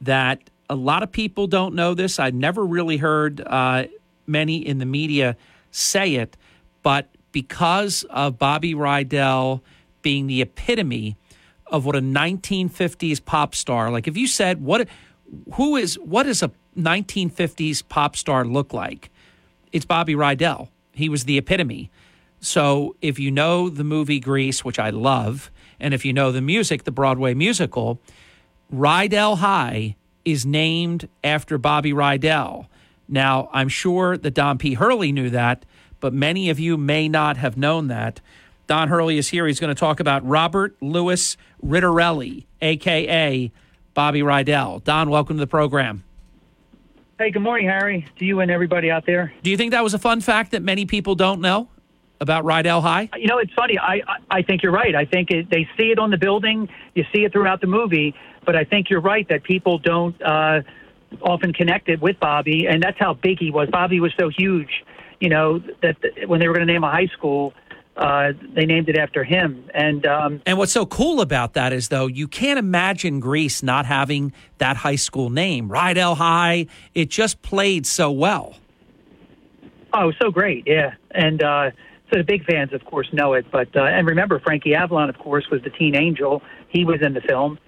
[0.01, 2.19] that a lot of people don't know this.
[2.19, 3.85] I've never really heard uh,
[4.27, 5.37] many in the media
[5.71, 6.37] say it,
[6.83, 9.61] but because of Bobby Rydell
[10.01, 11.17] being the epitome
[11.75, 14.87] of what a 1950s pop star, like if you said what,
[15.55, 19.11] who is what does a 1950s pop star look like?
[19.73, 20.69] It's Bobby Rydell.
[20.93, 21.91] He was the epitome.
[22.39, 26.41] So if you know the movie Grease, which I love, and if you know the
[26.41, 28.01] music, the Broadway musical,
[28.73, 32.67] Rydell High is named after Bobby Rydell.
[33.09, 34.75] Now, I'm sure that Don P.
[34.75, 35.67] Hurley knew that,
[35.99, 38.21] but many of you may not have known that.
[38.67, 39.47] Don Hurley is here.
[39.47, 43.53] He's going to talk about Robert Louis Ridarelli, a.k.a.
[43.93, 44.83] Bobby Rydell.
[44.85, 46.03] Don, welcome to the program.
[47.19, 49.33] Hey, good morning, Harry, to you and everybody out there.
[49.43, 51.69] Do you think that was a fun fact that many people don't know
[52.21, 53.09] about Rydell High?
[53.17, 53.79] You know, it's funny.
[53.79, 54.95] I I, I think you're right.
[54.95, 56.69] I think it, they see it on the building.
[56.95, 58.15] You see it throughout the movie.
[58.45, 60.63] But I think you're right that people don't uh,
[61.23, 63.69] often connect it with Bobby, and that's how big he was.
[63.71, 64.85] Bobby was so huge,
[65.21, 67.55] you know, that th- when they were going to name a high school,
[67.97, 69.69] uh, they named it after him.
[69.73, 73.87] And um, And what's so cool about that is, though, you can't imagine Grease not
[73.87, 76.67] having that high school name, Rydell High.
[76.95, 78.57] It just played so well.
[79.93, 80.95] Oh, so great, yeah.
[81.13, 81.71] And uh,
[82.13, 83.47] so the big fans, of course, know it.
[83.53, 86.43] But uh, and remember, Frankie Avalon, of course, was the teen angel.
[86.69, 87.59] He was in the film.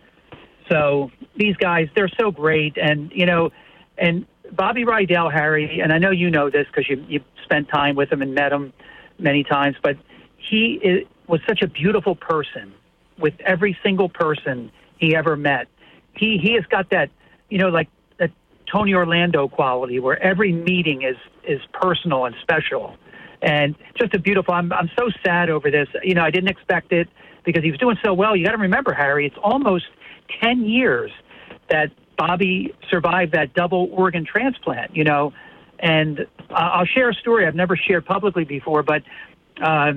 [0.68, 3.50] So these guys, they're so great, and you know,
[3.96, 7.94] and Bobby Rydell, Harry, and I know you know this because you you spent time
[7.94, 8.72] with him and met him
[9.20, 9.76] many times.
[9.80, 9.96] But
[10.48, 12.72] he is, was such a beautiful person
[13.18, 15.68] with every single person he ever met.
[16.14, 17.10] He he has got that,
[17.50, 18.30] you know, like that
[18.72, 21.16] Tony Orlando quality where every meeting is
[21.46, 22.96] is personal and special,
[23.42, 24.54] and just a beautiful.
[24.54, 25.88] I'm I'm so sad over this.
[26.02, 27.08] You know, I didn't expect it
[27.44, 28.36] because he was doing so well.
[28.36, 29.86] You got to remember, Harry, it's almost
[30.40, 31.10] ten years
[31.68, 34.96] that Bobby survived that double organ transplant.
[34.96, 35.32] You know,
[35.78, 39.02] and I'll share a story I've never shared publicly before, but.
[39.60, 39.94] Uh,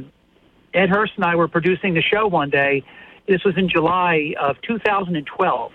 [0.73, 2.83] Ed Hurst and I were producing the show one day.
[3.27, 5.71] This was in July of 2012.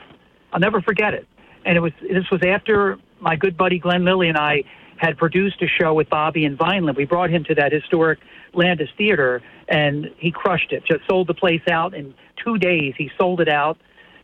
[0.52, 1.26] I'll never forget it.
[1.64, 4.64] And it was this was after my good buddy Glenn Lilly and I
[4.96, 6.96] had produced a show with Bobby in Vineland.
[6.96, 8.20] We brought him to that historic
[8.52, 10.84] Landis Theater, and he crushed it.
[10.84, 12.14] Just sold the place out in
[12.44, 12.94] two days.
[12.96, 13.76] He sold it out,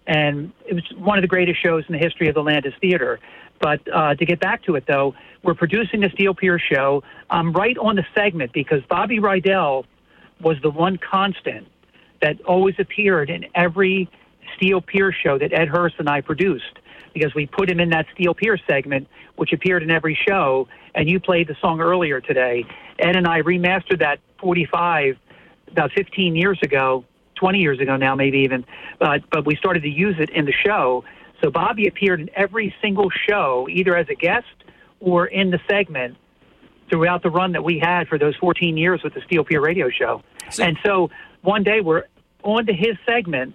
[0.07, 3.19] and it was one of the greatest shows in the history of the Landis Theater.
[3.61, 7.03] But uh, to get back to it, though, we're producing the Steel Pier show.
[7.29, 9.85] I'm right on the segment because Bobby Rydell
[10.41, 11.67] was the one constant
[12.23, 14.09] that always appeared in every
[14.57, 16.79] Steel Pier show that Ed Hurst and I produced
[17.15, 20.69] because we put him in that Steel Pier segment, which appeared in every show.
[20.95, 22.65] And you played the song earlier today.
[22.99, 25.17] Ed and I remastered that 45
[25.69, 27.05] about 15 years ago,
[27.37, 28.65] 20 years ago now, maybe even.
[28.99, 31.05] But but we started to use it in the show.
[31.43, 34.47] So Bobby appeared in every single show, either as a guest
[35.01, 36.17] or in the segment
[36.91, 39.89] throughout the run that we had for those 14 years with the Steel Pier Radio
[39.89, 40.23] Show.
[40.59, 41.11] And so
[41.43, 42.05] one day we're
[42.43, 43.55] on to his segment,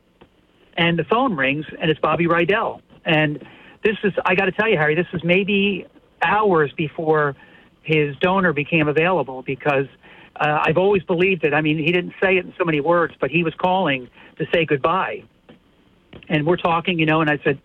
[0.78, 2.82] and the phone rings, and it's Bobby Rydell.
[3.06, 3.46] And
[3.84, 5.86] this is, I got to tell you, Harry, this is maybe
[6.22, 7.36] hours before
[7.84, 9.86] his donor became available because
[10.38, 11.54] uh, I've always believed it.
[11.54, 14.46] I mean, he didn't say it in so many words, but he was calling to
[14.54, 15.24] say goodbye.
[16.30, 17.60] And we're talking, you know, and I said,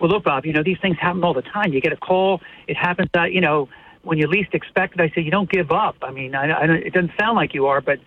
[0.00, 1.72] well, look, Bob, you know, these things happen all the time.
[1.72, 3.68] You get a call, it happens, uh, you know,
[4.02, 5.00] when you least expect it.
[5.00, 5.96] I said, you don't give up.
[6.02, 7.98] I mean, I, I, it doesn't sound like you are, but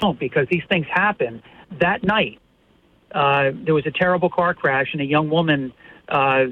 [0.00, 1.42] don't because these things happen.
[1.80, 2.40] That night,
[3.12, 5.72] uh, there was a terrible car crash, and a young woman
[6.08, 6.46] uh,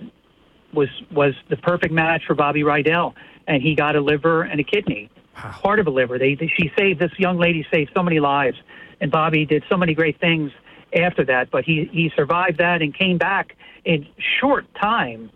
[0.73, 3.15] was was the perfect match for Bobby Rydell,
[3.47, 6.19] and he got a liver and a kidney, part of a liver.
[6.19, 8.59] They, they she saved this young lady saved so many lives,
[9.01, 10.53] and Bobby did so many great things
[10.95, 11.51] after that.
[11.51, 14.07] But he he survived that and came back in
[14.41, 15.31] short time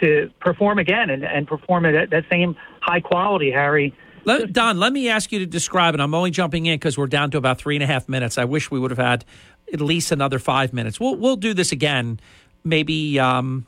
[0.00, 3.94] to perform again and, and perform at that same high quality, Harry.
[4.28, 6.00] Let, Don, let me ask you to describe it.
[6.00, 8.36] I'm only jumping in because we're down to about three and a half minutes.
[8.36, 9.24] I wish we would have had
[9.72, 11.00] at least another five minutes.
[11.00, 12.20] We'll we'll do this again,
[12.62, 13.64] maybe um,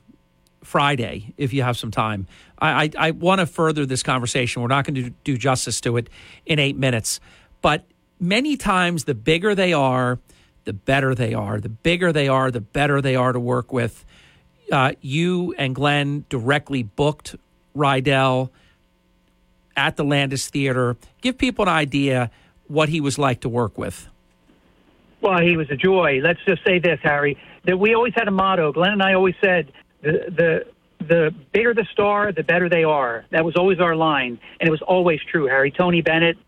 [0.63, 2.27] Friday if you have some time.
[2.59, 4.61] I I, I want to further this conversation.
[4.61, 6.11] We're not going to do justice to it
[6.45, 7.21] in eight minutes,
[7.63, 7.87] but
[8.21, 10.19] many times the bigger they are,
[10.65, 11.59] the better they are.
[11.59, 14.05] The bigger they are, the better they are to work with.
[14.71, 17.35] Uh, you and Glenn directly booked
[17.75, 18.51] Rydell
[19.77, 20.97] at the Landis Theater.
[21.21, 22.31] Give people an idea
[22.69, 24.09] what he was like to work with.
[25.21, 26.21] Well, he was a joy.
[26.23, 28.73] Let's just say this, Harry, that we always had a motto.
[28.73, 29.73] Glenn and I always said
[30.03, 30.67] the the
[31.07, 33.25] the bigger the star, the better they are.
[33.31, 35.71] That was always our line, and it was always true, Harry.
[35.71, 36.39] Tony Bennett,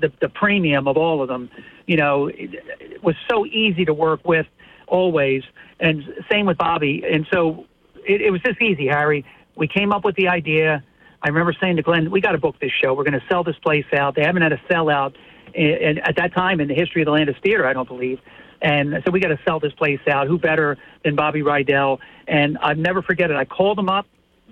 [0.00, 1.50] the the premium of all of them,
[1.86, 4.46] you know, it, it was so easy to work with
[4.86, 5.42] always,
[5.80, 7.02] and same with Bobby.
[7.10, 7.66] And so
[8.06, 9.24] it, it was just easy, Harry.
[9.56, 10.84] We came up with the idea.
[11.22, 12.94] I remember saying to Glenn, "We got to book this show.
[12.94, 14.14] We're going to sell this place out.
[14.14, 15.14] They haven't had a sellout."
[15.54, 18.20] And at that time in the history of the Landis Theater, I don't believe.
[18.62, 20.26] And so we got to sell this place out.
[20.26, 21.98] Who better than Bobby Rydell?
[22.28, 23.36] And I'll never forget it.
[23.36, 24.06] I called him up.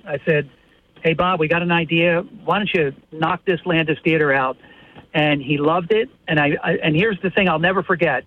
[0.06, 0.50] I said,
[1.02, 2.22] "Hey Bob, we got an idea.
[2.44, 4.56] Why don't you knock this Landis Theater out?"
[5.14, 6.10] And he loved it.
[6.26, 8.24] And I, I and here's the thing I'll never forget.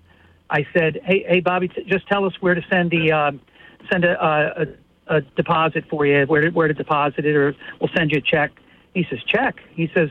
[0.49, 3.31] I said, "Hey, hey Bobby, t- just tell us where to send the uh,
[3.91, 4.65] send a, a,
[5.07, 6.25] a deposit for you.
[6.25, 8.51] Where to, where to deposit it, or we'll send you a check."
[8.93, 10.09] He says, "Check." He says,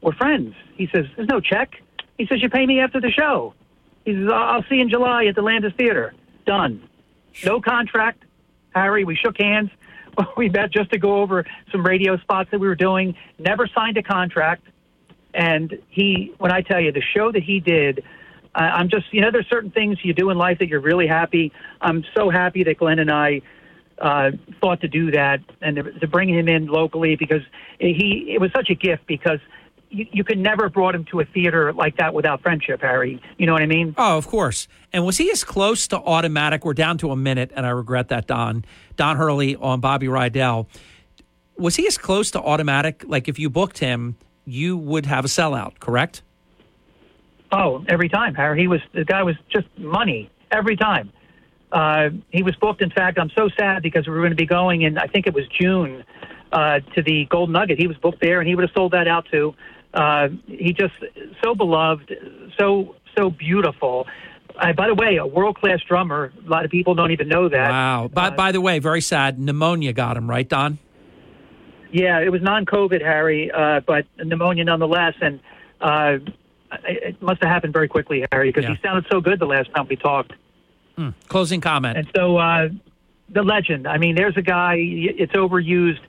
[0.00, 1.82] "We're friends." He says, "There's no check."
[2.16, 3.54] He says, "You pay me after the show."
[4.04, 6.14] He says, "I'll see you in July at the Landis Theater."
[6.46, 6.88] Done.
[7.44, 8.24] No contract.
[8.74, 9.70] Harry, we shook hands.
[10.36, 13.14] We met just to go over some radio spots that we were doing.
[13.38, 14.64] Never signed a contract.
[15.32, 18.02] And he, when I tell you, the show that he did,
[18.54, 21.06] I I'm just, you know, there's certain things you do in life that you're really
[21.06, 21.52] happy.
[21.80, 23.42] I'm so happy that Glenn and I
[24.00, 24.30] uh,
[24.60, 27.42] thought to do that and to, to bring him in locally because
[27.78, 29.40] he, it was such a gift because
[29.90, 33.20] you, you could never have brought him to a theater like that without friendship, Harry.
[33.38, 33.94] You know what I mean?
[33.96, 34.68] Oh, of course.
[34.92, 36.64] And was he as close to automatic?
[36.64, 38.64] We're down to a minute, and I regret that, Don.
[38.96, 40.66] Don Hurley on Bobby Rydell.
[41.56, 43.04] Was he as close to automatic?
[43.06, 46.22] Like if you booked him, you would have a sellout, correct?
[47.50, 48.60] Oh, every time, Harry.
[48.60, 51.10] He was the guy was just money every time.
[51.72, 52.82] Uh, he was booked.
[52.82, 54.96] In fact, I'm so sad because we were going to be going in.
[54.98, 56.04] I think it was June
[56.52, 57.78] uh, to the Gold Nugget.
[57.78, 59.54] He was booked there, and he would have sold that out too.
[59.92, 60.94] Uh, he just
[61.42, 62.12] so beloved,
[62.58, 64.06] so so beautiful.
[64.58, 66.32] Uh, by the way, a world class drummer.
[66.44, 67.70] A lot of people don't even know that.
[67.70, 68.08] Wow.
[68.12, 69.38] By, by the way, very sad.
[69.38, 70.78] Pneumonia got him, right, Don?
[71.92, 75.40] Yeah, it was non-COVID, Harry, uh, but pneumonia nonetheless, and
[75.80, 76.18] uh,
[76.84, 78.74] it it must have happened very quickly, Harry, because Yeah.
[78.74, 80.32] he sounded so good the last time we talked.
[80.98, 81.10] Hmm.
[81.28, 81.96] Closing comment.
[81.96, 82.70] And so uh,
[83.28, 83.86] the legend.
[83.86, 84.74] I mean, there's a guy.
[84.78, 86.00] It's overused.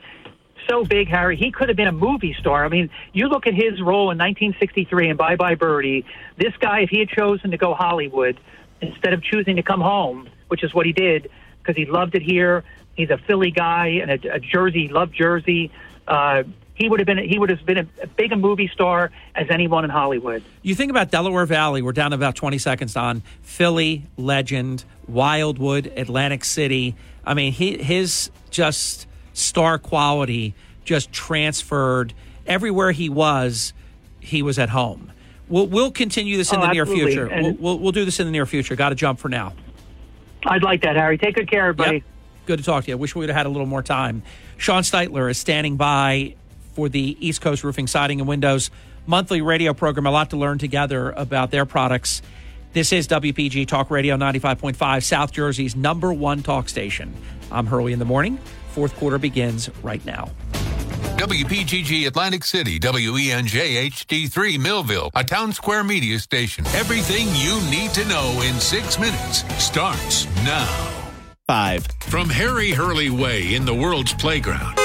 [0.68, 1.38] So big, Harry.
[1.38, 2.66] He could have been a movie star.
[2.66, 6.06] I mean, you look at his role in 1963 in Bye Bye Birdie.
[6.38, 8.40] This guy, if he had chosen to go Hollywood
[8.82, 11.30] instead of choosing to come home, which is what he did,
[11.60, 12.64] because he loved it here.
[12.95, 15.72] He's a Philly guy and a, a Jersey, loved Jersey.
[16.07, 16.44] Uh,
[16.80, 19.48] he would have been he would have been a, a big a movie star as
[19.52, 20.42] anyone in Hollywood.
[20.64, 26.46] You think about Delaware Valley, we're down about 20 seconds on Philly legend, Wildwood, Atlantic
[26.46, 26.96] City.
[27.26, 32.14] I mean, he, his just star quality just transferred
[32.48, 33.74] everywhere he was,
[34.22, 35.12] he was at home.
[35.50, 37.12] We'll, we'll continue this in Oh, the near absolutely.
[37.12, 37.30] future.
[37.30, 38.76] We'll, we'll, we'll do this in the near future.
[38.76, 39.54] Got to jump for now.
[40.46, 41.18] I'd like that, Harry.
[41.18, 41.98] Take good care, everybody.
[41.98, 42.04] Yep.
[42.46, 42.96] Good to talk to you.
[42.96, 44.24] I wish we would have had a little more time.
[44.58, 46.36] Sean Steitler is standing by
[46.74, 48.72] for the East Coast Roofing, Siding, and Windows
[49.06, 50.06] monthly radio program.
[50.06, 52.22] A lot to learn together about their products.
[52.72, 57.14] This is WPG Talk Radio 95.5, South Jersey's number one talk station.
[57.52, 58.38] I'm Hurley in the morning.
[58.70, 60.30] Fourth quarter begins right now.
[61.18, 66.66] WPGG Atlantic City, E WENJ HD3 Millville, a Townsquare Media station.
[66.68, 70.94] Everything you need to know in six minutes starts now.
[71.48, 71.88] Five.
[72.02, 74.78] From Harry Hurley Way in the world's playground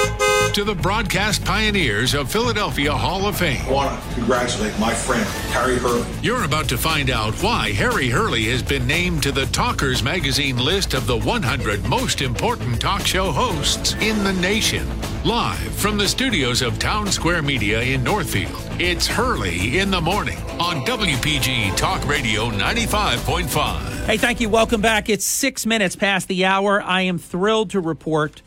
[0.55, 3.61] to the broadcast pioneers of Philadelphia Hall of Fame.
[3.65, 6.07] I want to congratulate my friend, Harry Hurley.
[6.21, 10.55] You're about to find out why Harry Hurley has been named to the Talkers Magazine
[10.55, 14.87] list of the 100 most important talk show hosts in the nation.
[15.25, 20.85] Live from the studios of Townsquare Media in Northfield, it's Hurley in the Morning on
[20.85, 24.05] WPG Talk Radio 95.5.
[24.05, 24.47] Hey, thank you.
[24.47, 25.09] Welcome back.
[25.09, 26.81] It's six minutes past the hour.
[26.81, 28.41] I am thrilled to report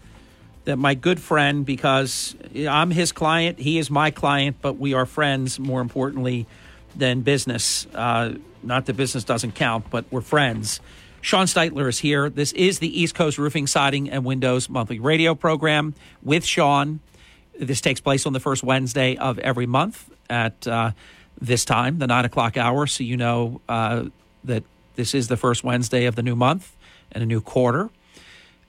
[0.68, 5.06] that my good friend, because I'm his client, he is my client, but we are
[5.06, 6.46] friends more importantly
[6.94, 7.86] than business.
[7.94, 10.80] Uh, not that business doesn't count, but we're friends.
[11.22, 12.28] Sean Steitler is here.
[12.28, 17.00] This is the East Coast Roofing, Siding, and Windows monthly radio program with Sean.
[17.58, 20.90] This takes place on the first Wednesday of every month at uh,
[21.40, 22.86] this time, the nine o'clock hour.
[22.86, 24.04] So you know uh,
[24.44, 24.64] that
[24.96, 26.76] this is the first Wednesday of the new month
[27.10, 27.88] and a new quarter.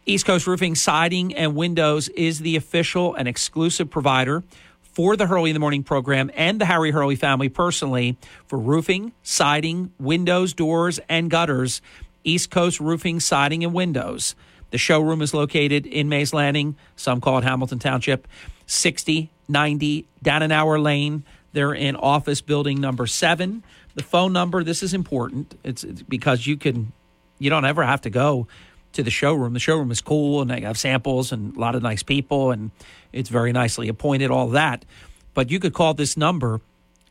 [0.10, 4.44] East Coast Roofing, Siding, and Windows is the official and exclusive provider
[4.81, 8.18] for the Hurley in the Morning program and the Harry Hurley family personally
[8.48, 11.84] for roofing, siding, windows, doors, and gutters.
[12.23, 14.34] East Coast Roofing, Siding, and Windows.
[14.72, 18.27] The showroom is located in Mays Landing, some call it Hamilton Township,
[18.65, 21.23] 6090 Danenauer Lane.
[21.53, 23.64] They're in office building number seven.
[23.94, 25.56] The phone number, this is important.
[25.64, 26.94] It's because you can,
[27.38, 28.48] you don't ever have to go
[28.94, 29.53] to the showroom.
[29.53, 32.72] The showroom is cool and they have samples and a lot of nice people and
[33.14, 34.86] it's very nicely appointed, all that.
[35.34, 36.61] But you could call this number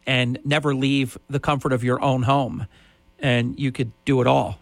[0.06, 2.66] and never leave the comfort of your own home
[3.18, 4.58] and you could do it all.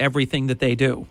[0.00, 1.06] Everything that they do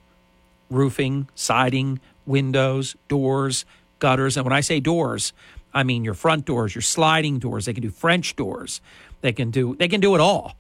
[0.70, 3.66] roofing, siding, windows, doors,
[4.00, 4.36] gutters.
[4.36, 5.34] And when I say doors,
[5.74, 7.66] I mean your front doors, your sliding doors.
[7.66, 8.82] They can do French doors.
[9.22, 10.56] They can do they can do it all.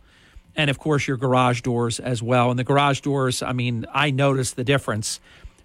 [0.57, 2.49] And of course your garage doors as well.
[2.49, 5.21] And the garage doors, I mean, I noticed the difference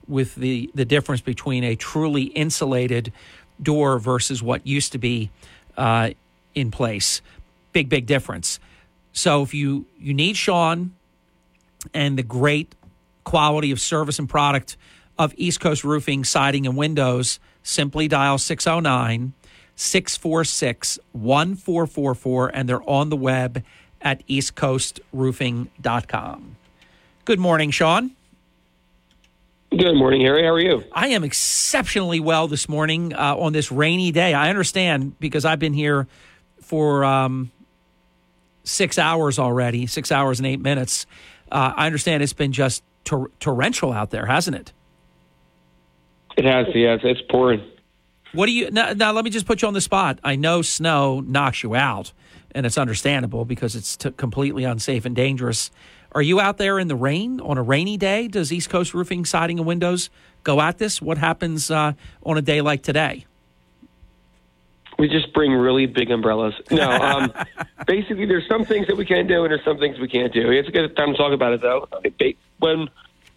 [0.06, 3.12] with the the difference between a truly insulated
[3.60, 5.30] door versus what used to be
[5.76, 6.10] uh,
[6.54, 7.22] in place.
[7.72, 8.60] Big, big difference.
[9.12, 10.92] So if you you need Sean
[11.92, 12.74] and the great
[13.24, 14.76] quality of service and product
[15.18, 19.32] of East Coast Roofing, Siding, and Windows, simply dial 609
[19.74, 23.62] 646 1444, and they're on the web
[24.02, 26.56] at eastcoastroofing.com.
[27.24, 28.10] Good morning, Sean.
[29.70, 30.42] Good morning, Harry.
[30.42, 30.84] How are you?
[30.92, 34.34] I am exceptionally well this morning uh, on this rainy day.
[34.34, 36.06] I understand because I've been here
[36.60, 37.50] for um,
[38.64, 41.06] six hours already, six hours and eight minutes.
[41.50, 44.72] Uh, I understand it's been just tor- torrential out there, hasn't it?
[46.36, 47.00] It has, yes.
[47.02, 47.62] It's pouring.
[48.32, 49.12] What do you now, now?
[49.12, 50.18] Let me just put you on the spot.
[50.24, 52.12] I know snow knocks you out,
[52.54, 55.70] and it's understandable because it's t- completely unsafe and dangerous.
[56.12, 58.28] Are you out there in the rain on a rainy day?
[58.28, 60.10] Does East Coast Roofing, Siding, and Windows
[60.44, 61.00] go at this?
[61.00, 61.92] What happens uh,
[62.22, 63.26] on a day like today?
[64.98, 66.54] We just bring really big umbrellas.
[66.70, 67.32] No, um,
[67.86, 70.50] basically, there's some things that we can do, and there's some things we can't do.
[70.50, 71.88] It's a good time to talk about it, though.
[72.58, 72.88] When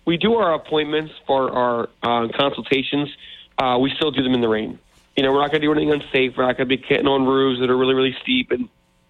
[0.06, 3.10] we do our appointments for our uh, consultations,
[3.58, 4.78] uh, we still do them in the rain.
[5.16, 6.34] You know, we're not going to do anything unsafe.
[6.38, 8.68] We're not going to be getting on roofs that are really, really steep and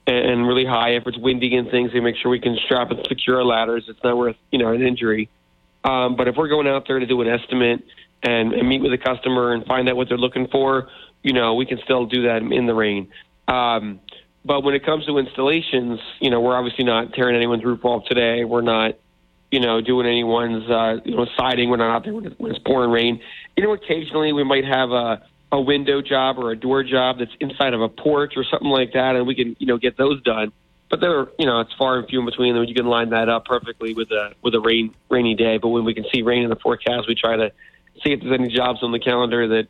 [0.07, 0.91] and really high.
[0.91, 3.85] If it's windy and things, we make sure we can strap and secure our ladders.
[3.87, 5.29] It's not worth you know an injury.
[5.83, 7.85] Um, but if we're going out there to do an estimate
[8.23, 10.89] and, and meet with a customer and find out what they're looking for,
[11.21, 13.07] you know, we can still do that in the rain.
[13.47, 13.99] Um,
[14.43, 18.05] but when it comes to installations, you know, we're obviously not tearing anyone's roof off
[18.05, 18.45] today.
[18.45, 18.97] We're not,
[19.51, 21.69] you know, doing anyone's, uh, you know, siding.
[21.69, 23.21] We're not out there when it's, when it's pouring rain.
[23.55, 27.31] You know, occasionally we might have a, a window job or a door job that's
[27.39, 30.21] inside of a porch or something like that, and we can, you know, get those
[30.23, 30.51] done.
[30.89, 32.55] But they're, you know, it's far and few in between.
[32.55, 35.57] You can line that up perfectly with a with a rain rainy day.
[35.57, 37.51] But when we can see rain in the forecast, we try to
[38.03, 39.67] see if there's any jobs on the calendar that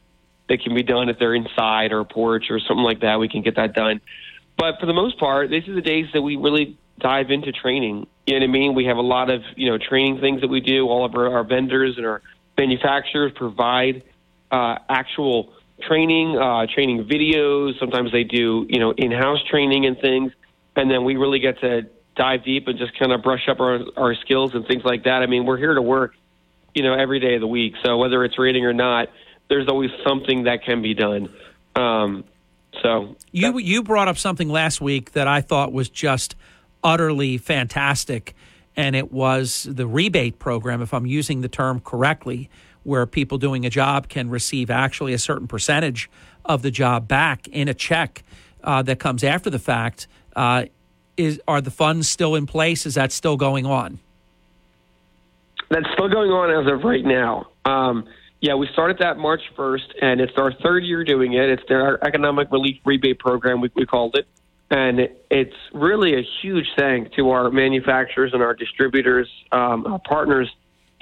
[0.50, 3.20] that can be done if they're inside or a porch or something like that.
[3.20, 4.02] We can get that done.
[4.58, 8.08] But for the most part, these are the days that we really dive into training.
[8.26, 8.76] You know what I mean?
[8.76, 10.88] We have a lot of you know training things that we do.
[10.88, 12.22] All of our, our vendors and our
[12.58, 14.04] manufacturers provide
[14.52, 17.80] uh, actual training, uh, training videos.
[17.80, 20.32] Sometimes they do you know in-house training and things,
[20.76, 21.84] and then we really get to
[22.16, 25.22] dive deep and just kind of brush up our our skills and things like that.
[25.22, 26.16] I mean, we're here to work,
[26.74, 27.74] you know, every day of the week.
[27.84, 29.10] So whether it's raining or not,
[29.50, 31.30] there's always something that can be done.
[31.76, 32.24] Um,
[32.82, 36.36] so you you brought up something last week that I thought was just
[36.84, 38.36] utterly fantastic,
[38.76, 40.82] and it was the rebate program.
[40.82, 42.50] If I'm using the term correctly,
[42.86, 46.10] where people doing a job can receive actually a certain percentage
[46.46, 48.24] of the job back in a check
[48.64, 50.08] uh, that comes after the fact.
[50.36, 50.66] Uh,
[51.18, 52.86] is are the funds still in place?
[52.86, 54.00] Is that still going on?
[55.70, 57.48] That's still going on as of right now.
[57.66, 58.06] Um,
[58.42, 61.50] yeah, we started that March 1st, and it's our third year doing it.
[61.50, 64.28] It's their economic relief rebate program, we, we called it.
[64.70, 70.54] And it's really a huge thank to our manufacturers and our distributors, um, our partners,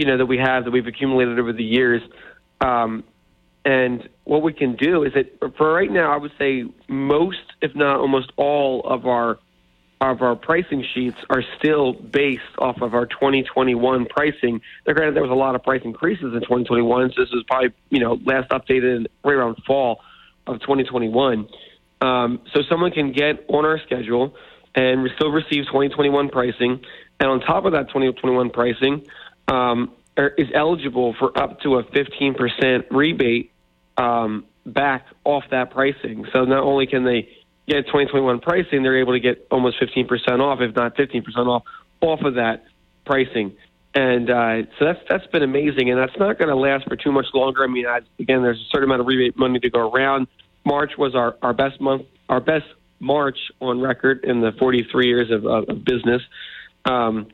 [0.03, 2.01] you know, that we have that we've accumulated over the years.
[2.59, 3.05] Um,
[3.63, 7.73] and what we can do is that for right now, I would say most, if
[7.73, 9.39] not almost all, of our
[10.01, 14.59] of our pricing sheets are still based off of our 2021 pricing.
[14.85, 17.69] Now, granted, there was a lot of price increases in 2021, so this was probably
[17.89, 20.01] you know last updated right around fall
[20.45, 21.47] of 2021.
[22.01, 24.35] Um, so someone can get on our schedule
[24.75, 26.81] and still receive 2021 pricing,
[27.21, 29.05] and on top of that 2021 pricing,
[29.47, 33.51] um, er, is eligible for up to a 15% rebate
[33.97, 36.25] um, back off that pricing.
[36.31, 37.29] So not only can they
[37.67, 41.63] get 2021 pricing, they're able to get almost 15% off, if not 15% off,
[42.01, 42.65] off of that
[43.05, 43.55] pricing.
[43.95, 47.11] And uh, so that's that's been amazing, and that's not going to last for too
[47.11, 47.63] much longer.
[47.63, 50.27] I mean, I, again, there's a certain amount of rebate money to go around.
[50.65, 52.65] March was our, our best month, our best
[52.99, 56.21] March on record in the 43 years of, of, of business.
[56.85, 57.27] Um,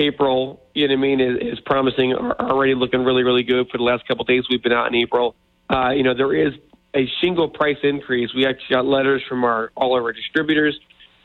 [0.00, 3.78] April, you know what I mean, is, is promising, already looking really, really good for
[3.78, 5.34] the last couple of days we've been out in April.
[5.68, 6.54] Uh, you know, there is
[6.94, 8.34] a shingle price increase.
[8.34, 10.78] We actually got letters from our all of our distributors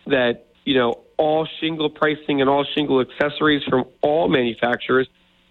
[0.07, 5.07] that you know all shingle pricing and all shingle accessories from all manufacturers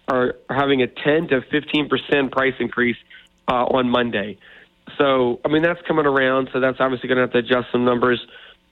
[0.07, 2.97] are, having a 10 to 15 percent price increase
[3.47, 4.37] uh, on Monday.
[4.97, 6.49] So I mean that's coming around.
[6.53, 8.25] So that's obviously going to have to adjust some numbers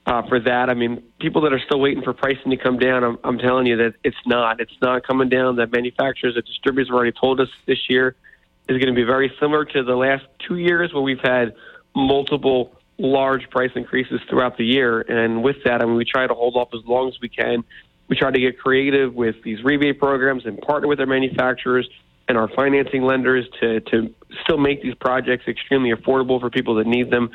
[0.06, 0.68] uh, for that.
[0.68, 3.04] I mean people that are still waiting for pricing to come down.
[3.04, 4.60] I'm, I'm telling you that it's not.
[4.60, 5.56] It's not coming down.
[5.56, 8.16] The manufacturers, the distributors have already told us this year
[8.68, 11.54] is going to be very similar to the last two years where we've had
[11.94, 15.00] multiple large price increases throughout the year.
[15.00, 17.64] And with that, I mean, we try to hold off as long as we can.
[18.08, 21.88] We try to get creative with these rebate programs and partner with our manufacturers
[22.28, 26.86] and our financing lenders to, to still make these projects extremely affordable for people that
[26.86, 27.30] need them.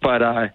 [0.00, 0.48] But, uh,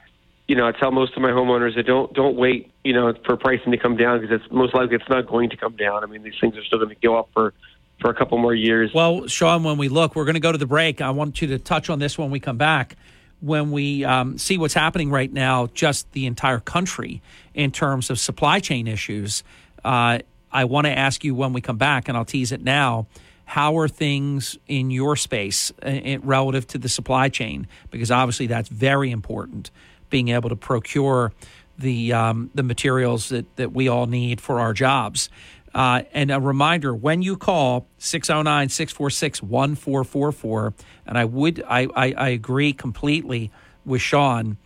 [0.48, 3.36] you know, I tell most of my homeowners that don't don't wait, you know, for
[3.36, 6.04] pricing to come down because it's most likely it's not going to come down.
[6.04, 7.54] I mean, these things are still going to go up for
[8.00, 8.92] for a couple more years.
[8.94, 11.02] Well, Sean, when we look, we're going to go to the break.
[11.02, 12.96] I want you to touch on this when we come back.
[13.40, 17.22] When we um, see what's happening right now, just the entire country
[17.54, 19.44] in terms of supply chain issues,
[19.86, 20.20] uh,
[20.52, 23.08] I want to ask you when we come back, and I'll tease it now.
[23.46, 27.68] How are things in your space uh, relative to the supply chain?
[27.92, 29.72] Because obviously that's very important,
[30.10, 31.34] being able to procure
[31.78, 35.30] the um, the materials that, that we all need for our jobs.
[35.76, 40.74] Uh, and a reminder when you call 609 646 1444,
[41.06, 43.52] and I would, I, I, I agree completely
[43.86, 44.58] with Sean,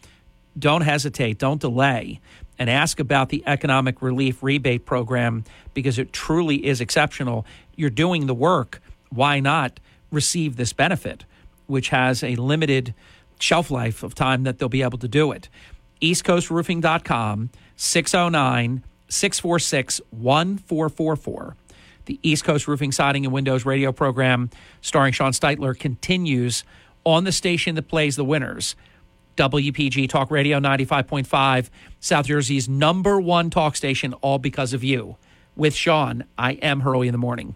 [0.58, 2.22] don't hesitate, don't delay,
[2.58, 5.44] and ask about the economic relief rebate program
[5.74, 7.46] because it truly is exceptional.
[7.76, 8.82] You're doing the work.
[9.10, 9.80] Why not
[10.12, 11.26] receive this benefit,
[11.68, 12.94] which has a limited
[13.42, 15.50] shelf life of time that they'll be able to do it?
[16.02, 21.56] EastCoastRoofing.com, 609 646 1444.
[22.06, 24.50] The East Coast Roofing, Siding, and Windows radio program
[24.82, 26.64] starring Sean Steitler continues
[27.04, 28.76] on the station that plays the winners.
[29.38, 31.70] WPG Talk Radio 95.5,
[32.00, 35.18] South Jersey's number one talk station, all because of you.
[35.56, 37.56] With Sean, I am Hurley in the morning.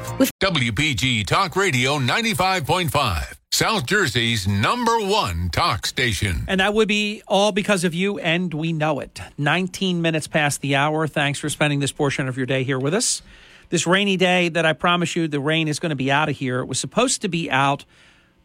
[0.17, 3.35] with WPG Talk Radio 95.5.
[3.51, 6.45] South Jersey's number one talk station.
[6.47, 9.19] And that would be all because of you, and we know it.
[9.37, 11.07] 19 minutes past the hour.
[11.07, 13.21] Thanks for spending this portion of your day here with us.
[13.69, 16.37] This rainy day that I promise you the rain is going to be out of
[16.37, 16.59] here.
[16.59, 17.85] It was supposed to be out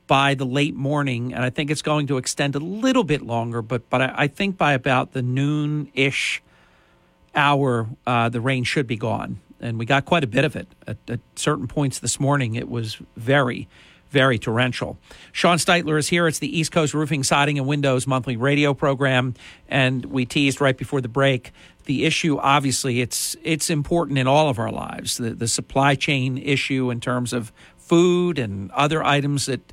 [0.06, 3.62] by the late morning, and I think it's going to extend a little bit longer,
[3.62, 6.42] but, but I, I think by about the noon ish
[7.34, 9.40] hour, uh, the rain should be gone.
[9.66, 10.68] And we got quite a bit of it.
[10.86, 13.68] At, at certain points this morning, it was very,
[14.10, 14.96] very torrential.
[15.32, 16.28] Sean Steitler is here.
[16.28, 19.34] It's the East Coast Roofing, Siding, and Windows monthly radio program.
[19.68, 21.52] And we teased right before the break
[21.86, 26.36] the issue obviously it's it's important in all of our lives the, the supply chain
[26.36, 29.72] issue in terms of food and other items that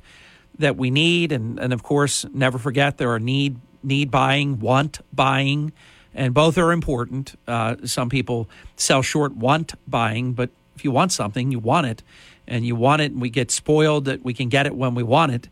[0.58, 5.00] that we need and and of course never forget there are need need buying want
[5.12, 5.72] buying
[6.14, 11.12] and both are important uh, some people sell short want buying but if you want
[11.12, 12.02] something you want it
[12.46, 15.02] and you want it and we get spoiled that we can get it when we
[15.02, 15.48] want it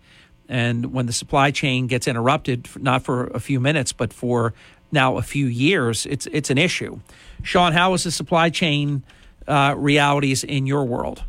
[0.49, 4.53] and when the supply chain gets interrupted not for a few minutes but for
[4.93, 7.01] now a few years, it's it's an issue.
[7.43, 9.03] Sean, how is the supply chain
[9.49, 11.25] uh, realities in your world?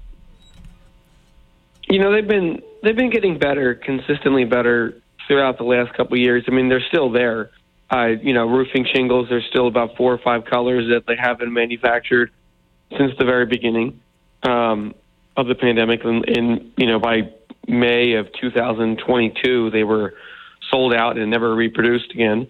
[1.90, 6.44] You know, they've been they've been getting better, consistently better throughout the last couple years.
[6.48, 7.50] I mean, they're still there.
[7.94, 9.28] Uh, you know, roofing shingles.
[9.30, 12.32] There's still about four or five colors that they haven't manufactured
[12.98, 14.02] since the very beginning
[14.42, 14.96] um,
[15.38, 16.04] of the pandemic.
[16.04, 17.32] And, and you know, by
[17.68, 20.16] May of 2022, they were
[20.72, 22.48] sold out and never reproduced again.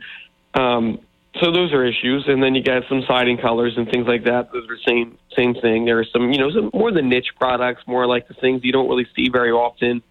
[0.54, 1.00] Um,
[1.42, 4.54] so those are issues, and then you got some siding colors and things like that.
[4.54, 5.84] Those are same same thing.
[5.84, 8.72] There are some, you know, some more the niche products, more like the things you
[8.72, 10.04] don't really see very often.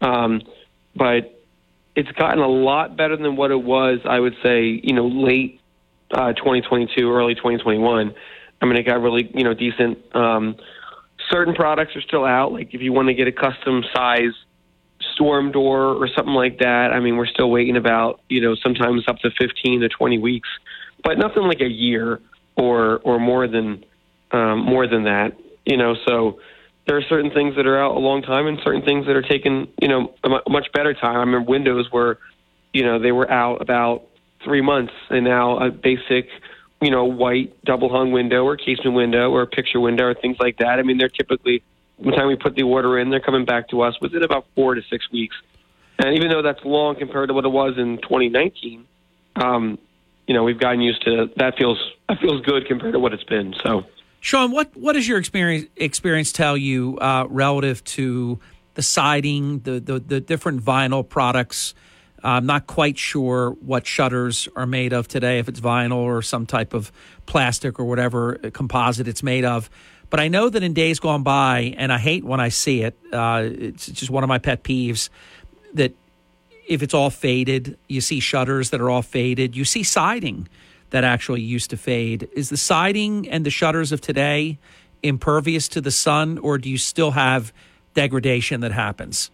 [0.00, 0.40] Um,
[0.94, 1.37] but
[1.98, 3.98] it's gotten a lot better than what it was.
[4.04, 5.60] I would say, you know, late
[6.12, 8.14] uh, 2022, early 2021.
[8.62, 9.98] I mean, it got really, you know, decent.
[10.14, 10.54] Um,
[11.28, 12.52] certain products are still out.
[12.52, 14.30] Like if you want to get a custom size
[15.14, 16.92] storm door or something like that.
[16.92, 20.48] I mean, we're still waiting about, you know, sometimes up to 15 to 20 weeks,
[21.02, 22.20] but nothing like a year
[22.56, 23.84] or or more than
[24.30, 25.36] um, more than that.
[25.64, 26.38] You know, so
[26.88, 29.22] there are certain things that are out a long time and certain things that are
[29.22, 31.16] taken, you know, a much better time.
[31.16, 32.18] I remember Windows were,
[32.72, 34.04] you know, they were out about
[34.42, 36.28] three months, and now a basic,
[36.80, 40.56] you know, white double hung window or casement window or picture window or things like
[40.58, 40.78] that.
[40.78, 41.62] I mean, they're typically
[41.98, 44.74] the time we put the order in, they're coming back to us within about four
[44.74, 45.36] to six weeks.
[45.98, 48.86] And even though that's long compared to what it was in 2019,
[49.36, 49.78] um,
[50.26, 51.58] you know, we've gotten used to that.
[51.58, 51.78] Feels
[52.08, 53.54] that feels good compared to what it's been.
[53.62, 53.84] So,
[54.20, 58.38] Sean, what what does your experience experience tell you uh, relative to
[58.74, 61.74] the siding, the, the the different vinyl products?
[62.22, 66.46] I'm not quite sure what shutters are made of today, if it's vinyl or some
[66.46, 66.90] type of
[67.26, 69.70] plastic or whatever composite it's made of.
[70.10, 72.98] But I know that in days gone by, and I hate when I see it,
[73.12, 75.10] uh, it's just one of my pet peeves
[75.74, 75.94] that
[76.66, 80.48] if it's all faded, you see shutters that are all faded, you see siding
[80.90, 82.28] that actually used to fade.
[82.32, 84.58] Is the siding and the shutters of today
[85.02, 87.52] impervious to the sun, or do you still have
[87.94, 89.30] degradation that happens?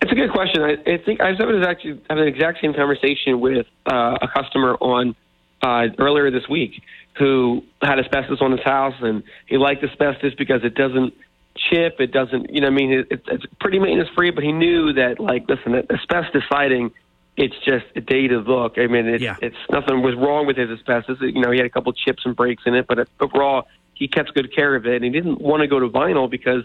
[0.00, 0.62] It's a good question.
[0.62, 4.74] I, I think I was actually having the exact same conversation with uh, a customer
[4.74, 5.16] on
[5.62, 6.82] uh, earlier this week
[7.18, 11.14] who had asbestos on his house, and he liked asbestos because it doesn't
[11.56, 14.30] chip, it doesn't, you know, I mean, it, it's pretty maintenance free.
[14.30, 16.90] But he knew that, like, listen, asbestos siding,
[17.36, 18.78] it's just a dated look.
[18.78, 19.36] I mean, it's, yeah.
[19.42, 21.18] it's nothing was wrong with his asbestos.
[21.20, 24.34] You know, he had a couple chips and breaks in it, but overall, he kept
[24.34, 26.64] good care of it, and he didn't want to go to vinyl because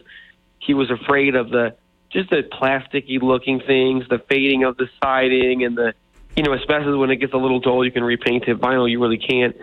[0.60, 1.76] he was afraid of the
[2.10, 5.94] just the plasticky looking things, the fading of the siding, and the
[6.36, 8.60] you know, asbestos when it gets a little dull, you can repaint it.
[8.60, 9.58] Vinyl, you really can't.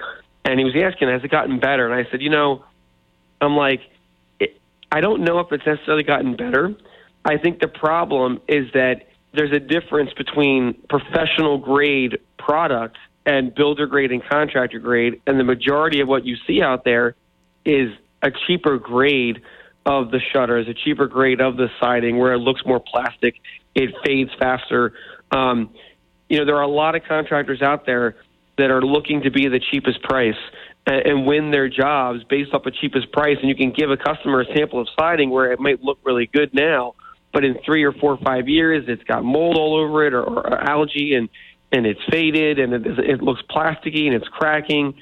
[0.45, 1.91] And he was asking, has it gotten better?
[1.91, 2.65] And I said, you know,
[3.41, 3.81] I'm like,
[4.39, 4.61] it,
[4.93, 6.75] I don't know if it's necessarily gotten better.
[7.25, 13.87] I think the problem is that there's a difference between professional grade product and builder
[13.87, 17.15] grade and contractor grade, and the majority of what you see out there
[17.65, 17.91] is
[18.23, 19.43] a cheaper grade
[19.85, 23.37] of the shutters, a cheaper grade of the siding, where it looks more plastic,
[23.75, 24.95] it fades faster.
[25.31, 25.71] Um,
[26.29, 28.17] you know, there are a lot of contractors out there
[28.59, 30.35] that are looking to be the cheapest price
[30.87, 33.37] and win their jobs based off the cheapest price.
[33.41, 36.27] And you can give a customer a sample of siding where it might look really
[36.33, 36.95] good now,
[37.37, 40.23] but in three or four or five years, it's got mold all over it or,
[40.23, 41.29] or algae and
[41.71, 44.95] and it's faded and it, it looks plasticky and it's cracking.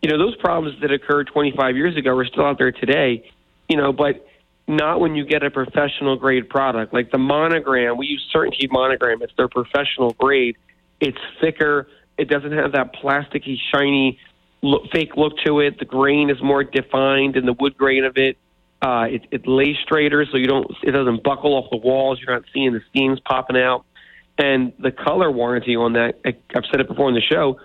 [0.00, 3.30] You know, those problems that occurred 25 years ago are still out there today.
[3.68, 4.26] You know, but
[4.66, 7.98] not when you get a professional grade product like the monogram.
[7.98, 9.20] We use CertainTeed monogram.
[9.20, 10.56] It's their professional grade.
[10.98, 14.18] It's thicker it doesn't have that plasticky, shiny,
[14.62, 15.78] look, fake look to it.
[15.78, 18.38] The grain is more defined in the wood grain of it.
[18.82, 20.66] Uh, it, it lays straighter, so you don't.
[20.82, 22.18] It doesn't buckle off the walls.
[22.20, 23.84] You're not seeing the seams popping out.
[24.38, 27.60] And the color warranty on that, I've said it before in the show,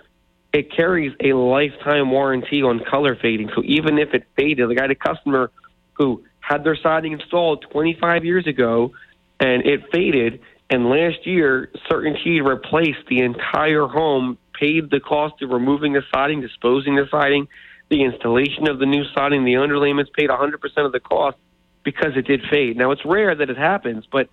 [0.52, 3.50] it carries a lifetime warranty on color fading.
[3.54, 5.50] So even if it faded, like I had a customer
[5.94, 8.92] who had their siding installed 25 years ago
[9.40, 10.40] and it faded,
[10.70, 16.40] and last year CertainTeed replaced the entire home, paid the cost of removing the siding,
[16.40, 17.48] disposing the siding,
[17.88, 20.54] the installation of the new siding, the underlayments paid 100%
[20.84, 21.36] of the cost
[21.84, 22.76] because it did fade.
[22.76, 24.28] Now it's rare that it happens, but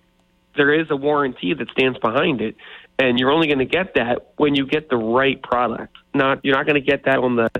[0.56, 2.56] there is a warranty that stands behind it,
[2.98, 5.96] and you're only going to get that when you get the right product.
[6.14, 7.50] Not you're not going to get that on the,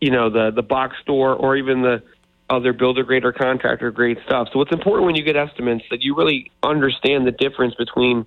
[0.00, 2.02] you know, the the box store or even the
[2.48, 4.48] other builder grade or contractor grade stuff.
[4.52, 8.26] So it's important when you get estimates that you really understand the difference between,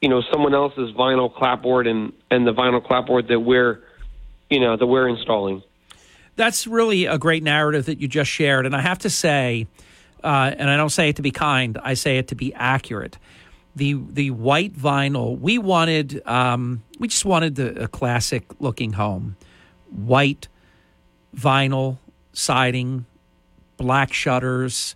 [0.00, 3.82] you know, someone else's vinyl clapboard and and the vinyl clapboard that we're,
[4.48, 5.62] you know, that we're installing.
[6.38, 8.64] That's really a great narrative that you just shared.
[8.64, 9.66] And I have to say,
[10.22, 13.18] uh, and I don't say it to be kind, I say it to be accurate.
[13.74, 19.36] The the white vinyl, we wanted, um, we just wanted the, a classic looking home.
[19.90, 20.46] White
[21.36, 21.98] vinyl
[22.32, 23.06] siding,
[23.76, 24.94] black shutters,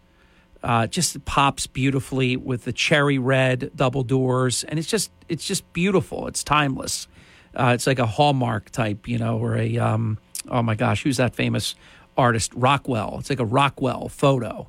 [0.63, 5.71] uh, just pops beautifully with the cherry red double doors, and it's just it's just
[5.73, 6.29] beautiful.
[6.29, 7.09] It's timeless.
[7.53, 11.17] Uh, it's like a Hallmark type, you know, or a um, oh my gosh, who's
[11.17, 11.75] that famous
[12.17, 12.53] artist?
[12.55, 13.17] Rockwell.
[13.21, 14.69] It's like a Rockwell photo,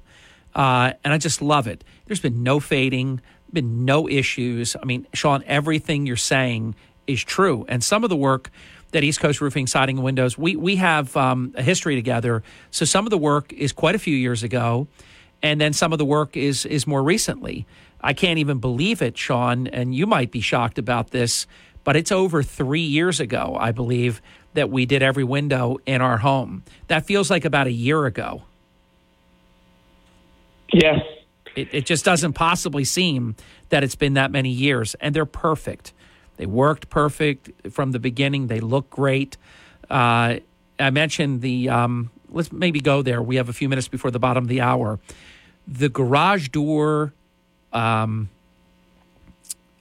[0.56, 1.84] uh, and I just love it.
[2.06, 3.22] There's been no fading,
[3.52, 4.76] been no issues.
[4.82, 6.76] I mean, Sean, everything you're saying
[7.08, 8.50] is true, and some of the work
[8.92, 12.44] that East Coast Roofing, Siding, and Windows, we we have um, a history together.
[12.72, 14.88] So some of the work is quite a few years ago,
[15.42, 17.66] and then some of the work is is more recently.
[18.02, 21.48] I can't even believe it, Sean, and you might be shocked about this,
[21.84, 24.22] but it's over three years ago, I believe,
[24.54, 26.64] that we did every window in our home.
[26.88, 28.44] That feels like about a year ago.
[30.72, 31.02] Yes.
[31.56, 33.36] It, it just doesn't possibly seem
[33.70, 35.94] that it's been that many years, and they're perfect.
[36.38, 38.48] They worked perfect from the beginning.
[38.48, 39.38] They look great.
[39.90, 40.38] Uh,
[40.80, 41.70] I mentioned the.
[41.70, 43.22] Um, let's maybe go there.
[43.22, 45.00] We have a few minutes before the bottom of the hour.
[45.68, 47.14] The garage door
[47.72, 48.30] um,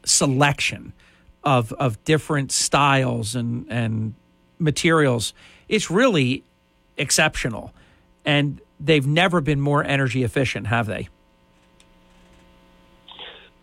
[0.04, 0.92] selection
[1.44, 4.14] of of different styles and and
[4.62, 5.34] materials
[5.72, 6.44] it's really
[6.98, 7.72] exceptional,
[8.26, 11.08] and they've never been more energy efficient, have they?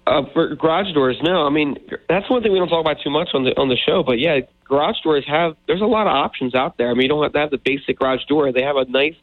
[0.07, 1.45] Uh, for garage doors, no.
[1.45, 1.77] I mean,
[2.09, 4.01] that's one thing we don't talk about too much on the on the show.
[4.01, 5.55] But yeah, garage doors have.
[5.67, 6.89] There's a lot of options out there.
[6.89, 8.51] I mean, you don't have to have the basic garage door.
[8.51, 9.13] They have a nice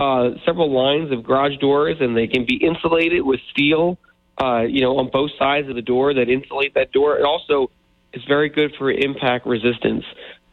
[0.00, 3.98] uh, several lines of garage doors, and they can be insulated with steel.
[4.36, 7.18] Uh, you know, on both sides of the door that insulate that door.
[7.18, 7.70] It also
[8.12, 10.04] is very good for impact resistance.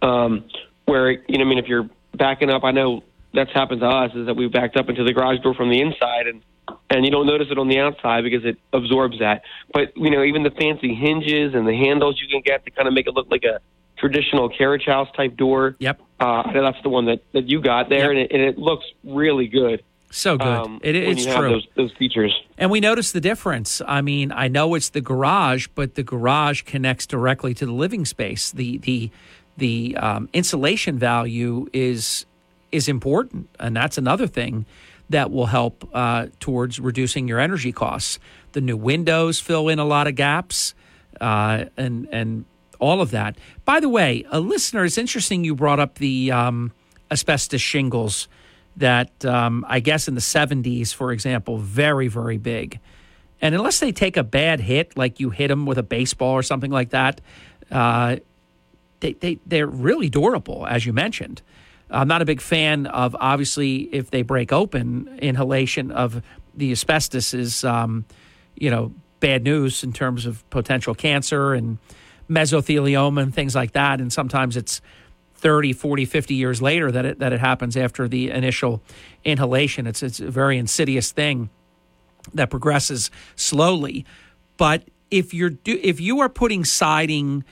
[0.02, 0.45] Um,
[0.86, 3.03] where you know, I mean, if you're backing up, I know
[3.34, 4.11] that's happened to us.
[4.15, 6.41] Is that we backed up into the garage door from the inside and
[6.90, 9.41] and you don't notice it on the outside because it absorbs that.
[9.74, 12.88] But you know, even the fancy hinges and the handles you can get to kind
[12.88, 13.60] of make it look like a
[13.98, 15.76] traditional carriage house type door.
[15.80, 16.02] Yep.
[16.19, 19.48] Uh, that's the one that, that you got there, and, it, and it looks really
[19.48, 19.84] good.
[20.10, 20.48] So good.
[20.48, 21.49] Um, it, it's true.
[21.49, 22.34] Those, those features.
[22.57, 23.82] And we notice the difference.
[23.86, 28.06] I mean, I know it's the garage, but the garage connects directly to the living
[28.06, 28.52] space.
[28.52, 29.11] The the
[29.57, 32.25] the um, insulation value is
[32.71, 34.65] is important, and that's another thing
[35.09, 38.19] that will help uh, towards reducing your energy costs.
[38.51, 40.73] The new windows fill in a lot of gaps,
[41.19, 42.45] uh, and and
[42.79, 43.38] all of that.
[43.65, 46.71] By the way, a listener, it's interesting you brought up the um,
[47.09, 48.27] asbestos shingles
[48.75, 52.79] that um, I guess in the 70s, for example, very, very big.
[53.41, 56.43] And unless they take a bad hit, like you hit them with a baseball or
[56.43, 57.21] something like that,
[57.71, 58.17] uh,
[58.99, 61.41] they, they, they're really durable, as you mentioned.
[61.90, 66.22] I'm not a big fan of, obviously, if they break open, inhalation of
[66.53, 68.06] the asbestos is, um,
[68.56, 71.78] you know, bad news in terms of potential cancer and
[72.30, 74.02] mesothelioma and things like that.
[74.02, 74.82] And sometimes it's
[75.36, 78.82] 30, 40, 50 years later that it, that it happens after the initial
[79.24, 79.88] inhalation.
[79.88, 81.49] It's, it's a very insidious thing
[82.34, 84.06] that progresses slowly.
[84.57, 87.45] But if you're do, if you are putting siding,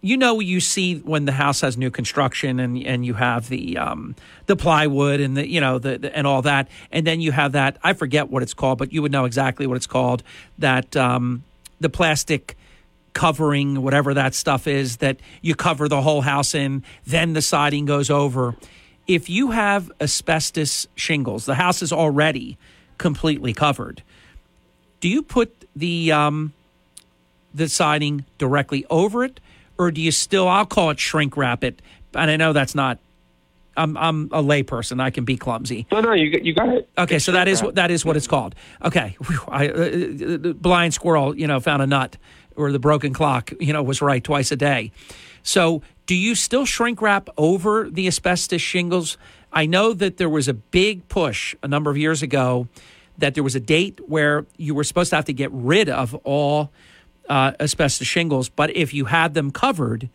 [0.00, 3.78] you know you see when the house has new construction and and you have the
[3.78, 4.14] um,
[4.46, 7.52] the plywood and the you know the, the and all that, and then you have
[7.52, 10.22] that I forget what it's called, but you would know exactly what it's called.
[10.58, 11.42] That um,
[11.80, 12.56] the plastic
[13.12, 17.84] covering, whatever that stuff is, that you cover the whole house in, then the siding
[17.84, 18.54] goes over.
[19.08, 22.56] If you have asbestos shingles, the house is already
[22.98, 24.02] completely covered.
[25.00, 26.52] Do you put the um,
[27.52, 29.40] the siding directly over it,
[29.78, 30.48] or do you still?
[30.48, 31.80] I'll call it shrink wrap it,
[32.14, 32.98] and I know that's not
[33.78, 35.00] I'm I'm a layperson.
[35.00, 35.86] I can be clumsy.
[35.92, 36.88] No, no, you you got it.
[36.98, 38.54] Okay, so that is what that is what it's called.
[38.84, 42.16] Okay, Whew, I, uh, the blind squirrel, you know, found a nut,
[42.56, 44.90] or the broken clock, you know, was right twice a day.
[45.42, 49.16] So, do you still shrink wrap over the asbestos shingles?
[49.52, 52.68] I know that there was a big push a number of years ago
[53.16, 56.14] that there was a date where you were supposed to have to get rid of
[56.24, 56.70] all
[57.28, 60.08] uh, asbestos shingles, but if you had them covered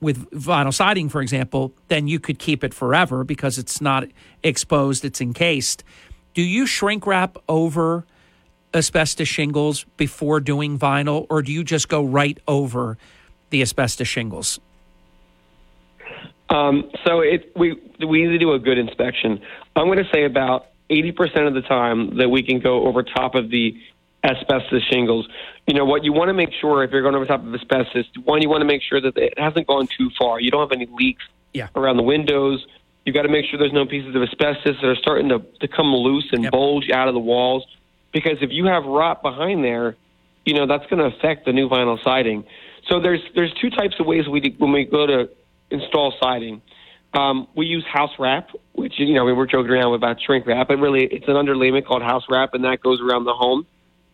[0.00, 4.08] with vinyl siding, for example, then you could keep it forever because it's not
[4.42, 5.82] exposed, it's encased.
[6.34, 8.04] Do you shrink wrap over
[8.74, 12.98] asbestos shingles before doing vinyl, or do you just go right over
[13.50, 14.60] the asbestos shingles?
[16.48, 17.72] Um, so it, we
[18.06, 19.40] we need to do a good inspection.
[19.74, 23.34] I'm going to say about 80% of the time that we can go over top
[23.34, 23.76] of the
[24.26, 25.28] asbestos shingles.
[25.66, 28.06] You know what you want to make sure if you're going over top of asbestos,
[28.24, 30.40] one you want to make sure that it hasn't gone too far.
[30.40, 31.68] You don't have any leaks yeah.
[31.74, 32.66] around the windows.
[33.04, 35.68] You've got to make sure there's no pieces of asbestos that are starting to, to
[35.68, 37.64] come loose and bulge out of the walls.
[38.12, 39.96] Because if you have rot behind there,
[40.44, 42.44] you know that's going to affect the new vinyl siding.
[42.88, 45.28] So there's there's two types of ways we when we go to
[45.70, 46.62] install siding.
[47.14, 50.68] Um, we use house wrap, which you know we were joking around about shrink wrap,
[50.68, 53.66] but really it's an underlayment called house wrap, and that goes around the home.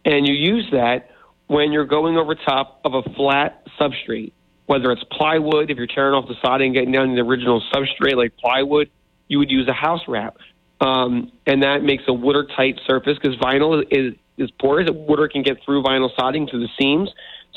[0.04, 1.10] And you use that
[1.46, 4.32] when you're going over top of a flat substrate,
[4.66, 7.62] whether it's plywood, if you're tearing off the siding and getting down to the original
[7.72, 8.90] substrate like plywood,
[9.28, 10.36] you would use a house wrap.
[10.80, 14.88] Um, and that makes a watertight surface because vinyl is, is porous.
[14.90, 17.10] Water can get through vinyl siding through the seams.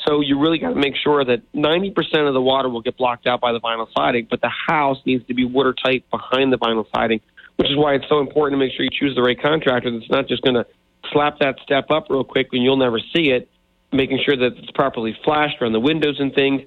[0.06, 3.26] So you really got to make sure that 90% of the water will get blocked
[3.26, 6.84] out by the vinyl siding, but the house needs to be watertight behind the vinyl
[6.94, 7.20] siding,
[7.56, 10.10] which is why it's so important to make sure you choose the right contractor that's
[10.10, 10.66] not just going to
[11.12, 13.48] slap that step up real quick when you'll never see it,
[13.92, 16.62] making sure that it's properly flashed around the windows and things.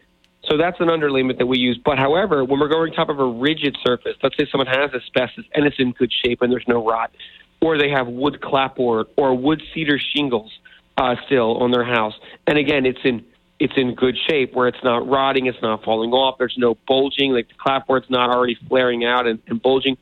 [0.49, 1.79] So that's an underlayment that we use.
[1.83, 5.45] But however, when we're going top of a rigid surface, let's say someone has asbestos
[5.53, 7.11] and it's in good shape and there's no rot,
[7.61, 10.51] or they have wood clapboard or wood cedar shingles
[10.97, 12.13] uh, still on their house,
[12.47, 13.23] and again, it's in
[13.59, 17.33] it's in good shape where it's not rotting, it's not falling off, there's no bulging,
[17.33, 19.97] like the clapboard's not already flaring out and, and bulging.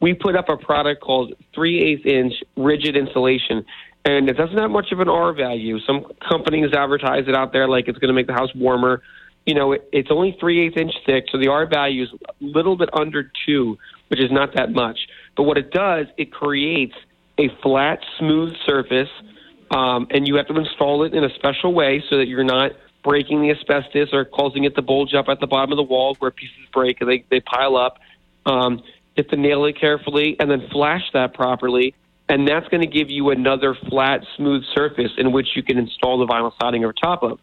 [0.00, 3.64] We put up a product called 3 8 inch rigid insulation,
[4.04, 5.78] and it doesn't have much of an R value.
[5.80, 9.02] Some companies advertise it out there like it's going to make the house warmer.
[9.46, 12.32] You know, it, it's only 3 8 inch thick, so the R value is a
[12.40, 13.78] little bit under 2,
[14.08, 14.98] which is not that much.
[15.36, 16.94] But what it does, it creates
[17.38, 19.08] a flat, smooth surface,
[19.70, 22.72] um, and you have to install it in a special way so that you're not
[23.02, 26.16] breaking the asbestos or causing it to bulge up at the bottom of the walls
[26.18, 27.98] where pieces break and they, they pile up.
[28.46, 28.82] Um,
[29.20, 31.94] you to nail it carefully and then flash that properly.
[32.28, 36.18] And that's going to give you another flat, smooth surface in which you can install
[36.18, 37.40] the vinyl siding over top of.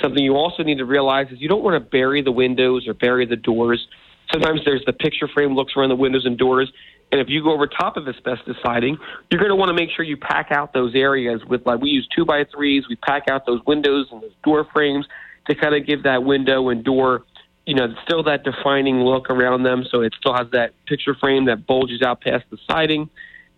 [0.00, 2.94] Something you also need to realize is you don't want to bury the windows or
[2.94, 3.86] bury the doors.
[4.32, 6.72] Sometimes there's the picture frame looks around the windows and doors.
[7.12, 8.96] And if you go over top of asbestos siding,
[9.30, 11.90] you're going to want to make sure you pack out those areas with like we
[11.90, 12.84] use two by threes.
[12.88, 15.06] We pack out those windows and those door frames
[15.48, 17.24] to kind of give that window and door,
[17.70, 19.84] you know, still that defining look around them.
[19.92, 23.08] So it still has that picture frame that bulges out past the siding.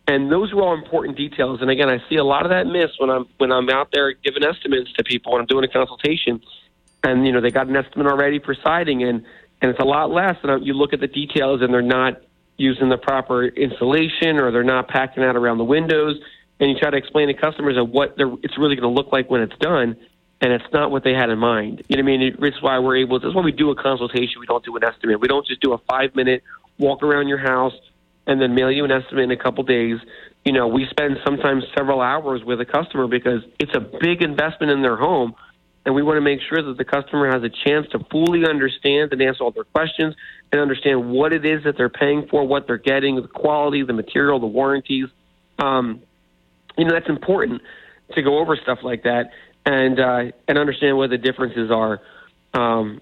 [0.07, 1.63] And those are all important details.
[1.63, 4.13] And again, I see a lot of that miss when I'm when I'm out there
[4.13, 6.43] giving estimates to people when I'm doing a consultation.
[7.03, 9.25] And you know, they got an estimate already for siding, and
[9.63, 10.37] and it's a lot less.
[10.43, 12.21] And uh, you look at the details, and they're not
[12.59, 16.21] using the proper insulation or they're not packing out around the windows
[16.61, 19.31] and you try to explain to customers of what it's really going to look like
[19.31, 19.97] when it's done
[20.43, 21.85] and it's not what they had in mind.
[21.89, 22.37] You know what I mean?
[22.41, 23.21] It's why we're able.
[23.21, 24.41] That's why we do a consultation.
[24.41, 25.21] We don't do an estimate.
[25.21, 26.43] We don't just do a five minute
[26.79, 27.75] walk around your house
[28.27, 29.99] and then mail you an estimate in a couple days.
[30.45, 34.73] You know, we spend sometimes several hours with a customer because it's a big investment
[34.73, 35.37] in their home
[35.87, 39.13] and we want to make sure that the customer has a chance to fully understand
[39.13, 40.17] and answer all their questions
[40.51, 43.93] and understand what it is that they're paying for, what they're getting, the quality, the
[43.93, 45.07] material, the warranties.
[45.61, 46.03] Um,
[46.77, 47.63] you know, that's important
[48.15, 49.31] to go over stuff like that
[49.65, 52.01] and uh, and understand what the differences are.
[52.55, 53.01] Um,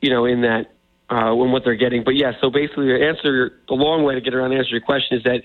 [0.00, 0.70] you know, in that
[1.10, 2.04] uh, what they're getting.
[2.04, 4.80] But yeah, so basically, the answer, the long way to get around to answer your
[4.80, 5.42] question is that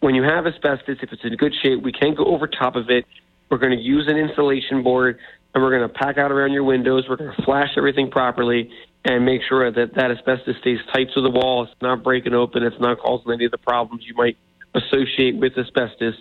[0.00, 2.90] when you have asbestos, if it's in good shape, we can go over top of
[2.90, 3.06] it.
[3.48, 5.18] We're going to use an insulation board
[5.54, 7.04] and we're going to pack out around your windows.
[7.08, 8.70] We're going to flash everything properly
[9.04, 11.62] and make sure that that asbestos stays tight to the wall.
[11.62, 12.62] It's not breaking open.
[12.62, 14.36] It's not causing any of the problems you might
[14.74, 16.14] associate with asbestos.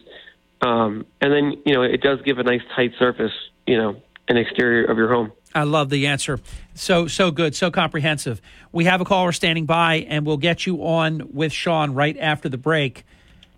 [0.61, 3.33] Um, and then, you know, it does give a nice tight surface,
[3.67, 5.31] you know, an exterior of your home.
[5.53, 6.39] I love the answer.
[6.73, 8.41] So so good, so comprehensive.
[8.71, 12.49] We have a caller standing by, and we'll get you on with Sean right after
[12.49, 13.05] the break.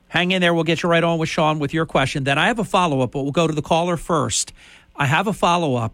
[0.09, 0.53] Hang in there.
[0.53, 2.23] We'll get you right on with Sean with your question.
[2.23, 4.53] Then I have a follow up, but we'll go to the caller first.
[4.95, 5.93] I have a follow up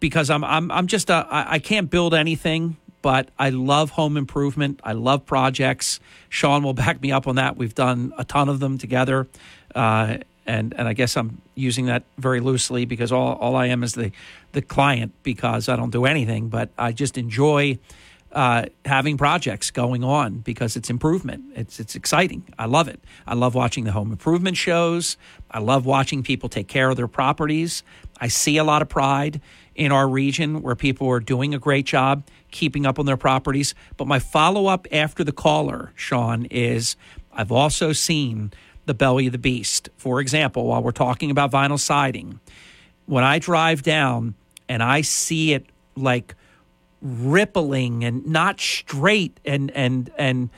[0.00, 4.16] because I'm I'm I'm just a, I, I can't build anything but I love home
[4.16, 4.80] improvement.
[4.82, 6.00] I love projects.
[6.28, 7.56] Sean will back me up on that.
[7.56, 9.28] We've done a ton of them together.
[9.74, 13.82] Uh, and, and I guess I'm using that very loosely because all, all I am
[13.82, 14.12] is the,
[14.52, 17.78] the client because I don't do anything, but I just enjoy
[18.32, 21.44] uh, having projects going on because it's improvement.
[21.54, 22.42] It's it's exciting.
[22.58, 22.98] I love it.
[23.26, 25.18] I love watching the home improvement shows.
[25.50, 27.82] I love watching people take care of their properties.
[28.20, 29.40] I see a lot of pride
[29.74, 33.74] in our region where people are doing a great job keeping up on their properties.
[33.96, 36.96] But my follow up after the caller, Sean, is
[37.32, 38.52] I've also seen
[38.86, 39.88] the belly of the beast.
[39.96, 42.40] For example, while we're talking about vinyl siding,
[43.06, 44.34] when I drive down
[44.68, 46.34] and I see it like
[47.00, 50.50] rippling and not straight and and and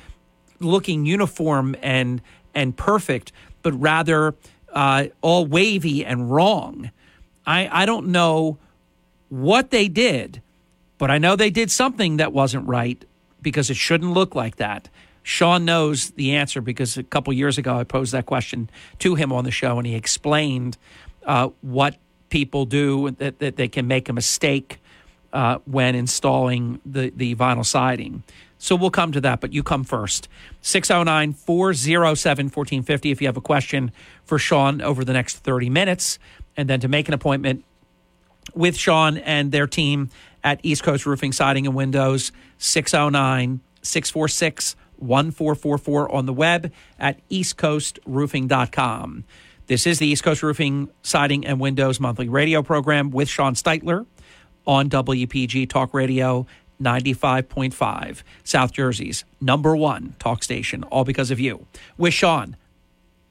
[0.60, 2.20] looking uniform and
[2.54, 3.32] and perfect,
[3.62, 4.34] but rather
[4.72, 6.90] uh, all wavy and wrong.
[7.46, 8.58] I I don't know
[9.28, 10.42] what they did,
[10.98, 13.04] but I know they did something that wasn't right
[13.42, 14.88] because it shouldn't look like that.
[15.24, 18.70] Sean knows the answer because a couple years ago I posed that question
[19.00, 20.76] to him on the show and he explained
[21.24, 21.96] uh, what
[22.28, 24.80] people do that, that they can make a mistake
[25.32, 28.22] uh, when installing the, the vinyl siding.
[28.58, 30.28] So we'll come to that, but you come first.
[30.60, 33.92] 609 407 1450 if you have a question
[34.24, 36.18] for Sean over the next 30 minutes.
[36.54, 37.64] And then to make an appointment
[38.54, 40.10] with Sean and their team
[40.42, 44.76] at East Coast Roofing, Siding, and Windows, 609 646
[45.06, 49.24] 1444 on the web at eastcoastroofing.com.
[49.66, 54.06] This is the East Coast Roofing, Siding, and Windows monthly radio program with Sean Steitler
[54.66, 56.46] on WPG Talk Radio
[56.82, 61.66] 95.5, South Jersey's number one talk station, all because of you.
[61.96, 62.56] With Sean,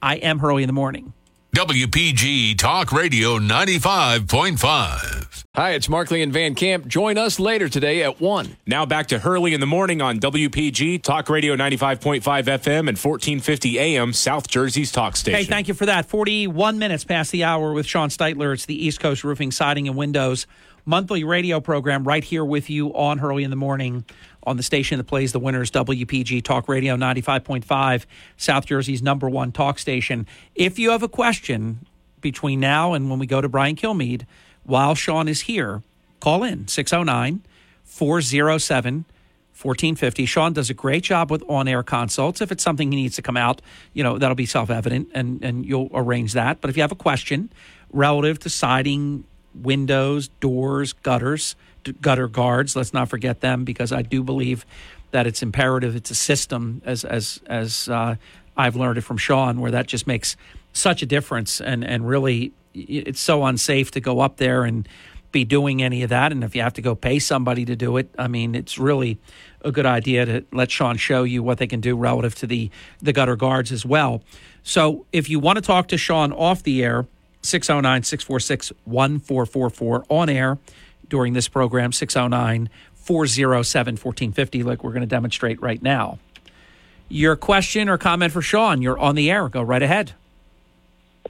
[0.01, 1.13] I am Hurley in the morning.
[1.55, 5.43] WPG Talk Radio 95.5.
[5.53, 6.87] Hi, it's Markley and Van Camp.
[6.87, 8.57] Join us later today at 1.
[8.65, 13.79] Now back to Hurley in the morning on WPG Talk Radio 95.5 FM and 1450
[13.79, 15.41] AM, South Jersey's talk station.
[15.41, 16.07] Hey, thank you for that.
[16.07, 18.53] 41 minutes past the hour with Sean Steitler.
[18.53, 20.47] It's the East Coast Roofing, Siding, and Windows
[20.85, 24.05] monthly radio program right here with you on Hurley in the morning
[24.45, 28.05] on the station that plays the winners WPG Talk Radio 95.5,
[28.37, 30.27] South Jersey's number one talk station.
[30.55, 31.85] If you have a question
[32.21, 34.25] between now and when we go to Brian Kilmeade,
[34.63, 35.83] while Sean is here,
[36.19, 37.41] call in 609
[37.83, 39.05] 407
[39.53, 40.25] 1450.
[40.25, 42.41] Sean does a great job with on air consults.
[42.41, 43.61] If it's something he needs to come out,
[43.93, 46.59] you know, that'll be self evident and, and you'll arrange that.
[46.59, 47.51] But if you have a question
[47.91, 51.55] relative to siding, windows, doors, gutters,
[52.01, 52.75] gutter guards.
[52.75, 54.65] Let's not forget them because I do believe
[55.11, 55.95] that it's imperative.
[55.95, 58.15] It's a system, as as as uh,
[58.57, 60.35] I've learned it from Sean, where that just makes
[60.73, 64.87] such a difference, and and really, it's so unsafe to go up there and
[65.31, 66.31] be doing any of that.
[66.31, 69.17] And if you have to go pay somebody to do it, I mean, it's really
[69.61, 72.69] a good idea to let Sean show you what they can do relative to the
[73.01, 74.23] the gutter guards as well.
[74.63, 77.05] So if you want to talk to Sean off the air,
[77.41, 80.57] 609 646 1444 on air
[81.13, 86.17] during this program, 609 407 1450, like we're going to demonstrate right now.
[87.07, 89.47] Your question or comment for Sean, you're on the air.
[89.47, 90.13] Go right ahead.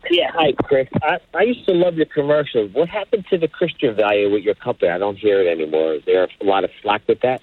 [0.10, 0.88] Yeah, hi, Chris.
[1.02, 2.72] I, I used to love your commercials.
[2.72, 4.90] What happened to the Christian value with your company?
[4.90, 5.96] I don't hear it anymore.
[5.96, 7.42] Is there a lot of slack with that?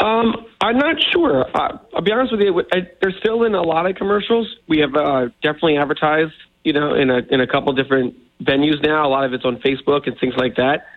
[0.00, 1.44] Um, I'm not sure.
[1.54, 2.58] Uh, I'll be honest with you.
[2.72, 4.48] I, they're still in a lot of commercials.
[4.66, 6.32] We have uh, definitely advertised,
[6.66, 9.06] you know, in a in a couple different venues now.
[9.06, 10.88] A lot of it's on Facebook and things like that.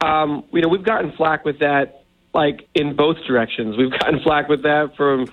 [0.00, 3.76] Um, you know, we've gotten flack with that, like in both directions.
[3.76, 5.26] We've gotten flack with that from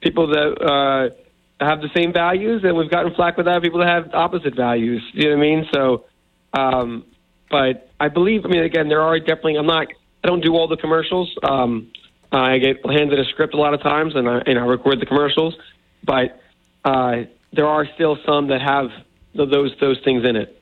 [0.00, 3.88] people that uh, have the same values, and we've gotten flack with that people that
[3.88, 5.02] have opposite values.
[5.12, 5.68] You know what I mean?
[5.74, 6.04] So,
[6.52, 7.04] um,
[7.50, 8.44] but I believe.
[8.44, 9.56] I mean, again, there are definitely.
[9.56, 9.88] I'm not.
[10.22, 11.34] I don't do all the commercials.
[11.42, 11.90] Um,
[12.30, 15.06] I get handed a script a lot of times, and I, and I record the
[15.06, 15.56] commercials.
[16.04, 16.40] But
[16.84, 17.22] uh,
[17.52, 18.90] there are still some that have
[19.34, 20.60] those those things in it.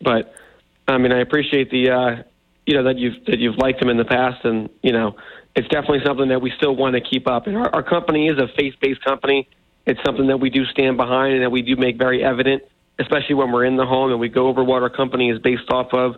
[0.00, 0.34] But
[0.86, 2.22] I mean, I appreciate the uh,
[2.66, 5.16] you know that you've that you've liked them in the past, and you know
[5.54, 7.46] it's definitely something that we still want to keep up.
[7.46, 9.48] And our, our company is a faith based company.
[9.86, 12.62] It's something that we do stand behind and that we do make very evident,
[12.98, 15.70] especially when we're in the home and we go over what our company is based
[15.70, 16.16] off of.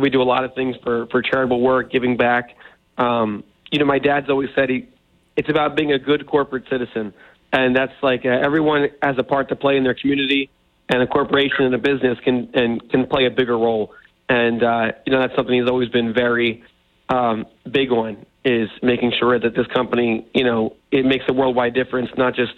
[0.00, 2.56] We do a lot of things for for charitable work, giving back.
[2.98, 4.88] Um, you know, my dad's always said he,
[5.36, 7.12] it's about being a good corporate citizen,
[7.52, 10.50] and that's like uh, everyone has a part to play in their community,
[10.88, 13.92] and a corporation and a business can and can play a bigger role.
[14.28, 16.62] And uh, you know, that's something he's always been very
[17.08, 21.74] um, big on is making sure that this company, you know, it makes a worldwide
[21.74, 22.52] difference, not just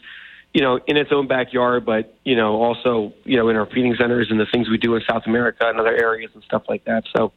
[0.55, 3.95] you know in its own backyard, but you know also you know in our feeding
[3.99, 6.85] centers and the things we do in South America and other areas and stuff like
[6.85, 7.05] that.
[7.17, 7.33] So.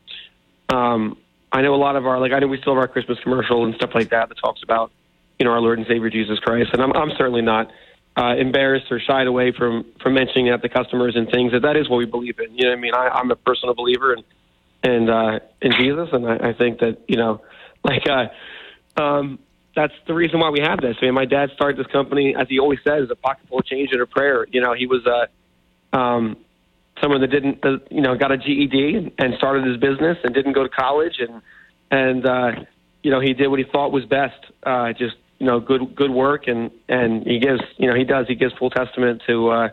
[0.69, 1.17] Um,
[1.53, 3.65] I know a lot of our like I know we still have our Christmas commercial
[3.65, 4.89] and stuff like that that talks about
[5.37, 7.71] you know our Lord and Savior Jesus Christ, and I'm I'm certainly not
[8.17, 11.77] uh, embarrassed or shied away from from mentioning that to customers and things that that
[11.77, 12.55] is what we believe in.
[12.55, 14.23] You know, what I mean, I, I'm a personal believer in
[14.83, 17.41] and uh, in Jesus, and I, I think that you know,
[17.83, 19.39] like uh, um,
[19.75, 20.97] that's the reason why we have this.
[21.01, 23.65] I mean, my dad started this company, as he always says, a pocket full of
[23.65, 24.45] change and a prayer.
[24.51, 26.37] You know, he was uh, um,
[27.01, 30.33] someone that didn't, uh, you know, got a GED and, and started his business and
[30.33, 31.41] didn't go to college, and
[31.89, 32.51] and uh,
[33.03, 34.45] you know, he did what he thought was best.
[34.63, 38.27] Uh, just you know, good good work, and and he gives, you know, he does.
[38.27, 39.69] He gives full testament to uh,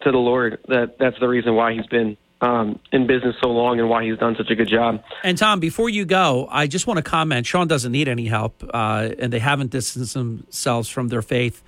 [0.00, 0.58] to the Lord.
[0.68, 4.16] That that's the reason why he's been um, in business so long and why he's
[4.16, 5.04] done such a good job.
[5.22, 7.44] And Tom, before you go, I just want to comment.
[7.44, 11.62] Sean doesn't need any help, uh, and they haven't distanced themselves from their faith.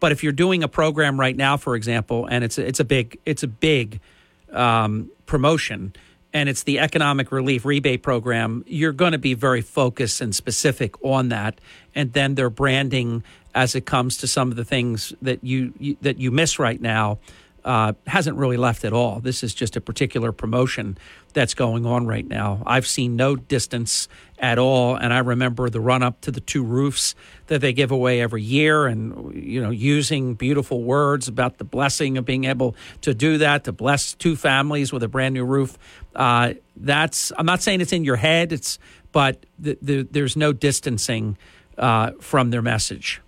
[0.00, 2.84] But if you're doing a program right now, for example, and it's a, it's a
[2.86, 4.00] big it's a big
[4.50, 5.92] um, promotion,
[6.34, 11.02] and it's the economic relief rebate program, you're going to be very focused and specific
[11.02, 11.60] on that,
[11.94, 13.22] and then their branding
[13.54, 16.80] as it comes to some of the things that you, you that you miss right
[16.80, 17.18] now
[17.64, 19.20] uh, hasn't really left at all.
[19.20, 20.98] This is just a particular promotion
[21.32, 22.62] that's going on right now.
[22.66, 26.62] I've seen no distance at all, and I remember the run up to the two
[26.62, 27.14] roofs
[27.46, 32.18] that they give away every year, and you know, using beautiful words about the blessing
[32.18, 35.78] of being able to do that to bless two families with a brand new roof.
[36.14, 38.78] Uh, that's I'm not saying it's in your head, it's
[39.12, 41.38] but the, the, there's no distancing
[41.78, 43.22] uh, from their message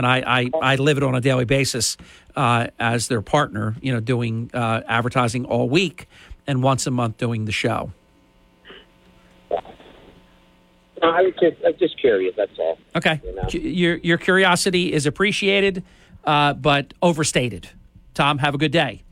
[0.00, 1.98] and I, I, I, live it on a daily basis
[2.34, 6.08] uh, as their partner, you know, doing uh, advertising all week
[6.46, 7.92] and once a month doing the show.
[9.50, 9.58] No,
[11.02, 12.34] I was just, I'm just curious.
[12.34, 12.78] That's all.
[12.96, 13.48] Okay, you know?
[13.50, 15.84] your your curiosity is appreciated,
[16.24, 17.68] uh, but overstated.
[18.14, 19.02] Tom, have a good day.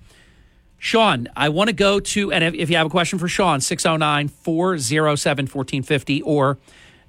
[0.78, 3.60] Sean, I want to go to, and if, if you have a question for Sean,
[3.60, 6.56] 609 407 1450, or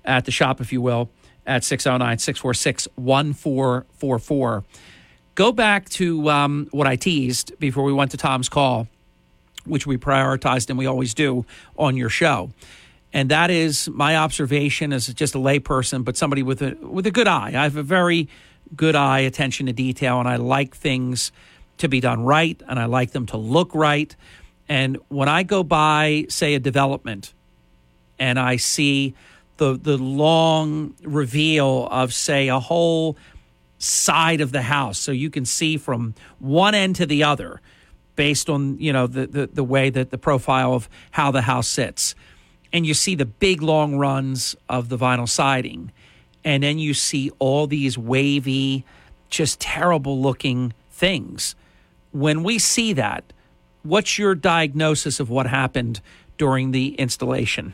[0.03, 1.09] at the shop, if you will,
[1.45, 4.63] at 609 646 1444
[5.39, 8.89] go back to um, what I teased before we went to Tom's call,
[9.63, 11.45] which we prioritized and we always do
[11.77, 12.51] on your show.
[13.13, 17.11] And that is my observation as just a layperson, but somebody with a with a
[17.11, 17.53] good eye.
[17.55, 18.27] I have a very
[18.75, 21.31] good eye, attention to detail, and I like things
[21.77, 24.13] to be done right, and I like them to look right.
[24.67, 27.33] And when I go by, say, a development,
[28.19, 29.15] and I see
[29.59, 33.15] the the long reveal of, say, a whole
[33.77, 34.97] side of the house.
[34.97, 37.61] So you can see from one end to the other
[38.15, 41.67] based on you know the, the, the way that the profile of how the house
[41.67, 42.15] sits.
[42.73, 45.91] And you see the big long runs of the vinyl siding.
[46.43, 48.85] And then you see all these wavy
[49.29, 51.55] just terrible looking things.
[52.11, 53.23] When we see that
[53.83, 56.01] what's your diagnosis of what happened
[56.37, 57.73] during the installation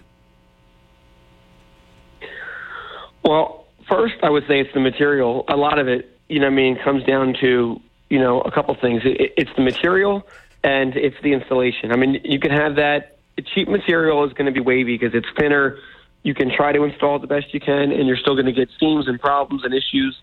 [3.26, 5.45] well First, I would say it's the material.
[5.48, 7.80] A lot of it, you know, I mean, comes down to
[8.10, 9.02] you know a couple things.
[9.06, 10.28] It, it's the material
[10.64, 11.92] and it's the installation.
[11.92, 13.20] I mean, you can have that
[13.54, 15.78] cheap material is going to be wavy because it's thinner.
[16.24, 18.52] You can try to install it the best you can, and you're still going to
[18.52, 20.20] get seams and problems and issues.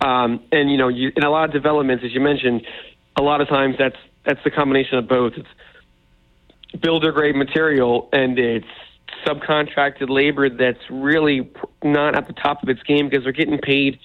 [0.00, 2.66] Um, and you know, you, in a lot of developments, as you mentioned,
[3.16, 5.34] a lot of times that's that's the combination of both.
[5.36, 8.64] It's builder grade material and it's
[9.26, 11.50] subcontracted labor that's really
[11.82, 13.98] not at the top of its game because they're getting paid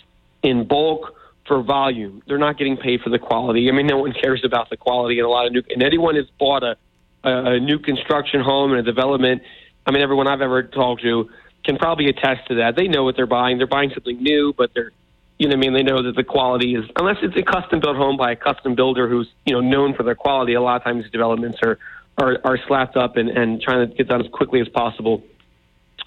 [0.43, 1.15] in bulk
[1.47, 2.21] for volume.
[2.27, 3.69] They're not getting paid for the quality.
[3.69, 5.63] I mean, no one cares about the quality in a lot of new.
[5.69, 6.77] And anyone has bought a
[7.23, 9.41] a new construction home and a development.
[9.85, 11.29] I mean, everyone I've ever talked to
[11.65, 12.75] can probably attest to that.
[12.75, 13.57] They know what they're buying.
[13.57, 14.91] They're buying something new, but they're
[15.39, 17.95] you know, I mean, they know that the quality is unless it's a custom built
[17.95, 20.53] home by a custom builder who's you know known for their quality.
[20.53, 21.77] A lot of times, developments are
[22.17, 25.23] are, are slapped up and, and trying to get done as quickly as possible.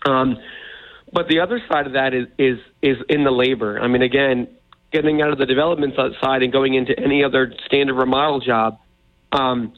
[0.07, 0.39] Um,
[1.13, 3.81] but the other side of that is, is is in the labor.
[3.81, 4.49] I mean, again,
[4.93, 8.79] getting out of the development side and going into any other standard remodel job.
[9.33, 9.73] Um,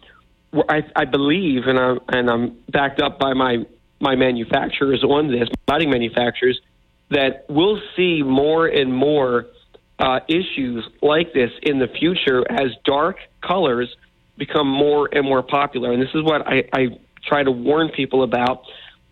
[0.69, 3.65] I, I believe, and I'm and I'm backed up by my
[4.01, 6.61] my manufacturers on this, lighting manufacturers,
[7.11, 9.47] that we'll see more and more
[9.99, 13.95] uh, issues like this in the future as dark colors
[14.47, 15.93] become more and more popular.
[15.93, 18.65] And this is what I, I try to warn people about.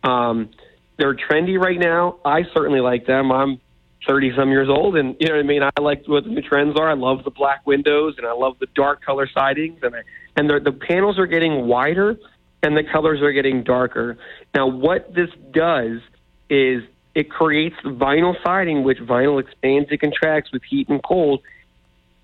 [0.02, 0.50] Um,
[0.98, 2.18] they're trendy right now.
[2.24, 3.30] I certainly like them.
[3.30, 3.60] I'm
[4.08, 5.62] 30 some years old, and you know what I mean.
[5.62, 6.90] I like what the new trends are.
[6.90, 10.00] I love the black windows, and I love the dark color sidings, and I,
[10.36, 12.18] and the, the panels are getting wider,
[12.62, 14.18] and the colors are getting darker.
[14.52, 16.00] Now, what this does
[16.48, 16.82] is
[17.14, 21.40] it creates vinyl siding, which vinyl expands and contracts with heat and cold,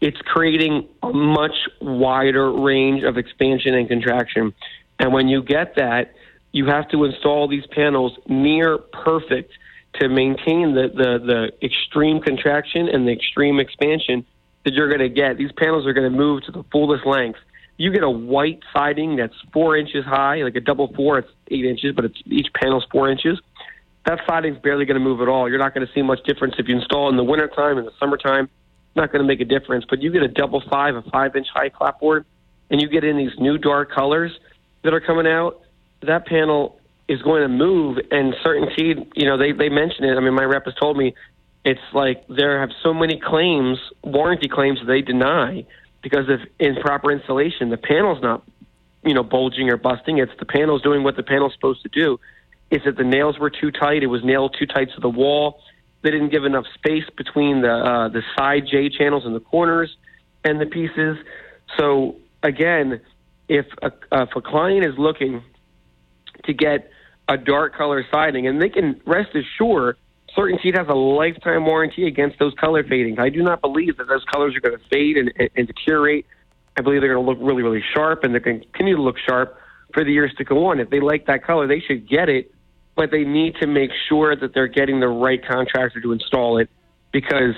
[0.00, 4.54] it's creating a much wider range of expansion and contraction.
[4.98, 6.14] And when you get that,
[6.52, 9.52] you have to install these panels near perfect
[10.00, 14.26] to maintain the, the, the extreme contraction and the extreme expansion
[14.64, 15.38] that you're going to get.
[15.38, 17.38] These panels are going to move to the fullest length.
[17.78, 21.64] You get a white siding that's four inches high, like a double four, it's eight
[21.64, 23.38] inches, but it's, each panel's four inches.
[24.06, 25.48] That siding's barely going to move at all.
[25.48, 27.92] You're not going to see much difference if you install in the wintertime, in the
[27.98, 28.48] summertime.
[28.96, 29.84] Not going to make a difference.
[29.88, 32.24] But you get a double five, a five inch high clapboard,
[32.70, 34.32] and you get in these new dark colors
[34.82, 35.60] that are coming out.
[36.02, 40.16] That panel is going to move, and CertainTeed, you know, they they mention it.
[40.16, 41.14] I mean, my rep has told me
[41.64, 45.66] it's like there have so many claims, warranty claims they deny
[46.02, 47.70] because of improper installation.
[47.70, 48.44] The panel's not,
[49.04, 50.18] you know, bulging or busting.
[50.18, 52.20] It's the panel's doing what the panel's supposed to do.
[52.70, 54.02] Is that the nails were too tight?
[54.02, 55.60] It was nailed too tight to the wall.
[56.06, 59.96] They didn't give enough space between the uh, the side J channels and the corners
[60.44, 61.16] and the pieces.
[61.76, 63.00] So again,
[63.48, 65.42] if a, if a client is looking
[66.44, 66.88] to get
[67.28, 69.96] a dark color siding, and they can rest assured,
[70.36, 73.18] CertainTeed has a lifetime warranty against those color fadings.
[73.18, 76.24] I do not believe that those colors are going to fade and, and, and deteriorate.
[76.76, 79.02] I believe they're going to look really, really sharp, and they're going to continue to
[79.02, 79.58] look sharp
[79.92, 80.78] for the years to go on.
[80.78, 82.54] If they like that color, they should get it,
[82.96, 86.68] but they need to make sure that they're getting the right contractor to install it
[87.12, 87.54] because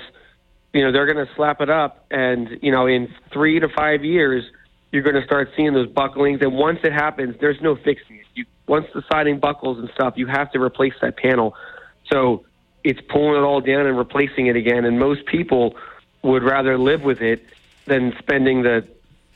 [0.73, 4.05] you know they're going to slap it up, and you know in three to five
[4.05, 4.43] years
[4.91, 6.41] you're going to start seeing those bucklings.
[6.41, 8.25] And once it happens, there's no fixing it.
[8.33, 11.55] You, once the siding buckles and stuff, you have to replace that panel.
[12.11, 12.45] So
[12.83, 14.85] it's pulling it all down and replacing it again.
[14.85, 15.75] And most people
[16.23, 17.45] would rather live with it
[17.85, 18.87] than spending the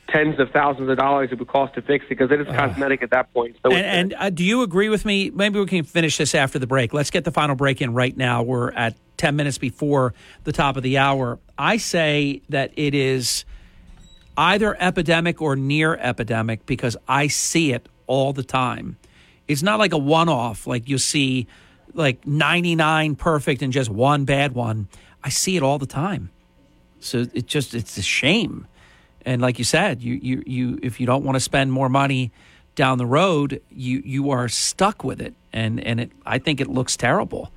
[0.10, 3.02] tens of thousands of dollars it would cost to fix it because it is cosmetic
[3.02, 3.56] at that point.
[3.64, 5.30] So and, and uh, do you agree with me?
[5.30, 6.94] Maybe we can finish this after the break.
[6.94, 8.44] Let's get the final break in right now.
[8.44, 11.40] We're at 10 minutes before the top of the hour.
[11.58, 13.46] I say that it is
[14.38, 18.98] either epidemic or near epidemic because I see it all the time.
[19.48, 21.48] It's not like a one off, like you see
[21.94, 24.88] like 99 perfect and just one bad one.
[25.24, 26.32] I see it all the time.
[27.00, 28.68] So it just it's a shame.
[29.26, 32.32] And like you said, you you you if you don't want to spend more money
[32.76, 35.34] down the road, you you are stuck with it.
[35.52, 37.52] And and it I think it looks terrible.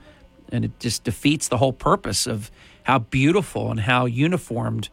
[0.52, 2.50] And it just defeats the whole purpose of
[2.84, 4.88] how beautiful and how uniformed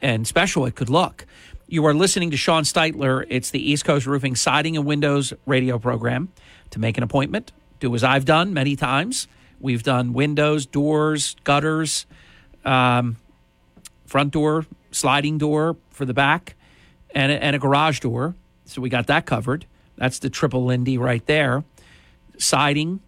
[0.00, 1.26] and special it could look.
[1.68, 3.26] You are listening to Sean Steitler.
[3.28, 6.32] It's the East Coast Roofing Siding and Windows radio program.
[6.70, 9.26] To make an appointment, do as I've done many times.
[9.58, 12.06] We've done windows, doors, gutters,
[12.64, 13.16] um,
[14.06, 16.56] front door, sliding door for the back,
[17.14, 18.34] and a, and a garage door.
[18.64, 19.66] So we got that covered.
[19.96, 21.62] That's the triple Lindy right there.
[22.38, 23.00] Siding,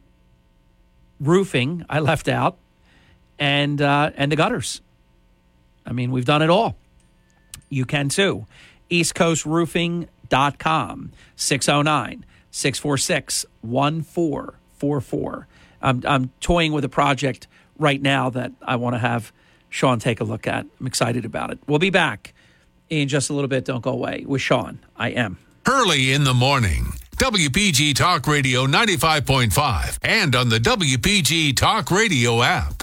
[1.18, 2.58] roofing, I left out,
[3.38, 4.82] and uh, and the gutters.
[5.86, 6.76] I mean, we've done it all.
[7.70, 8.44] You can too.
[8.90, 15.46] EastCoastRoofing.com, 609 646 1444.
[15.80, 17.46] I'm toying with a project
[17.78, 19.32] right now that I want to have
[19.70, 20.66] Sean take a look at.
[20.78, 21.58] I'm excited about it.
[21.66, 22.34] We'll be back
[23.00, 23.64] in just a little bit.
[23.64, 24.78] Don't go away with Sean.
[24.96, 25.38] I am.
[25.66, 26.92] Hurley in the morning.
[27.16, 32.82] WPG Talk Radio 95.5 and on the WPG Talk Radio app.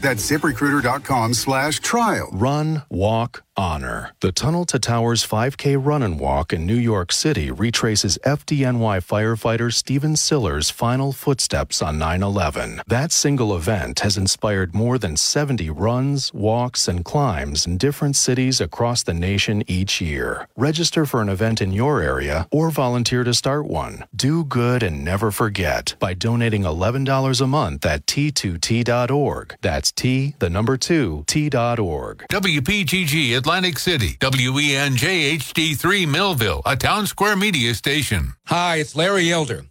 [0.00, 2.30] That's ziprecruiter.com slash trial.
[2.32, 4.14] Run, walk, honor.
[4.20, 9.70] The Tunnel to Towers 5K Run and Walk in New York City retraces FDNY firefighter
[9.70, 12.80] Stephen Siller's final footsteps on 9 11.
[12.86, 18.62] That single event has inspired more than 70 runs, walks, and climbs in different cities
[18.62, 20.48] across the nation each year.
[20.56, 24.06] Register for an event in your area or volunteer to start one.
[24.16, 29.56] Do good and never forget by donating $11 a month at t2t.org.
[29.60, 32.24] That's T, the number 2, t.org.
[32.30, 38.34] WPGG Atlantic City, WENJ HD3 Millville, a Townsquare Media station.
[38.46, 39.64] Hi, it's Larry Elder,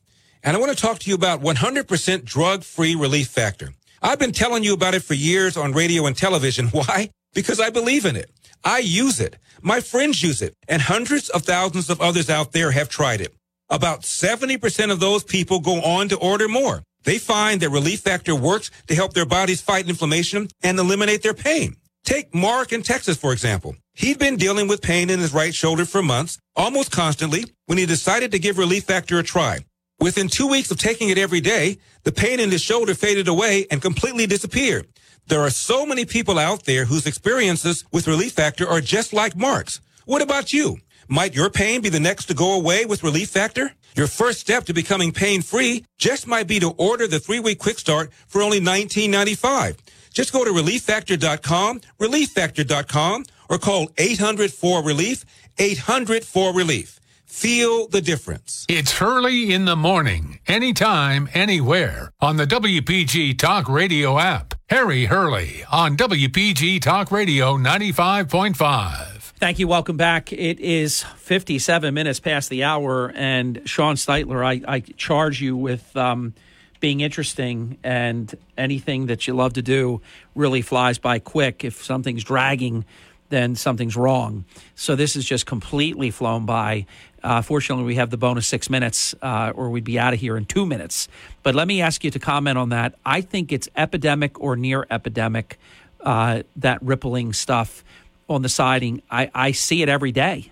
[0.43, 3.69] and I want to talk to you about 100% drug free Relief Factor.
[4.01, 6.67] I've been telling you about it for years on radio and television.
[6.71, 7.11] Why?
[7.33, 8.29] Because I believe in it.
[8.65, 9.37] I use it.
[9.61, 13.33] My friends use it, and hundreds of thousands of others out there have tried it.
[13.69, 16.83] About 70% of those people go on to order more.
[17.05, 21.33] They find that Relief Factor works to help their bodies fight inflammation and eliminate their
[21.33, 21.77] pain.
[22.09, 23.75] Take Mark in Texas, for example.
[23.93, 27.85] He'd been dealing with pain in his right shoulder for months, almost constantly, when he
[27.85, 29.59] decided to give Relief Factor a try.
[29.99, 33.67] Within two weeks of taking it every day, the pain in his shoulder faded away
[33.69, 34.87] and completely disappeared.
[35.27, 39.37] There are so many people out there whose experiences with Relief Factor are just like
[39.37, 39.79] Mark's.
[40.05, 40.79] What about you?
[41.07, 43.73] Might your pain be the next to go away with Relief Factor?
[43.95, 47.59] Your first step to becoming pain free just might be to order the three week
[47.59, 49.77] quick start for only $19.95.
[50.13, 55.25] Just go to relieffactor.com, relieffactor.com, or call 800 4 relief,
[55.57, 56.99] 800 4 relief.
[57.25, 58.65] Feel the difference.
[58.67, 64.55] It's Hurley in the morning, anytime, anywhere on the WPG Talk Radio app.
[64.69, 69.19] Harry Hurley on WPG Talk Radio 95.5.
[69.39, 69.67] Thank you.
[69.67, 70.33] Welcome back.
[70.33, 75.95] It is 57 minutes past the hour, and Sean Steitler, I, I charge you with
[75.95, 76.33] um,
[76.79, 80.01] being interesting, and anything that you love to do
[80.35, 81.63] really flies by quick.
[81.63, 82.85] If something's dragging,
[83.29, 84.45] then something's wrong.
[84.75, 86.85] So this is just completely flown by.
[87.21, 90.37] Uh, fortunately, we have the bonus six minutes, uh, or we'd be out of here
[90.37, 91.07] in two minutes.
[91.43, 92.95] But let me ask you to comment on that.
[93.05, 95.59] I think it's epidemic or near epidemic,
[96.01, 97.83] uh, that rippling stuff
[98.29, 99.01] on the siding.
[99.11, 100.51] I, I see it every day.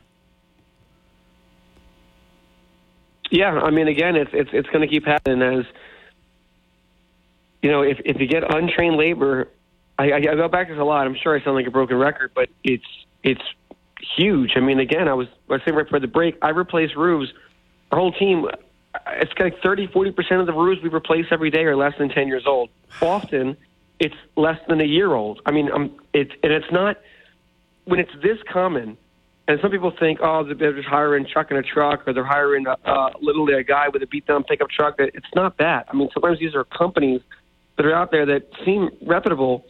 [3.30, 5.66] Yeah, I mean, again, it's it's it's going to keep happening as
[7.68, 7.82] you know.
[7.82, 9.50] If if you get untrained labor,
[10.00, 11.06] I, I go back to this a lot.
[11.06, 12.86] I'm sure I sound like a broken record, but it's
[13.24, 13.42] it's
[14.16, 14.52] huge.
[14.56, 17.34] I mean, again, I was I was saying right before the break, I replace roofs.
[17.92, 18.48] Our whole team,
[19.08, 22.08] it's like 30, 40 percent of the roofs we replace every day are less than
[22.08, 22.70] 10 years old.
[23.02, 23.58] Often,
[24.00, 25.42] it's less than a year old.
[25.46, 27.02] I mean, um, it's and it's not
[27.84, 28.98] when it's this common.
[29.50, 32.66] And some people think, oh, they're just hiring Chuck in a truck, or they're hiring
[32.68, 34.96] uh, literally a guy with a beat down pickup truck.
[35.00, 35.88] It's not that.
[35.90, 37.22] I mean, sometimes these are companies
[37.78, 39.66] that are out there that seem reputable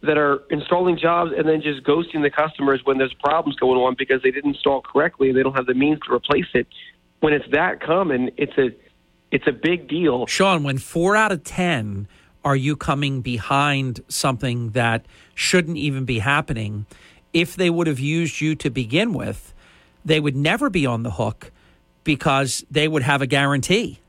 [0.00, 3.96] that are installing jobs and then just ghosting the customers when there's problems going on
[3.98, 6.68] because they didn't install correctly and they don't have the means to replace it.
[7.20, 8.70] When it's that common, it's a
[9.30, 10.26] it's a big deal.
[10.26, 12.06] Sean, when four out of ten
[12.44, 15.04] are you coming behind something that
[15.34, 16.86] shouldn't even be happening?
[17.32, 19.52] If they would have used you to begin with,
[20.04, 21.50] they would never be on the hook
[22.04, 24.00] because they would have a guarantee.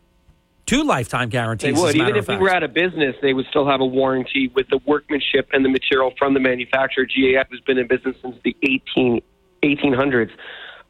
[0.70, 1.74] Two lifetime guarantees.
[1.74, 1.96] They would.
[1.96, 4.80] Even if we were out of business, they would still have a warranty with the
[4.86, 7.08] workmanship and the material from the manufacturer.
[7.08, 9.20] GAF has been in business since the 18,
[9.64, 10.30] 1800s.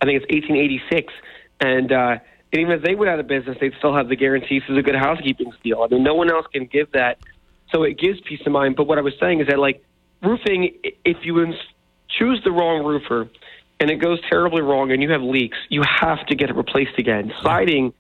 [0.01, 1.14] I think it's 1886.
[1.61, 2.17] And, uh,
[2.51, 4.58] and even if they went out of business, they'd still have the guarantee.
[4.58, 5.82] Is a good housekeeping deal.
[5.82, 7.19] I mean, no one else can give that.
[7.72, 8.75] So it gives peace of mind.
[8.75, 9.82] But what I was saying is that, like,
[10.22, 11.56] roofing, if you ins-
[12.09, 13.30] choose the wrong roofer
[13.80, 16.98] and it goes terribly wrong and you have leaks, you have to get it replaced
[16.98, 17.32] again.
[17.41, 17.93] Siding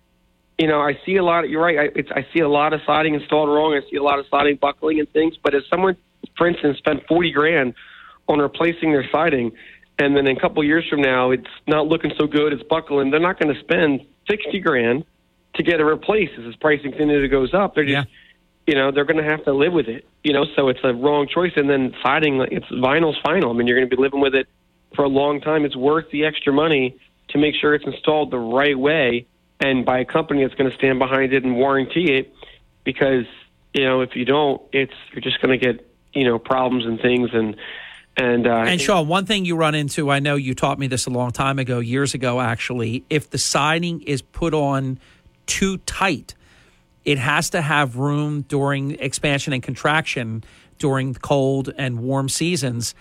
[0.59, 1.45] you know, I see a lot.
[1.45, 1.79] Of, you're right.
[1.79, 3.73] I, it's, I see a lot of siding installed wrong.
[3.73, 5.37] I see a lot of siding buckling and things.
[5.41, 5.95] But if someone,
[6.37, 7.73] for instance, spent forty grand
[8.27, 9.53] on replacing their siding,
[9.97, 13.21] and then a couple years from now it's not looking so good, it's buckling, they're
[13.21, 15.05] not going to spend sixty grand
[15.55, 16.33] to get it replaced.
[16.37, 18.07] As the pricing continues to goes up, they're just,
[18.67, 20.05] you know, they're going to have to live with it.
[20.25, 21.53] You know, so it's a wrong choice.
[21.55, 23.49] And then siding, it's vinyl's final.
[23.49, 24.47] I mean, you're going to be living with it
[24.93, 25.63] for a long time.
[25.63, 26.97] It's worth the extra money
[27.29, 29.25] to make sure it's installed the right way
[29.59, 32.33] and by a company that's going to stand behind it and warranty it
[32.83, 33.25] because
[33.73, 36.99] you know if you don't it's you're just going to get you know problems and
[36.99, 37.55] things and
[38.17, 41.05] and uh, and Sean, one thing you run into, I know you taught me this
[41.05, 43.05] a long time ago, years ago actually.
[43.09, 44.99] If the siding is put on
[45.45, 46.35] too tight,
[47.05, 50.43] it has to have room during expansion and contraction
[50.79, 52.93] during cold and warm seasons.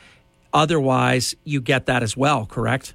[0.52, 2.46] Otherwise, you get that as well.
[2.46, 2.94] Correct?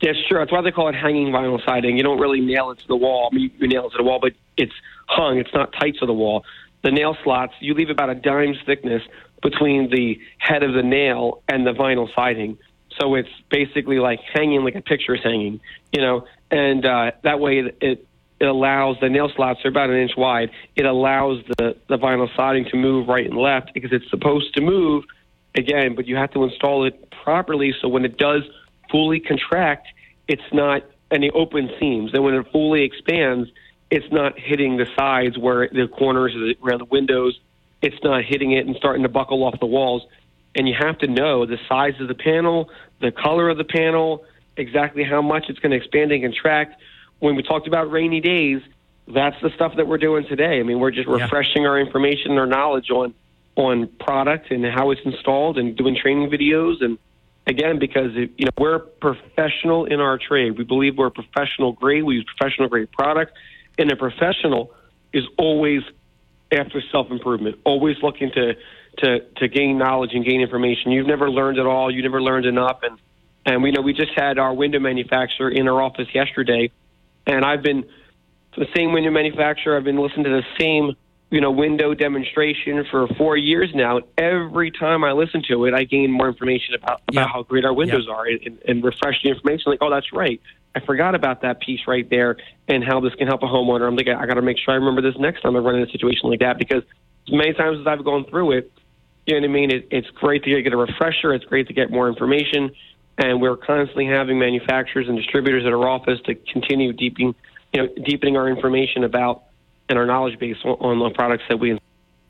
[0.00, 0.38] Yeah, sure.
[0.38, 1.96] That's why they call it hanging vinyl siding.
[1.96, 3.28] You don't really nail it to the wall.
[3.30, 4.72] I mean, you nail it to the wall, but it's
[5.06, 5.38] hung.
[5.38, 6.44] It's not tight to the wall.
[6.82, 9.02] The nail slots, you leave about a dime's thickness
[9.42, 12.58] between the head of the nail and the vinyl siding.
[12.98, 15.60] So it's basically like hanging like a picture is hanging,
[15.92, 18.06] you know, and uh, that way it, it
[18.40, 20.50] it allows the nail slots are about an inch wide.
[20.74, 24.62] It allows the the vinyl siding to move right and left because it's supposed to
[24.62, 25.04] move
[25.54, 28.42] again, but you have to install it properly so when it does
[28.90, 29.88] fully contract,
[30.28, 32.12] it's not any open seams.
[32.14, 33.50] And when it fully expands,
[33.90, 37.38] it's not hitting the sides where the corners around the windows.
[37.82, 40.02] It's not hitting it and starting to buckle off the walls.
[40.54, 42.70] And you have to know the size of the panel,
[43.00, 44.24] the color of the panel,
[44.56, 46.80] exactly how much it's going to expand and contract.
[47.18, 48.60] When we talked about rainy days,
[49.08, 50.60] that's the stuff that we're doing today.
[50.60, 51.22] I mean, we're just Yeah.
[51.22, 53.14] refreshing our information and our knowledge on
[53.56, 56.98] on product and how it's installed and doing training videos and
[57.50, 60.56] again because you know we're professional in our trade.
[60.56, 62.04] We believe we're professional grade.
[62.04, 63.32] We use professional grade product,
[63.76, 64.72] and a professional
[65.12, 65.82] is always
[66.50, 68.54] after self improvement, always looking to
[68.98, 70.92] to to gain knowledge and gain information.
[70.92, 71.90] You've never learned it all.
[71.90, 72.98] You never learned enough, and
[73.44, 76.70] and we know we just had our window manufacturer in our office yesterday,
[77.26, 77.84] and I've been
[78.56, 79.76] the same window manufacturer.
[79.76, 80.96] I've been listening to the same
[81.30, 84.00] you know window demonstration for four years now.
[84.18, 87.72] Every time I listen to it, I gain more information about, about how great our
[87.72, 89.70] windows are and, and refresh the information.
[89.70, 90.40] Like, oh, that's right.
[90.74, 92.36] I forgot about that piece right there
[92.68, 93.86] and how this can help a homeowner.
[93.86, 95.88] I'm like, I got to make sure I remember this next time I run into
[95.88, 96.82] a situation like that because
[97.26, 98.72] as many times as I've gone through it,
[99.26, 99.70] you know what I mean?
[99.70, 101.34] It, it's great to get a refresher.
[101.34, 102.70] It's great to get more information.
[103.18, 107.34] And we're constantly having manufacturers and distributors at our office to continue deepening,
[107.72, 109.42] you know, deepening our information about
[109.90, 111.78] and our knowledge base on, the products that we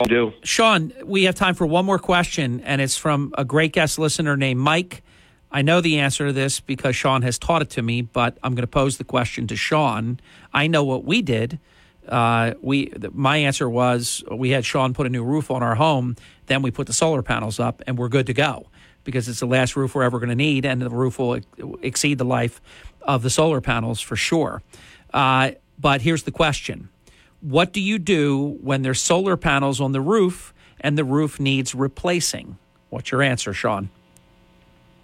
[0.09, 0.33] do.
[0.43, 4.37] Sean, we have time for one more question, and it's from a great guest listener
[4.37, 5.03] named Mike.
[5.53, 8.55] I know the answer to this because Sean has taught it to me, but I'm
[8.55, 10.19] going to pose the question to Sean.
[10.55, 11.59] I know what we did.
[12.09, 16.17] Uh, we my answer was we had Sean put a new roof on our home,
[16.47, 18.67] then we put the solar panels up, and we're good to go
[19.05, 21.41] because it's the last roof we're ever going to need, and the roof will
[21.83, 22.61] exceed the life
[23.03, 24.63] of the solar panels for sure.
[25.13, 26.89] Uh, but here's the question:
[27.41, 31.75] What do you do when there's solar panels on the roof and the roof needs
[31.75, 32.59] replacing?
[32.91, 33.89] What's your answer, Sean?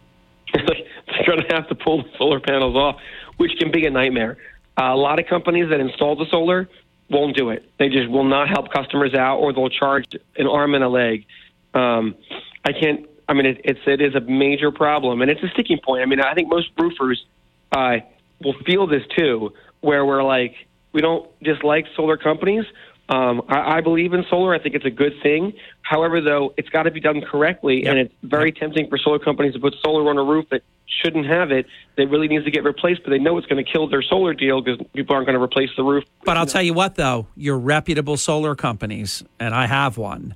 [0.54, 3.00] They're going to have to pull the solar panels off,
[3.36, 4.36] which can be a nightmare.
[4.78, 6.68] Uh, a lot of companies that install the solar
[7.08, 7.70] won't do it.
[7.78, 10.06] They just will not help customers out, or they'll charge
[10.36, 11.24] an arm and a leg.
[11.72, 12.16] Um,
[12.64, 13.08] I can't.
[13.28, 16.02] I mean, it, it's it is a major problem, and it's a sticking point.
[16.02, 17.24] I mean, I think most roofers
[17.72, 17.98] uh,
[18.42, 20.54] will feel this too, where we're like,
[20.96, 22.64] we don't dislike solar companies.
[23.10, 24.54] Um, I, I believe in solar.
[24.54, 25.52] I think it's a good thing.
[25.82, 29.52] However, though, it's got to be done correctly, and it's very tempting for solar companies
[29.52, 30.62] to put solar on a roof that
[31.02, 31.66] shouldn't have it.
[31.98, 34.32] That really needs to get replaced, but they know it's going to kill their solar
[34.32, 36.04] deal because people aren't going to replace the roof.
[36.24, 40.34] But I'll tell you what, though, your reputable solar companies, and I have one.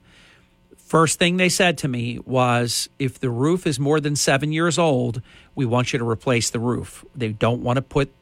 [0.76, 4.78] First thing they said to me was if the roof is more than seven years
[4.78, 5.22] old,
[5.55, 7.02] we want you to replace the roof.
[7.16, 8.12] They don't want to put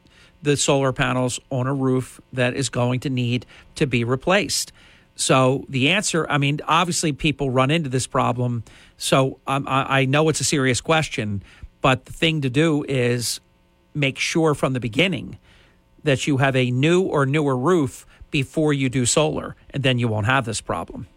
[0.41, 3.45] the solar panels on a roof that is going to need
[3.75, 4.71] to be replaced.
[5.15, 8.63] So the answer, I mean, obviously people run into this problem.
[8.97, 11.43] So um, I, I know it's a serious question,
[11.81, 13.41] but the thing to do is
[13.93, 15.37] make sure from the beginning
[16.03, 20.07] that you have a new or newer roof before you do solar, and then you
[20.07, 21.07] won't have this problem.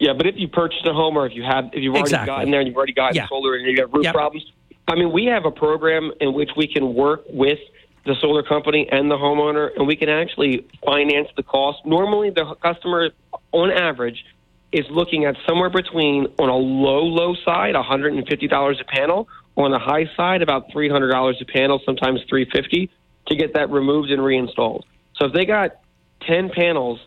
[0.00, 2.26] Yeah, but if you purchased a home or if you have if you've already Exactly.
[2.26, 3.28] gotten there and you've already gotten Yeah.
[3.28, 4.14] solar and you got roof Yep.
[4.14, 4.50] problems,
[4.90, 7.60] I mean, we have a program in which we can work with
[8.04, 11.86] the solar company and the homeowner, and we can actually finance the cost.
[11.86, 13.10] Normally, the customer,
[13.52, 14.24] on average,
[14.72, 18.80] is looking at somewhere between on a low, low side, one hundred and fifty dollars
[18.80, 22.88] a panel, on the high side, about three hundred dollars a panel, sometimes $350,
[23.26, 24.86] to get that removed and reinstalled.
[25.14, 25.78] So if they got
[26.22, 26.98] ten panels,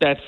[0.00, 0.22] that's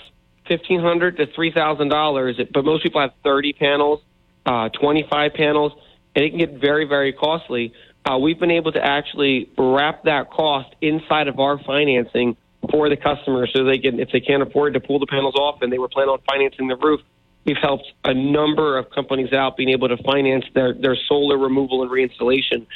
[0.48, 2.40] 1,500 to three thousand dollars.
[2.52, 4.00] But most people have thirty panels,
[4.44, 5.72] uh, twenty-five panels,
[6.16, 7.74] and it can get very, very costly.
[8.04, 12.36] Uh, we've been able to actually wrap that cost inside of our financing
[12.70, 15.60] for the customer, so they can, if they can't afford to pull the panels off
[15.62, 17.00] and they were planning on financing the roof,
[17.44, 21.82] we've helped a number of companies out being able to finance their their solar removal
[21.82, 22.66] and reinstallation.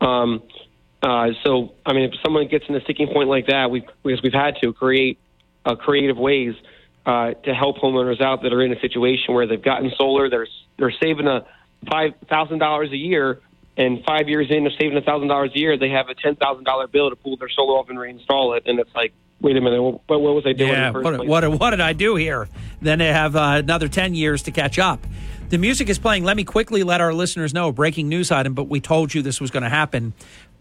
[0.00, 0.42] Um,
[1.02, 4.22] uh, so, I mean, if someone gets in a sticking point like that, we because
[4.22, 5.18] we've had to create
[5.64, 6.54] uh, creative ways
[7.06, 10.46] uh, to help homeowners out that are in a situation where they've gotten solar, they're
[10.78, 11.46] they're saving a
[11.88, 13.40] five thousand dollars a year,
[13.76, 16.36] and five years in of saving a thousand dollars a year, they have a ten
[16.36, 19.56] thousand dollar bill to pull their solar off and reinstall it, and it's like, wait
[19.56, 20.70] a minute, what, what was I doing?
[20.70, 22.48] in Yeah, what, what, what did I do here?
[22.82, 25.06] Then they have uh, another 10 years to catch up.
[25.48, 26.24] The music is playing.
[26.24, 29.22] Let me quickly let our listeners know a breaking news item, but we told you
[29.22, 30.12] this was going to happen.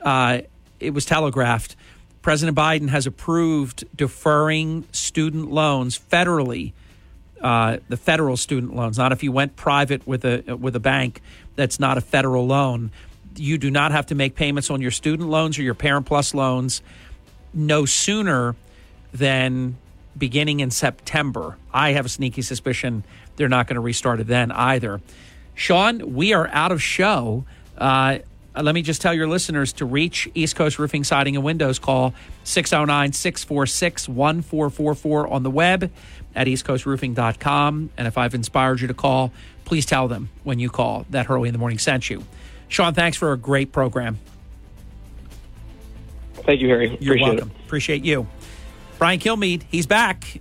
[0.01, 0.41] Uh,
[0.80, 1.75] it was telegraphed.
[2.22, 6.73] President Biden has approved deferring student loans federally.
[7.42, 11.22] Uh, the federal student loans, not if you went private with a with a bank,
[11.56, 12.92] that's not a federal loan.
[13.35, 16.34] You do not have to make payments on your student loans or your Parent Plus
[16.34, 16.82] loans
[17.53, 18.56] no sooner
[19.14, 19.77] than
[20.18, 21.58] beginning in September.
[21.74, 23.03] I have a sneaky suspicion
[23.38, 25.01] they're not going to restart it then either.
[25.56, 27.45] Sean, we are out of show.
[27.77, 28.19] Uh,
[28.56, 32.14] let me just tell your listeners to reach East Coast Roofing, Siding, and Windows, call
[32.43, 35.92] 609 646 1444 on the web
[36.35, 37.90] at eastcoastroofing.com.
[37.98, 39.32] And if I've inspired you to call,
[39.66, 42.24] please tell them when you call that Hurley in the Morning sent you.
[42.67, 44.19] Sean, thanks for a great program.
[46.35, 46.98] Thank you, Harry.
[46.99, 47.30] You're Appreciate it.
[47.41, 47.51] welcome.
[47.66, 48.27] Appreciate you.
[48.98, 50.38] Brian Kilmeade, he's back.